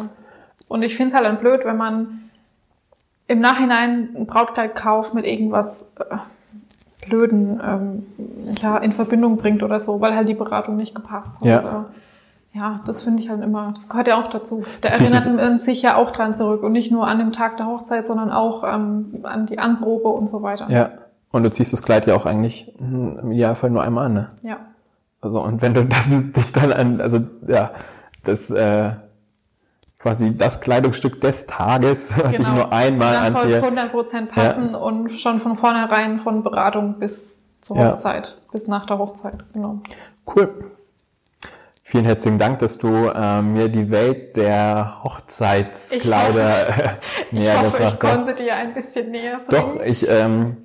Und 0.68 0.84
ich 0.84 0.96
finde 0.96 1.10
es 1.10 1.16
halt 1.16 1.26
dann 1.26 1.40
blöd, 1.40 1.62
wenn 1.66 1.78
man 1.78 2.29
im 3.30 3.40
Nachhinein 3.40 4.10
ein 4.16 4.26
Brautkleid 4.26 4.76
kauft 4.76 5.14
mit 5.14 5.26
irgendwas 5.26 5.86
äh, 6.00 6.18
Blöden 7.08 7.62
ähm, 7.64 8.04
ja, 8.60 8.78
in 8.78 8.92
Verbindung 8.92 9.38
bringt 9.38 9.62
oder 9.62 9.80
so, 9.80 10.02
weil 10.02 10.16
halt 10.16 10.28
die 10.28 10.34
Beratung 10.34 10.76
nicht 10.76 10.96
gepasst 10.96 11.36
hat. 11.36 11.46
Ja. 11.46 11.60
Oder, 11.62 11.86
ja, 12.54 12.82
das 12.88 13.04
finde 13.04 13.22
ich 13.22 13.30
halt 13.30 13.44
immer, 13.44 13.72
das 13.76 13.88
gehört 13.88 14.08
ja 14.08 14.20
auch 14.20 14.28
dazu. 14.28 14.64
Da 14.82 14.90
erinnert 14.90 15.36
man 15.36 15.60
sich 15.60 15.84
ja 15.84 15.96
auch 15.96 16.10
dran 16.10 16.36
zurück 16.36 16.64
und 16.64 16.72
nicht 16.72 16.92
nur 16.92 17.08
an 17.08 17.20
den 17.20 17.32
Tag 17.32 17.58
der 17.58 17.68
Hochzeit, 17.68 18.08
sondern 18.08 18.32
auch 18.32 18.64
ähm, 18.64 19.20
an 19.22 19.46
die 19.46 19.60
Anprobe 19.60 20.10
und 20.10 20.28
so 20.28 20.42
weiter. 20.42 20.68
Ja. 20.70 20.90
Und 21.32 21.44
du 21.44 21.52
ziehst 21.52 21.72
das 21.72 21.84
Kleid 21.84 22.08
ja 22.08 22.16
auch 22.16 22.26
eigentlich 22.26 22.74
im 22.80 23.32
Idealfall 23.32 23.70
nur 23.70 23.84
einmal 23.84 24.08
an, 24.08 24.14
ne? 24.14 24.30
ja. 24.42 24.58
Also 25.22 25.40
und 25.42 25.62
wenn 25.62 25.76
du 25.76 25.86
das 25.86 26.10
dich 26.10 26.52
dann 26.54 26.74
an, 26.74 27.02
also 27.02 27.20
ja, 27.48 27.72
das 28.24 28.50
äh, 28.50 28.94
quasi 30.00 30.36
das 30.36 30.60
Kleidungsstück 30.62 31.20
des 31.22 31.46
Tages, 31.46 32.14
was 32.24 32.40
ich 32.40 32.48
nur 32.48 32.72
einmal 32.72 33.12
Genau. 33.14 33.24
dann 33.24 33.34
soll 33.34 33.52
es 33.52 33.64
anziehe. 33.64 34.22
100% 34.24 34.26
passen 34.28 34.76
und 34.76 35.10
schon 35.12 35.40
von 35.40 35.56
vornherein 35.56 36.20
von 36.20 36.42
Beratung 36.44 37.00
bis 37.00 37.38
zur 37.62 37.78
Ja. 37.78 37.92
Hochzeit, 37.92 38.38
bis 38.52 38.68
nach 38.68 38.86
der 38.86 38.98
Hochzeit, 38.98 39.44
genau. 39.54 39.80
Cool. 40.26 40.50
Vielen 41.84 42.06
herzlichen 42.06 42.38
Dank, 42.38 42.60
dass 42.60 42.78
du 42.78 43.12
ähm, 43.14 43.54
mir 43.54 43.68
die 43.68 43.90
Welt 43.92 44.38
der 44.38 45.04
Hochzeitskleider 45.04 46.68
äh, 46.70 46.90
näher 47.32 47.56
ich 47.56 47.62
hoffe, 47.62 47.78
ich 47.84 48.00
gebracht 48.00 48.04
hast. 48.04 48.26
konnte 48.28 48.44
dir 48.44 48.56
ein 48.56 48.74
bisschen 48.74 49.12
näher 49.12 49.40
bringen. 49.40 49.62
Doch, 49.62 49.82
ich, 49.84 50.08
ähm, 50.08 50.58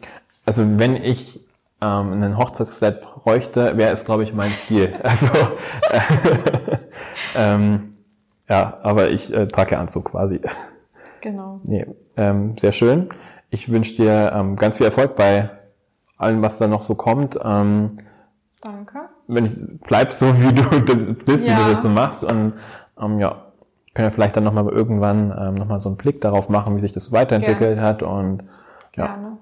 also 0.44 0.62
wenn 0.78 0.96
ich 0.96 1.40
ähm, 1.80 2.12
einen 2.12 2.36
Hochzeitskleid 2.38 3.00
bräuchte, 3.00 3.76
wäre 3.78 3.90
es, 3.90 4.04
glaube 4.04 4.22
ich, 4.24 4.34
mein 4.34 4.52
Stil. 4.52 4.94
Also, 5.02 5.28
äh, 5.90 6.00
ähm, 7.36 7.93
ja, 8.48 8.78
aber 8.82 9.10
ich 9.10 9.32
äh, 9.32 9.46
trage 9.46 9.72
ja 9.72 9.80
Anzug 9.80 10.06
quasi. 10.10 10.40
Genau. 11.20 11.60
Nee, 11.64 11.86
ähm, 12.16 12.56
sehr 12.58 12.72
schön. 12.72 13.08
Ich 13.50 13.70
wünsche 13.70 13.94
dir 13.96 14.32
ähm, 14.34 14.56
ganz 14.56 14.76
viel 14.76 14.86
Erfolg 14.86 15.16
bei 15.16 15.48
allem, 16.18 16.42
was 16.42 16.58
da 16.58 16.66
noch 16.68 16.82
so 16.82 16.94
kommt. 16.94 17.38
Ähm, 17.42 17.96
Danke. 18.60 18.98
wenn 19.26 19.44
ich 19.46 19.52
bleib 19.86 20.12
so, 20.12 20.26
wie 20.38 20.52
du 20.52 20.62
das 20.80 21.16
bist, 21.24 21.44
wie 21.46 21.50
Ja. 21.50 21.62
du 21.64 21.70
das 21.70 21.82
so 21.82 21.88
machst 21.88 22.24
und 22.24 22.54
ähm, 23.00 23.18
ja, 23.20 23.30
können 23.94 24.06
wir 24.08 24.10
vielleicht 24.10 24.36
dann 24.36 24.44
nochmal 24.44 24.68
irgendwann 24.68 25.32
ähm, 25.38 25.54
nochmal 25.54 25.80
so 25.80 25.88
einen 25.88 25.96
Blick 25.96 26.20
darauf 26.20 26.48
machen, 26.48 26.74
wie 26.76 26.80
sich 26.80 26.92
das 26.92 27.12
weiterentwickelt 27.12 27.78
hat 27.80 28.02
und 28.02 28.42
ja, 28.96 29.06
Gerne. 29.06 29.38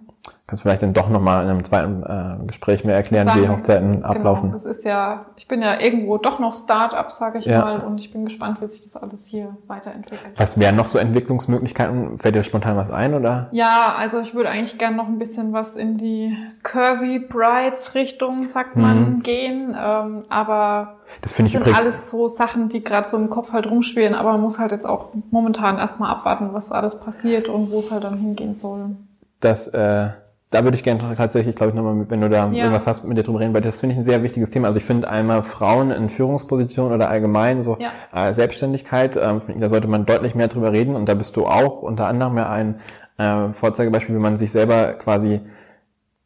Kannst 0.46 0.62
vielleicht 0.62 0.82
dann 0.82 0.92
doch 0.92 1.08
nochmal 1.08 1.44
in 1.44 1.50
einem 1.50 1.64
zweiten 1.64 2.02
äh, 2.02 2.46
Gespräch 2.46 2.84
mehr 2.84 2.94
erklären, 2.94 3.26
wie 3.28 3.40
Sagen, 3.40 3.48
Hochzeiten 3.48 4.04
ablaufen. 4.04 4.42
Genau, 4.50 4.52
das 4.52 4.66
ist 4.66 4.84
ja, 4.84 5.24
ich 5.36 5.48
bin 5.48 5.62
ja 5.62 5.80
irgendwo 5.80 6.18
doch 6.18 6.38
noch 6.40 6.52
Start-up, 6.52 7.10
sage 7.10 7.38
ich 7.38 7.46
Ja. 7.46 7.60
mal, 7.62 7.80
und 7.80 7.98
ich 7.98 8.12
bin 8.12 8.24
gespannt, 8.24 8.60
wie 8.60 8.66
sich 8.66 8.82
das 8.82 8.96
alles 8.96 9.26
hier 9.26 9.56
weiterentwickelt. 9.66 10.34
Was 10.36 10.60
wären 10.60 10.76
noch 10.76 10.84
so 10.86 10.98
Entwicklungsmöglichkeiten? 10.98 12.18
Fällt 12.18 12.34
dir 12.34 12.42
spontan 12.44 12.76
was 12.76 12.90
ein 12.90 13.14
oder? 13.14 13.48
Ja, 13.52 13.94
also 13.96 14.20
ich 14.20 14.34
würde 14.34 14.50
eigentlich 14.50 14.76
gern 14.76 14.94
noch 14.94 15.06
ein 15.06 15.18
bisschen 15.18 15.54
was 15.54 15.76
in 15.76 15.96
die 15.96 16.36
Curvy 16.62 17.18
Brides 17.20 17.94
Richtung, 17.94 18.46
sagt 18.46 18.76
man, 18.76 19.22
gehen. 19.22 19.74
Ähm, 19.80 20.22
aber 20.28 20.98
Das 21.22 21.32
finde 21.32 21.46
ich 21.48 21.52
sind 21.52 21.74
alles 21.74 22.10
so 22.10 22.28
Sachen, 22.28 22.68
die 22.68 22.84
gerade 22.84 23.08
so 23.08 23.16
im 23.16 23.30
Kopf 23.30 23.52
halt 23.52 23.70
rumschwirren. 23.70 24.14
Aber 24.14 24.32
man 24.32 24.42
muss 24.42 24.58
halt 24.58 24.72
jetzt 24.72 24.84
auch 24.86 25.08
momentan 25.30 25.78
erstmal 25.78 26.10
abwarten, 26.10 26.50
was 26.52 26.70
alles 26.70 27.00
passiert 27.00 27.48
und 27.48 27.70
wo 27.70 27.78
es 27.78 27.90
halt 27.90 28.04
dann 28.04 28.18
hingehen 28.18 28.54
soll. 28.54 28.96
Das 29.42 29.68
äh, 29.68 30.08
da 30.52 30.64
würde 30.64 30.76
ich 30.76 30.82
gerne 30.82 31.00
tatsächlich, 31.16 31.56
glaube 31.56 31.70
ich, 31.70 31.74
nochmal, 31.76 32.04
wenn 32.10 32.20
du 32.20 32.28
da 32.28 32.46
Ja. 32.46 32.52
irgendwas 32.52 32.86
hast, 32.86 33.04
mit 33.04 33.16
dir 33.16 33.22
drüber 33.22 33.40
reden, 33.40 33.54
weil 33.54 33.62
das 33.62 33.80
finde 33.80 33.94
ich 33.94 33.98
ein 34.00 34.04
sehr 34.04 34.22
wichtiges 34.22 34.50
Thema. 34.50 34.66
Also 34.66 34.78
ich 34.78 34.84
finde 34.84 35.08
einmal 35.08 35.42
Frauen 35.42 35.90
in 35.90 36.10
Führungspositionen 36.10 36.92
oder 36.92 37.08
allgemein 37.08 37.62
so 37.62 37.78
Ja. 37.80 38.28
äh, 38.28 38.32
Selbstständigkeit, 38.34 39.16
ähm, 39.16 39.40
da 39.58 39.68
sollte 39.70 39.88
man 39.88 40.04
deutlich 40.04 40.34
mehr 40.34 40.48
drüber 40.48 40.70
reden 40.72 40.94
und 40.94 41.08
da 41.08 41.14
bist 41.14 41.36
du 41.36 41.46
auch 41.46 41.80
unter 41.82 42.06
anderem 42.06 42.36
ja 42.36 42.50
ein 42.50 42.76
äh, 43.16 43.52
Vorzeigebeispiel, 43.52 44.14
wie 44.14 44.20
man 44.20 44.36
sich 44.36 44.52
selber 44.52 44.92
quasi 44.92 45.40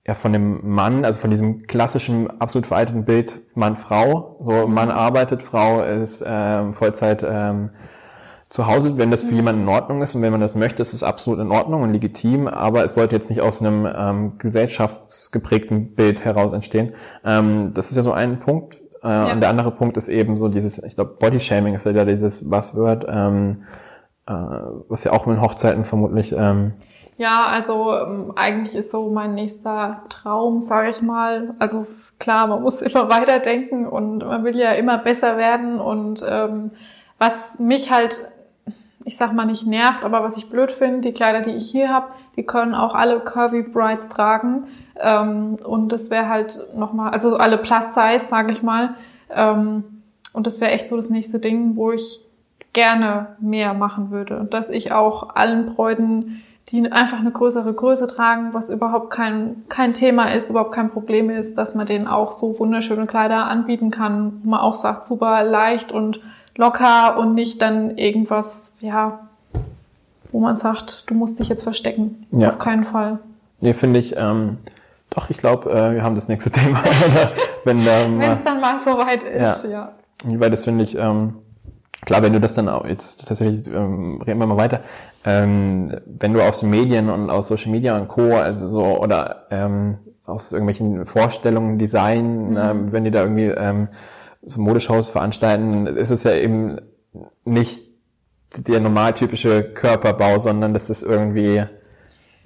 ja 0.06 0.14
von 0.14 0.32
dem 0.32 0.58
Mann, 0.68 1.04
also 1.04 1.20
von 1.20 1.30
diesem 1.30 1.62
klassischen, 1.62 2.28
absolut 2.40 2.66
veralteten 2.66 3.04
Bild 3.04 3.40
Mann-Frau, 3.56 4.38
so 4.40 4.66
Mann 4.66 4.90
arbeitet, 4.90 5.42
Frau 5.42 5.82
ist 5.82 6.24
ähm, 6.26 6.74
Vollzeit 6.74 7.24
ähm, 7.28 7.70
zu 8.48 8.66
Hause, 8.66 8.96
wenn 8.96 9.10
das 9.10 9.24
für 9.24 9.34
jemanden 9.34 9.62
in 9.62 9.68
Ordnung 9.68 10.02
ist 10.02 10.14
und 10.14 10.22
wenn 10.22 10.30
man 10.30 10.40
das 10.40 10.54
möchte, 10.54 10.80
ist 10.80 10.92
es 10.92 11.02
absolut 11.02 11.40
in 11.40 11.50
Ordnung 11.50 11.82
und 11.82 11.92
legitim, 11.92 12.46
aber 12.46 12.84
es 12.84 12.94
sollte 12.94 13.16
jetzt 13.16 13.28
nicht 13.28 13.40
aus 13.40 13.60
einem 13.60 13.86
ähm, 13.92 14.38
gesellschaftsgeprägten 14.38 15.94
Bild 15.94 16.24
heraus 16.24 16.52
entstehen. 16.52 16.92
Ähm, 17.24 17.74
das 17.74 17.90
ist 17.90 17.96
ja 17.96 18.02
so 18.02 18.12
ein 18.12 18.38
Punkt. 18.38 18.78
Äh, 19.02 19.32
Und 19.32 19.40
der 19.40 19.48
andere 19.48 19.72
Punkt 19.72 19.96
ist 19.96 20.08
eben 20.08 20.36
so 20.36 20.48
dieses, 20.48 20.78
ich 20.82 20.94
glaube, 20.94 21.16
Bodyshaming 21.18 21.74
ist 21.74 21.86
ja 21.86 21.92
da 21.92 22.04
dieses 22.04 22.48
Buzzword, 22.48 23.06
ähm, 23.08 23.64
äh, 24.26 24.32
was 24.32 25.04
ja 25.04 25.12
auch 25.12 25.26
in 25.26 25.40
Hochzeiten 25.40 25.84
vermutlich 25.84 26.32
ähm, 26.36 26.72
Ja, 27.16 27.46
also 27.46 27.94
ähm, 27.94 28.32
eigentlich 28.36 28.76
ist 28.76 28.90
so 28.92 29.10
mein 29.10 29.34
nächster 29.34 30.02
Traum, 30.08 30.60
sage 30.60 30.90
ich 30.90 31.02
mal. 31.02 31.54
Also 31.58 31.86
klar, 32.20 32.46
man 32.46 32.62
muss 32.62 32.80
immer 32.82 33.08
weiterdenken 33.08 33.86
und 33.88 34.18
man 34.18 34.44
will 34.44 34.56
ja 34.56 34.70
immer 34.72 34.98
besser 34.98 35.36
werden. 35.36 35.80
Und 35.80 36.24
ähm, 36.28 36.70
was 37.18 37.58
mich 37.58 37.90
halt, 37.90 38.20
ich 39.06 39.16
sag 39.16 39.32
mal 39.32 39.46
nicht 39.46 39.64
nervt, 39.64 40.02
aber 40.04 40.24
was 40.24 40.36
ich 40.36 40.50
blöd 40.50 40.72
finde, 40.72 41.00
die 41.02 41.12
Kleider, 41.12 41.40
die 41.40 41.52
ich 41.52 41.70
hier 41.70 41.88
habe, 41.88 42.08
die 42.34 42.42
können 42.42 42.74
auch 42.74 42.92
alle 42.92 43.20
Curvy 43.20 43.62
Brides 43.62 44.08
tragen. 44.08 44.64
Ähm, 44.98 45.58
und 45.64 45.92
das 45.92 46.10
wäre 46.10 46.28
halt 46.28 46.58
nochmal, 46.74 47.12
also 47.12 47.36
alle 47.36 47.56
Plus 47.56 47.94
Size, 47.94 48.24
sage 48.28 48.52
ich 48.52 48.64
mal. 48.64 48.96
Ähm, 49.30 49.84
und 50.32 50.48
das 50.48 50.60
wäre 50.60 50.72
echt 50.72 50.88
so 50.88 50.96
das 50.96 51.08
nächste 51.08 51.38
Ding, 51.38 51.76
wo 51.76 51.92
ich 51.92 52.20
gerne 52.72 53.36
mehr 53.38 53.74
machen 53.74 54.10
würde. 54.10 54.40
Und 54.40 54.52
dass 54.52 54.70
ich 54.70 54.90
auch 54.90 55.36
allen 55.36 55.66
Bräuten, 55.66 56.42
die 56.70 56.90
einfach 56.90 57.20
eine 57.20 57.30
größere 57.30 57.72
Größe 57.72 58.08
tragen, 58.08 58.54
was 58.54 58.70
überhaupt 58.70 59.10
kein, 59.10 59.62
kein 59.68 59.94
Thema 59.94 60.32
ist, 60.32 60.50
überhaupt 60.50 60.74
kein 60.74 60.90
Problem 60.90 61.30
ist, 61.30 61.56
dass 61.56 61.76
man 61.76 61.86
denen 61.86 62.08
auch 62.08 62.32
so 62.32 62.58
wunderschöne 62.58 63.06
Kleider 63.06 63.44
anbieten 63.44 63.92
kann, 63.92 64.40
wo 64.42 64.50
man 64.50 64.60
auch 64.60 64.74
sagt, 64.74 65.06
super 65.06 65.44
leicht 65.44 65.92
und 65.92 66.20
locker 66.56 67.18
und 67.18 67.34
nicht 67.34 67.60
dann 67.62 67.96
irgendwas, 67.96 68.72
ja, 68.80 69.20
wo 70.32 70.40
man 70.40 70.56
sagt, 70.56 71.04
du 71.08 71.14
musst 71.14 71.38
dich 71.40 71.48
jetzt 71.48 71.62
verstecken. 71.62 72.26
Ja. 72.30 72.48
Auf 72.50 72.58
keinen 72.58 72.84
Fall. 72.84 73.18
Nee, 73.60 73.72
finde 73.72 74.00
ich, 74.00 74.14
ähm, 74.16 74.58
doch, 75.10 75.30
ich 75.30 75.38
glaube, 75.38 75.70
äh, 75.70 75.94
wir 75.94 76.02
haben 76.02 76.14
das 76.14 76.28
nächste 76.28 76.50
Thema. 76.52 76.82
wenn 77.64 77.78
ähm, 77.78 78.20
Wenn 78.20 78.32
es 78.32 78.44
dann 78.44 78.60
mal 78.60 78.78
soweit 78.78 79.22
ist, 79.22 79.64
Ja. 79.64 79.68
ja. 79.70 79.92
Weil 80.24 80.50
das 80.50 80.64
finde 80.64 80.84
ich, 80.84 80.96
ähm, 80.96 81.34
klar, 82.04 82.22
wenn 82.22 82.32
du 82.32 82.40
das 82.40 82.54
dann 82.54 82.68
auch, 82.68 82.86
jetzt 82.86 83.28
tatsächlich, 83.28 83.66
ähm, 83.68 84.20
reden 84.26 84.40
wir 84.40 84.46
mal 84.46 84.56
weiter, 84.56 84.80
ähm, 85.24 85.96
wenn 86.06 86.32
du 86.32 86.42
aus 86.42 86.60
den 86.60 86.70
Medien 86.70 87.10
und 87.10 87.30
aus 87.30 87.48
Social 87.48 87.70
Media 87.70 87.96
und 87.96 88.08
Co., 88.08 88.34
also 88.36 88.66
so, 88.66 88.84
oder 89.00 89.46
ähm, 89.50 89.98
aus 90.24 90.52
irgendwelchen 90.52 91.06
Vorstellungen, 91.06 91.78
Design, 91.78 92.56
ähm, 92.60 92.92
wenn 92.92 93.04
die 93.04 93.10
da 93.10 93.22
irgendwie 93.22 93.46
ähm, 93.46 93.88
so 94.46 94.60
Modeshows 94.60 95.08
veranstalten, 95.08 95.86
ist 95.86 96.10
es 96.10 96.24
ja 96.24 96.32
eben 96.32 96.80
nicht 97.44 97.84
der 98.56 98.80
normal 98.80 99.12
typische 99.12 99.62
Körperbau, 99.62 100.38
sondern 100.38 100.72
das 100.72 100.88
ist 100.88 101.02
irgendwie, 101.02 101.64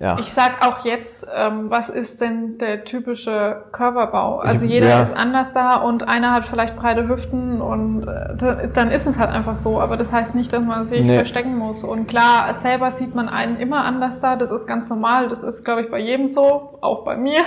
ja. 0.00 0.16
Ich 0.18 0.32
sag 0.32 0.66
auch 0.66 0.80
jetzt, 0.84 1.26
ähm, 1.36 1.70
was 1.70 1.88
ist 1.90 2.20
denn 2.20 2.58
der 2.58 2.84
typische 2.84 3.64
Körperbau? 3.70 4.38
Also 4.38 4.64
Ich- 4.64 4.72
jeder 4.72 4.88
ja. 4.88 5.02
ist 5.02 5.14
anders 5.14 5.52
da 5.52 5.76
und 5.76 6.08
einer 6.08 6.32
hat 6.32 6.44
vielleicht 6.46 6.74
breite 6.74 7.06
Hüften 7.06 7.60
und 7.60 8.02
äh, 8.08 8.34
da- 8.36 8.66
dann 8.66 8.90
ist 8.90 9.06
es 9.06 9.18
halt 9.18 9.30
einfach 9.30 9.54
so. 9.54 9.78
Aber 9.80 9.96
das 9.96 10.12
heißt 10.12 10.34
nicht, 10.34 10.52
dass 10.52 10.62
man 10.64 10.86
sich 10.86 11.02
Nee. 11.04 11.16
verstecken 11.16 11.56
muss. 11.58 11.84
Und 11.84 12.06
klar, 12.08 12.52
selber 12.54 12.90
sieht 12.90 13.14
man 13.14 13.28
einen 13.28 13.56
immer 13.58 13.84
anders 13.84 14.20
da. 14.20 14.36
Das 14.36 14.50
ist 14.50 14.66
ganz 14.66 14.88
normal. 14.88 15.28
Das 15.28 15.42
ist, 15.42 15.64
glaube 15.64 15.82
ich, 15.82 15.90
bei 15.90 15.98
jedem 16.00 16.28
so, 16.32 16.78
auch 16.80 17.04
bei 17.04 17.16
mir. 17.16 17.40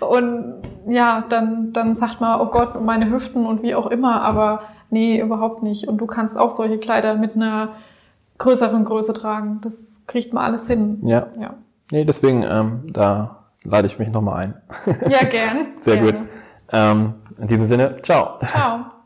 Und 0.00 0.62
ja, 0.86 1.24
dann, 1.28 1.72
dann 1.72 1.94
sagt 1.94 2.20
man, 2.20 2.40
oh 2.40 2.46
Gott, 2.46 2.80
meine 2.80 3.10
Hüften 3.10 3.44
und 3.44 3.62
wie 3.62 3.74
auch 3.74 3.88
immer. 3.88 4.22
Aber 4.22 4.60
nee, 4.90 5.20
überhaupt 5.20 5.62
nicht. 5.62 5.88
Und 5.88 5.98
du 5.98 6.06
kannst 6.06 6.38
auch 6.38 6.52
solche 6.52 6.78
Kleider 6.78 7.14
mit 7.16 7.34
einer 7.34 7.70
größeren 8.38 8.84
Größe 8.84 9.12
tragen. 9.14 9.58
Das 9.62 10.00
kriegt 10.06 10.32
man 10.32 10.44
alles 10.44 10.66
hin. 10.68 11.00
ja. 11.02 11.26
Ja. 11.40 11.54
Nee, 11.90 12.04
deswegen, 12.04 12.42
ähm, 12.42 12.92
da 12.92 13.44
lade 13.64 13.86
ich 13.86 13.98
mich 13.98 14.08
nochmal 14.10 14.44
ein. 14.44 14.54
Ja, 15.08 15.24
gern. 15.24 15.68
Sehr 15.80 15.96
Gerne. 15.96 16.12
gut. 16.12 16.28
Ähm, 16.70 17.14
in 17.40 17.46
diesem 17.46 17.66
Sinne, 17.66 17.96
ciao. 18.02 18.38
Ciao. 18.46 18.97